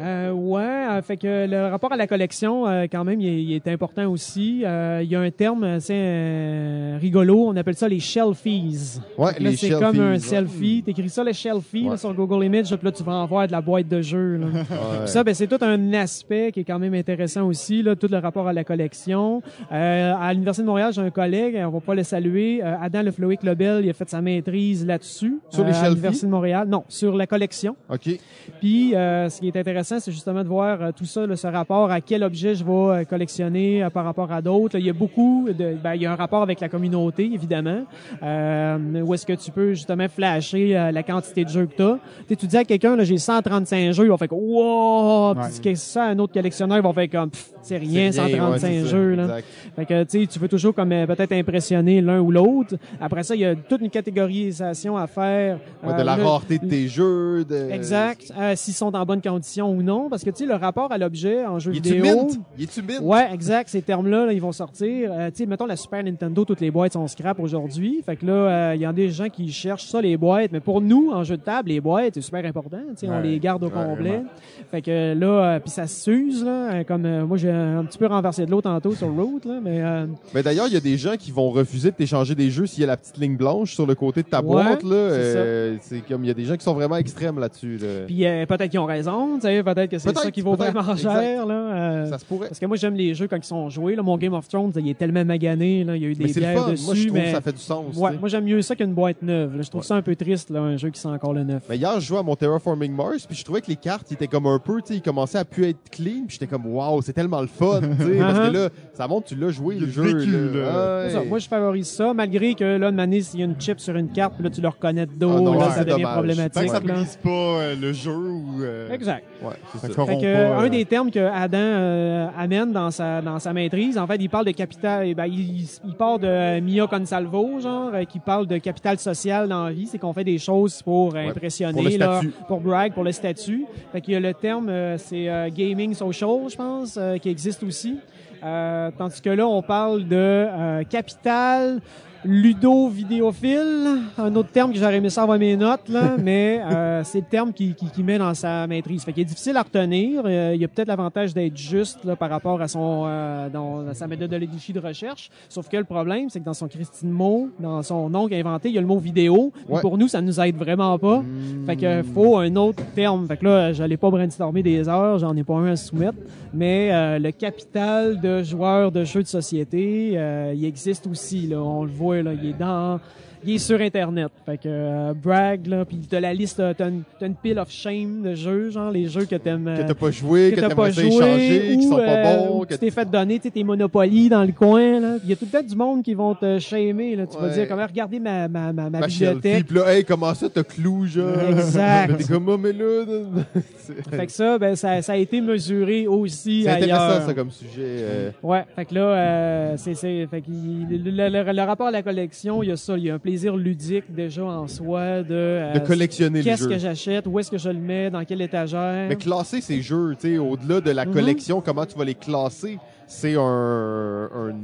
[0.00, 3.42] Euh, ouais, euh, fait que le rapport à la collection, euh, quand même, il est,
[3.42, 4.62] il est important aussi.
[4.64, 8.98] Euh, il y a un terme assez euh, rigolo, on appelle ça les shelfies.
[9.16, 10.82] Ouais, là, les c'est shelfies, comme un selfie.
[10.84, 13.60] T'écris ça, le shelfie, là, sur Google Images, là, tu vas en voir de la
[13.60, 14.36] boîte de jeu.
[14.36, 14.46] Là.
[14.74, 15.06] Ouais.
[15.06, 18.18] Ça, ben, c'est tout un aspect qui est quand même intéressant aussi, là, tout le
[18.18, 19.40] rapport à la collection.
[19.72, 23.02] Euh, à l'Université de Montréal, j'ai un collègue, on va pas le saluer, euh, Adam
[23.02, 25.38] Leflowick Lobel, il a fait sa maîtrise là-dessus.
[25.50, 25.90] Sur les euh, À shelfies?
[25.90, 26.68] l'Université de Montréal.
[26.68, 27.76] Non, sur la collection.
[27.88, 28.18] OK.
[28.60, 31.46] Puis, euh, ce qui est intéressant, c'est justement de voir euh, tout ça, là, ce
[31.46, 34.78] rapport à quel objet je vais euh, collectionner euh, par rapport à d'autres.
[34.78, 37.84] Il y a beaucoup de, ben, il y a un rapport avec la communauté, évidemment,
[38.22, 41.98] euh, où est-ce que tu peux justement flasher la quantité de jeux que tu as.
[42.36, 45.34] Tu dis à quelqu'un, j'ai 135 jeux, il va faire comme, wow!
[45.62, 47.30] Puis ça un autre collectionneur, il va faire comme,
[47.62, 49.14] c'est rien, C'est rien, 135 ouais, c'est ça, jeux.
[49.14, 49.36] Là.
[49.76, 52.76] Fait que, tu sais, tu veux toujours comme peut-être impressionner l'un ou l'autre.
[53.00, 55.58] Après ça, il y a toute une catégorisation à faire.
[55.82, 57.44] Ouais, de la rareté de tes jeux.
[57.44, 57.70] De...
[57.70, 58.32] Exact.
[58.54, 61.44] S'ils sont en bonne condition ou non, parce que tu sais, le rapport à l'objet
[61.46, 62.02] en jeu Il vidéo.
[62.04, 62.40] mint?
[62.58, 63.00] Il est-tu mint?
[63.02, 63.68] Ouais, exact.
[63.68, 65.10] Ces termes-là, là, ils vont sortir.
[65.12, 68.02] Euh, tu sais, mettons la Super Nintendo, toutes les boîtes sont scrap aujourd'hui.
[68.04, 70.52] Fait que là, euh, il y a des gens qui cherchent ça, les boîtes.
[70.52, 72.78] Mais pour nous, en jeu de table, les boîtes, c'est super important.
[72.98, 74.22] Tu sais, on les garde au complet.
[74.70, 75.26] Fait que là,
[75.56, 76.72] euh, puis ça s'use, là.
[76.72, 79.58] euh, Comme euh, moi, j'ai un petit peu renversé de l'eau tantôt sur Route, là.
[79.62, 82.50] Mais euh, Mais d'ailleurs, il y a des gens qui vont refuser de t'échanger des
[82.50, 84.82] jeux s'il y a la petite ligne blanche sur le côté de ta Ouais, boîte.
[84.82, 85.08] là.
[85.10, 85.76] c'est Euh,
[86.08, 87.78] comme il y a des gens qui sont vraiment extrêmes là-dessus.
[87.78, 87.86] là.
[88.06, 89.34] puis euh, peut-être qu'ils ont raison.
[89.36, 91.54] Tu sais, peut-être que c'est Peut-être, ça qui vaut vraiment cher, là.
[91.54, 92.48] euh, Ça se pourrait.
[92.48, 93.94] Parce que moi, j'aime les jeux quand ils sont joués.
[93.96, 94.02] Là.
[94.02, 95.84] Mon Game of Thrones, il est tellement magané.
[95.84, 95.96] Là.
[95.96, 96.70] Il y a eu Mais des c'est le bières fun.
[96.70, 96.84] dessus.
[96.86, 97.24] Moi, je trouve mais...
[97.24, 97.96] que ça fait du sens.
[97.96, 99.56] Ouais, moi, j'aime mieux ça qu'une boîte neuve.
[99.56, 99.62] là.
[99.62, 101.62] Je trouve ça un peu triste, là, un jeu qui sent encore le neuf.
[101.68, 104.14] Mais hier, je jouais à mon Terraforming Mars, puis je trouvais que les cartes ils
[104.14, 106.66] étaient comme un peu, tu sais, ils commençaient à plus être clean, puis j'étais comme,
[106.66, 108.50] waouh, c'est tellement le fun, tu sais, parce Uh-huh.
[108.50, 110.02] que là, ça montre, tu l'as joué, le du jeu.
[110.02, 110.38] vécu, là.
[110.38, 110.98] là.
[111.02, 111.08] Ouais.
[111.10, 111.24] C'est ça.
[111.24, 113.94] Moi, je favorise ça, malgré que là, de manière, s'il y a une chip sur
[113.96, 116.02] une carte, là, tu le reconnais de dos, Ah là, ouais, ça c'est devient dommage.
[116.04, 116.62] Tant problématique.
[116.62, 118.62] que ça brise pas euh, le jeu ou.
[118.62, 119.24] euh, Exact.
[119.42, 122.72] Ouais, c'est Ça Fait que, pas, euh, un euh, des termes que Adam euh, amène
[122.72, 125.06] dans sa dans sa maîtrise, en fait, il parle de capital.
[125.06, 128.98] eh Ben, il, il part de euh, Mia Consalvo, genre, euh, qui parle de capital
[128.98, 132.20] social dans la vie, c'est qu'on fait des choses pour euh, impressionner, pour le là,
[132.20, 132.32] statut.
[132.48, 133.66] pour brag, pour le statut.
[133.92, 137.28] Fait qu'il y a le terme, euh, c'est euh, gaming social, je pense, euh, qui
[137.28, 137.96] existe aussi.
[138.44, 141.80] Euh, tandis que là, on parle de euh, capital
[142.24, 147.20] ludo-vidéophile, un autre terme que j'aurais aimé ça avoir mes notes, là, mais euh, c'est
[147.20, 149.04] le terme qui, qui, qui met dans sa maîtrise.
[149.04, 150.22] Fait qu'il est difficile à retenir.
[150.24, 153.92] Euh, il y a peut-être l'avantage d'être juste là, par rapport à son euh, dans,
[153.94, 155.30] sa méthodologie de recherche.
[155.48, 158.40] Sauf que le problème, c'est que dans son Christine mot, dans son nom qu'il a
[158.40, 159.52] inventé, il y a le mot vidéo.
[159.68, 159.80] Ouais.
[159.80, 161.22] Pour nous, ça nous aide vraiment pas.
[161.66, 163.26] Fait que faut un autre terme.
[163.26, 166.18] Fait que là, j'allais pas brainstormer des heures, j'en ai pas un à soumettre.
[166.52, 171.48] Mais euh, le capital de joueurs de jeux de société, euh, il existe aussi.
[171.48, 173.00] Là, on le voit, là, il est dans,
[173.46, 174.30] il est sur Internet.
[174.46, 177.58] Fait que euh, brag là, puis t'as la liste, euh, t'as une, t'as une pile
[177.58, 179.64] of shame de jeux, genre les jeux que t'aimes.
[179.64, 182.06] Que euh, t'as pas joué, que, que t'as pas joué échanger, qui ou sont euh,
[182.06, 182.60] pas bons.
[182.60, 185.16] ou que tu t'es fait donner tu tes Monopoly dans le coin là.
[185.24, 187.26] Il y a tout le temps du monde qui vont te shamer là.
[187.26, 189.66] Tu vas dire comment regarder ma ma ma, ma ma bibliothèque.
[189.66, 191.30] puis là, hey, comment ça, t'as clou, genre?
[191.50, 192.16] Exact.
[192.18, 193.04] T'es comme, oh, mais là,
[194.10, 197.00] Fait que ça, ben ça, ça a été mesuré aussi c'est ailleurs.
[197.00, 197.70] intéressant, ça, comme sujet.
[197.80, 201.90] euh, Ouais, fait que là, euh, c'est, c'est, fait le, le- le- le rapport à
[201.90, 205.22] la collection, il y a ça, il y a un plaisir ludique déjà en soi
[205.22, 208.24] de, euh, de collectionner les qu'est-ce que j'achète, où est-ce que je le mets, dans
[208.24, 209.06] quelle étagère.
[209.08, 211.12] Mais classer ces jeux, tu sais, au-delà de la Mhm.
[211.12, 214.54] collection, comment tu vas les classer, c'est un, un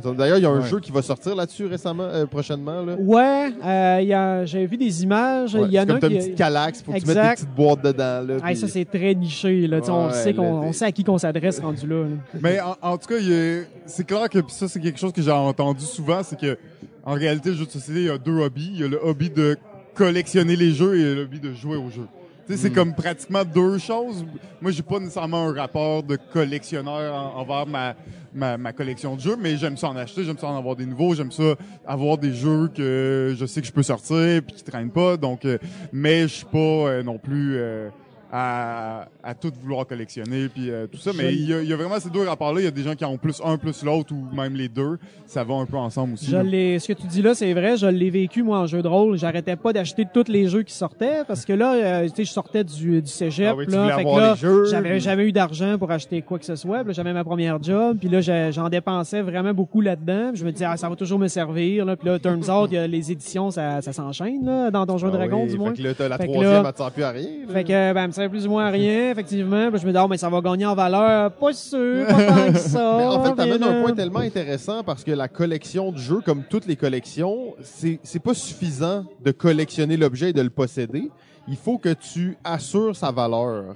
[0.00, 0.66] certaine- D'ailleurs, il y a un Ouais.
[0.66, 2.82] jeu qui va sortir là-dessus récemment, euh, prochainement.
[2.82, 2.96] Là.
[2.98, 5.98] Ouais, euh, il y a, j'avais vu des images, Ouais, il y en c'est a
[5.98, 6.14] comme qui...
[6.16, 8.22] une petite calax pour que tu mettes des petites boîtes dedans.
[8.26, 10.86] Là, puis- ça c'est très niché là, Tu sais, on Ouais, sait qu'on on sait
[10.86, 12.02] à qui qu'on s'adresse rendu là.
[12.04, 12.16] là.
[12.40, 15.20] Mais en, en tout cas, a- c'est clair que pis ça, c'est quelque chose que
[15.22, 16.56] j'ai entendu souvent, c'est que
[17.04, 18.70] en réalité, le jeu de société, il y a deux hobbies.
[18.74, 19.56] Il y a le hobby de
[19.94, 22.06] collectionner les jeux et le hobby de jouer aux jeux.
[22.46, 24.24] Tu sais, c'est comme pratiquement deux choses.
[24.60, 27.94] Moi, j'ai pas nécessairement un rapport de collectionneur en- envers ma,
[28.34, 30.84] ma, ma collection de jeux, mais j'aime ça en acheter, j'aime ça en avoir des
[30.86, 31.54] nouveaux, j'aime ça
[31.86, 35.16] avoir des jeux que je sais que je peux sortir puis qui traînent pas.
[35.16, 35.58] Donc, euh,
[35.92, 37.90] mais je suis pas euh, non plus euh,
[38.34, 41.10] à, à tout vouloir collectionner puis euh, tout ça.
[41.16, 42.62] Mais il y, a, il y a vraiment ces deux rapports-là.
[42.62, 44.68] Il y a des gens qui en ont plus un plus l'autre ou même les
[44.68, 44.98] deux.
[45.26, 46.26] Ça va un peu ensemble aussi.
[46.30, 46.42] Je là.
[46.42, 47.76] l'ai, ce que tu dis là, c'est vrai.
[47.76, 49.18] Je l'ai vécu moi en jeu de rôle.
[49.18, 52.30] J'arrêtais pas d'acheter tous les jeux qui sortaient parce que là, euh, tu sais, je
[52.30, 53.48] sortais du, du cégep.
[53.50, 55.76] Ah oui, tu là, voulais fait que avoir là, les jeux, j'avais jamais eu d'argent
[55.78, 56.78] pour acheter quoi que ce soit.
[56.78, 57.98] Puis là, j'avais ma première job.
[58.00, 60.30] Puis là, j'en dépensais vraiment beaucoup là-dedans.
[60.30, 61.84] Puis je me disais, ah, ça va toujours me servir.
[61.84, 61.96] Là.
[61.96, 65.08] Puis là, turns out, il y a les éditions, ça, ça s'enchaîne là, dans Donjons
[65.12, 65.70] Ah Dragon oui, du moins.
[65.74, 67.28] Fait que là, t'as la Fait troisième, là- elle te sert plus à rien.
[67.46, 67.52] là.
[67.52, 69.70] Fait que, ben, plus ou moins à rien, effectivement.
[69.70, 71.32] Puis je me dis, oh, mais ça va gagner en valeur.
[71.32, 72.96] Pas sûr, pas tant que ça.
[72.98, 76.44] Mais en fait, t'amènes un point tellement intéressant parce que la collection de jeux, comme
[76.44, 81.10] toutes les collections, c'est c'est pas suffisant de collectionner l'objet et de le posséder.
[81.48, 83.74] Il faut que tu assures sa valeur.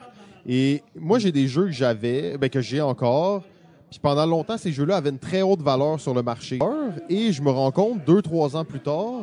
[0.49, 3.43] Et moi, j'ai des jeux que j'avais, ben, que j'ai encore.
[3.91, 6.59] Puis pendant longtemps, ces jeux-là avaient une très haute valeur sur le marché.
[7.09, 9.23] Et je me rends compte, deux, trois ans plus tard,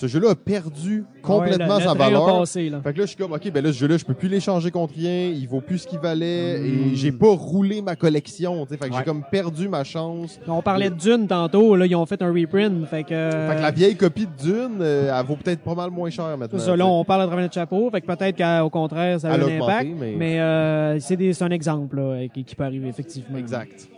[0.00, 2.24] ce jeu-là a perdu complètement ouais, sa valeur.
[2.26, 2.80] passé, là.
[2.82, 4.70] Fait que là, je suis comme, OK, ben là, ce jeu-là, je peux plus l'échanger
[4.70, 6.64] contre rien, il vaut plus ce qu'il valait, Mm.
[6.64, 8.64] et j'ai pas roulé ma collection.
[8.64, 8.90] Fait que Ouais.
[8.98, 10.40] j'ai comme perdu ma chance.
[10.48, 12.86] On parlait de Dune tantôt, là, ils ont fait un reprint.
[12.86, 15.90] Fait que, Fait que la vieille copie de Dune, euh, elle vaut peut-être pas mal
[15.90, 16.58] moins cher maintenant.
[16.58, 17.90] Ça, là, on parle à travers notre chapeau.
[17.90, 19.90] Fait que peut-être qu'au contraire, ça a un augmenté, impact.
[19.98, 23.36] mais- Mais, euh, c'est un exemple là, qui, qui peut arriver, effectivement.
[23.38, 23.88] Exact.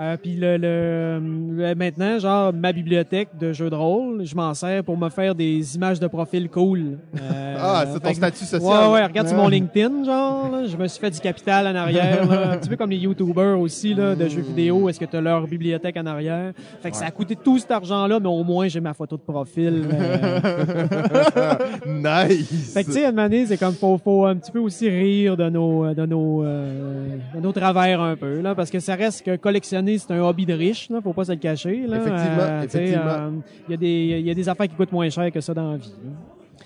[0.00, 4.82] Euh, Puis le, le, maintenant, genre, ma bibliothèque de jeux de rôle, je m'en sers
[4.82, 6.98] pour me faire des images de profil cool.
[7.16, 7.18] Euh,
[7.54, 8.62] Euh, Ah, c'est ton que- statut social.
[8.88, 11.74] Ouais, ouais, regarde sur mon LinkedIn, genre, là, je me suis fait du capital en
[11.78, 12.50] arrière, là.
[12.52, 15.20] un petit peu comme les YouTubers aussi, là, de jeux vidéo, est-ce que tu as
[15.20, 16.52] leur bibliothèque en arrière?
[16.82, 19.22] Fait que ça a coûté tout cet argent-là, mais au moins j'ai ma photo de
[19.22, 19.84] profil.
[19.92, 21.54] euh.
[22.28, 22.72] nice.
[22.74, 23.12] Fait que, tu sais, à
[23.46, 27.40] c'est comme, faut, faut un petit peu aussi rire de nos, de nos, euh, de
[27.40, 30.54] nos travers un peu, là, parce que ça reste que collectionner, c'est un hobby de
[30.54, 31.96] riche, là, faut pas se le cacher, là.
[31.96, 33.04] Effectivement, Euh, effectivement.
[33.06, 33.30] euh,
[33.68, 35.52] Il y, a des- il y a des affaires qui coûtent moins cher que ça
[35.54, 35.92] dans la vie.
[36.04, 36.10] là.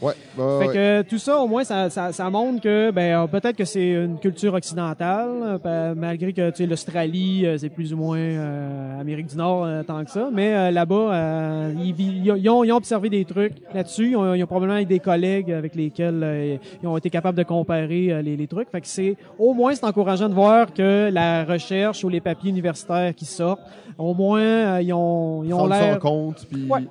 [0.00, 0.74] Ouais, ouais, Fait ouais.
[0.74, 3.90] que tout ça, au moins, ça, ça, ça montre que ben euh, peut-être que c'est
[3.90, 9.00] une culture occidentale, euh, malgré que tu sais l'Australie, euh, c'est plus ou moins euh,
[9.00, 10.28] Amérique du Nord euh, tant que ça.
[10.32, 14.10] Mais euh, là-bas, euh, ils, ils ont- ils ont, ils ont observé des trucs là-dessus.
[14.10, 18.22] Ils ont, ils ont probablement des collègues avec lesquels ils ont été capables de comparer
[18.22, 18.70] les, les trucs.
[18.70, 22.50] Fait que c'est au moins c'est encourageant de voir que la recherche ou les papiers
[22.50, 23.62] universitaires qui sortent,
[23.98, 26.66] au moins ils ont ils ont l'air compte, puis...
[26.70, 26.82] Ouais.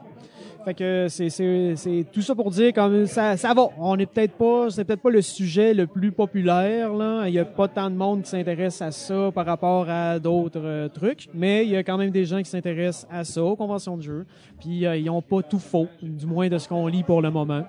[0.67, 3.69] Fait que c'est tout ça pour dire comme ça ça va.
[3.79, 7.25] On est peut-être pas c'est peut-être pas le sujet le plus populaire là.
[7.27, 10.59] Il y a pas tant de monde qui s'intéresse à ça par rapport à d'autres
[10.61, 13.55] euh, trucs, mais il y a quand même des gens qui s'intéressent à ça aux
[13.55, 14.25] conventions de jeu.
[14.59, 17.31] Puis euh, ils ont pas tout faux, du moins de ce qu'on lit pour le
[17.31, 17.63] moment.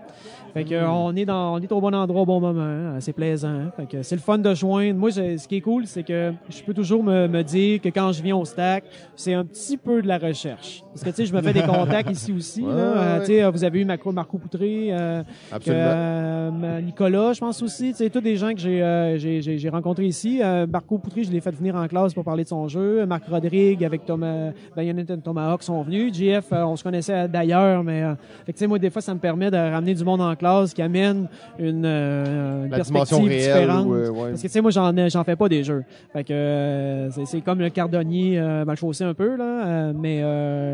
[0.59, 2.97] Fait que euh, on est dans on est au bon endroit au bon moment, hein.
[3.01, 3.49] c'est plaisant.
[3.49, 3.73] hein.
[3.77, 4.99] Fait que c'est le fun de joindre.
[4.99, 7.89] Moi je- ce qui est cool, c'est que je peux toujours me, me dire que
[7.89, 8.85] quand je viens au stack,
[9.17, 10.83] c'est un petit peu de la recherche.
[10.93, 12.77] Parce que tu sais, je me fais des contacts ici aussi Ouais, là.
[12.77, 13.21] ouais, Euh, ouais.
[13.21, 15.23] tu sais, euh, vous avez eu Marco, Marco Poutré, euh,
[15.65, 17.91] que, euh, Nicolas, je pense aussi.
[17.91, 20.41] Tu sais, tous des gens que j'ai euh, j'ai- j'ai j'ai rencontrés ici.
[20.71, 23.05] Marco Poutré, je l'ai fait venir en classe pour parler de son jeu.
[23.07, 26.15] Marc Rodrigue avec Thomas, Bayonetta et Tomahawk sont venus.
[26.15, 28.15] JF, on se connaissait d'ailleurs, mais euh,
[28.47, 30.35] fait que, tu sais, moi, des fois, ça me permet de ramener du monde en
[30.35, 33.39] classe qui amène une, euh, une perspective réelle.
[33.41, 33.87] différente.
[33.87, 34.29] ou, ouais.
[34.31, 35.85] Parce que tu sais, moi, j'en ai- j'en fais pas des jeux.
[36.13, 40.23] Fait que euh, c'est- comme le cardonnier euh, mal chaussé un peu là, mais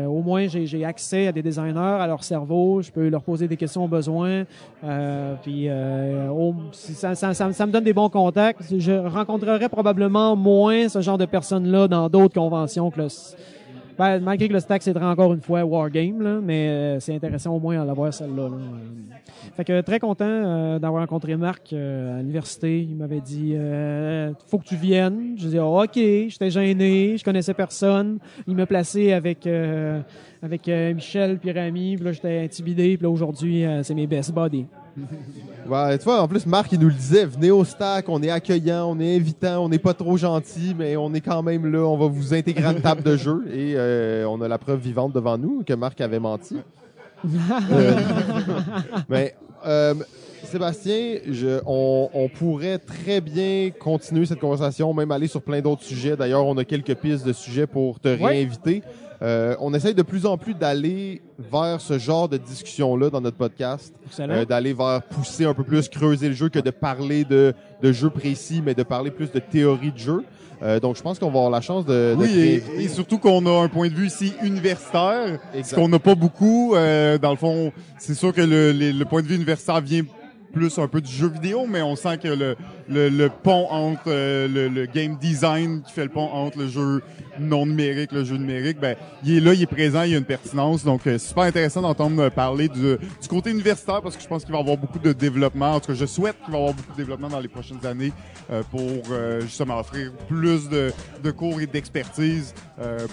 [0.07, 3.57] au moins j'ai accès à des designers, à leur cerveau, je peux leur poser des
[3.57, 4.43] questions au besoin.
[5.43, 5.67] Puis
[6.71, 8.61] ça, ça, ça, ça me donne des bons contacts.
[8.77, 13.07] Je rencontrerais probablement moins ce genre de personnes là dans d'autres conventions que le
[13.97, 17.55] ben, malgré que le stack c'est encore une fois Wargame, là, mais euh, c'est intéressant
[17.55, 18.49] au moins à l'avoir celle-là.
[18.49, 18.57] là.
[19.55, 22.81] Fait que très content euh, d'avoir rencontré Marc euh, à l'université.
[22.81, 25.35] Il m'avait dit euh, faut que tu viennes.
[25.37, 28.19] Je dis oh, ok, j'étais gêné, je connaissais personne.
[28.47, 30.01] Il m'a placé avec euh,
[30.41, 31.95] avec euh, Michel puis Rami.
[31.95, 32.97] Puis là j'étais intimidé.
[32.97, 34.65] Puis là aujourd'hui c'est mes best buddies.
[35.67, 38.29] Ouais, tu vois, en plus, Marc, il nous le disait, venez au stack, on est
[38.29, 41.79] accueillant, on est invitant, on n'est pas trop gentil, mais on est quand même là,
[41.79, 44.79] on va vous intégrer à une table de jeu et euh, on a la preuve
[44.79, 46.57] vivante devant nous que Marc avait menti.
[47.71, 47.93] Euh,
[49.09, 49.35] mais,
[49.65, 49.95] euh,
[50.43, 55.81] Sébastien, je, on, on pourrait très bien continuer cette conversation, même aller sur plein d'autres
[55.83, 56.15] sujets.
[56.15, 58.27] D'ailleurs, on a quelques pistes de sujets pour te Ouais.
[58.27, 58.83] réinviter.
[59.21, 63.37] Euh, on essaye de plus en plus d'aller vers ce genre de discussion-là dans notre
[63.37, 63.93] podcast.
[64.07, 64.33] Excellent.
[64.35, 67.91] Euh, d'aller vers pousser un peu plus, creuser le jeu que de parler de, de
[67.91, 70.23] jeux précis, mais de parler plus de théorie de jeu.
[70.63, 72.13] Euh, donc, je pense qu'on va avoir la chance de.
[72.13, 75.69] de Oui, et, surtout qu'on a un point de vue ici universitaire, Exact.
[75.69, 76.75] ce qu'on n'a pas beaucoup.
[76.75, 80.03] Euh, dans le fond, c'est sûr que le, les- le point de vue universitaire vient
[80.55, 82.55] plus un peu du jeu vidéo, mais on sent que le,
[82.89, 86.67] le, le pont entre euh, le, le game design qui fait le pont entre le
[86.69, 87.01] jeu
[87.37, 88.95] non numérique, le jeu numérique, ben
[89.25, 90.85] il est là, il est présent, il y a une pertinence.
[90.85, 94.53] Donc euh, super intéressant d'entendre parler du, du côté universitaire parce que je pense qu'il
[94.53, 95.73] va y avoir beaucoup de développement.
[95.73, 97.85] En tout cas, je souhaite qu'il va y avoir beaucoup de développement dans les prochaines
[97.85, 98.13] années
[98.49, 102.53] euh, pour euh, justement offrir plus de, de cours et d'expertise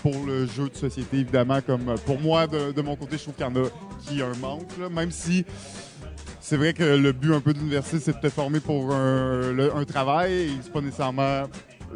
[0.03, 1.61] pour le jeu de société, évidemment.
[1.65, 3.69] Comme pour moi, de, de mon côté, je trouve qu'il y en a
[4.07, 5.45] qui un manque, là, même si
[6.41, 9.53] c'est vrai que le but un peu de l'université, c'est de te former pour un,
[9.53, 11.45] le- un travail c'est pas nécessairement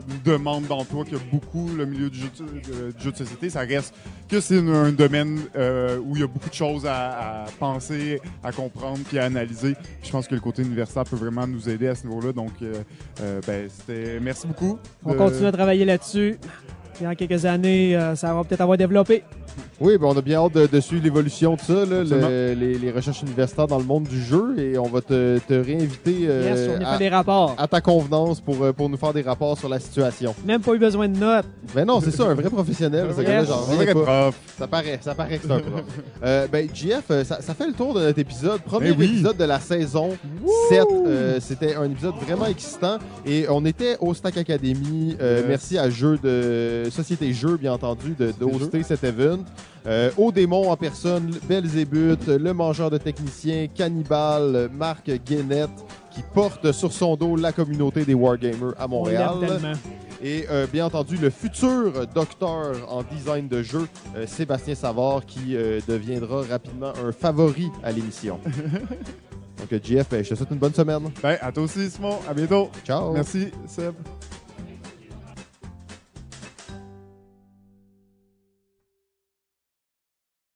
[0.09, 3.17] une demande d'emploi qu'il y a beaucoup le milieu du jeu de, du jeu de
[3.17, 3.49] société.
[3.49, 3.95] Ça reste
[4.29, 8.21] que c'est un domaine euh, où il y a beaucoup de choses à, à penser,
[8.45, 9.73] à comprendre puis à analyser.
[9.75, 12.33] Puis je pense que le côté universitaire peut vraiment nous aider à ce niveau-là.
[12.33, 12.75] Donc, euh,
[13.23, 14.79] euh, ben, c'était merci beaucoup.
[15.03, 16.37] On continue à travailler là-dessus.
[16.95, 19.23] Puis dans quelques années, ça va peut-être avoir développé.
[19.81, 22.79] Oui, ben, on a bien hâte de, de suivre l'évolution de ça, là, le- les,
[22.79, 26.71] les recherches universitaires dans le monde du jeu, et on va te, te réinviter euh,
[26.79, 27.55] yes, à, des rapports.
[27.59, 30.35] à ta convenance pour, euh, pour nous faire des rapports sur la situation.
[30.47, 31.47] Même pas eu besoin de notes.
[31.75, 33.09] Mais non, c'est ça, un vrai professionnel.
[33.15, 33.29] ce Yes.
[33.29, 34.03] gars-là, j'en Un vrai pas.
[34.03, 34.35] prof.
[34.59, 35.83] Ça paraît, ça paraît que c'est un prof.
[36.25, 38.61] euh, ben, JF, euh, ça, ça fait le tour de notre épisode.
[38.63, 39.05] Premier oui.
[39.07, 40.11] épisode de la saison
[40.71, 40.85] 7.
[41.07, 42.99] Euh, C'était un épisode vraiment excitant.
[43.27, 45.17] Et on était au Stack Academy.
[45.21, 45.45] Euh, Yes.
[45.49, 49.39] Merci à Jeux de Société Jeux, bien entendu, de d'hoster cet event.
[49.87, 55.71] Euh, au démon en personne, Belzébuth, le mangeur de techniciens, Cannibal, Marc Guénette,
[56.11, 59.35] qui porte sur son dos la communauté des Wargamers à On Montréal.
[60.23, 63.87] Et euh, bien entendu, le futur docteur en design de jeu,
[64.17, 65.55] euh, Sébastien Savard, qui
[65.87, 68.41] deviendra rapidement un favori à l'émission.
[69.59, 71.11] Donc, JF, je te souhaite une bonne semaine.
[71.23, 72.19] Ben, à toi aussi, Simon.
[72.29, 72.71] À bientôt.
[72.85, 73.13] Ciao.
[73.13, 73.95] Merci, Seb.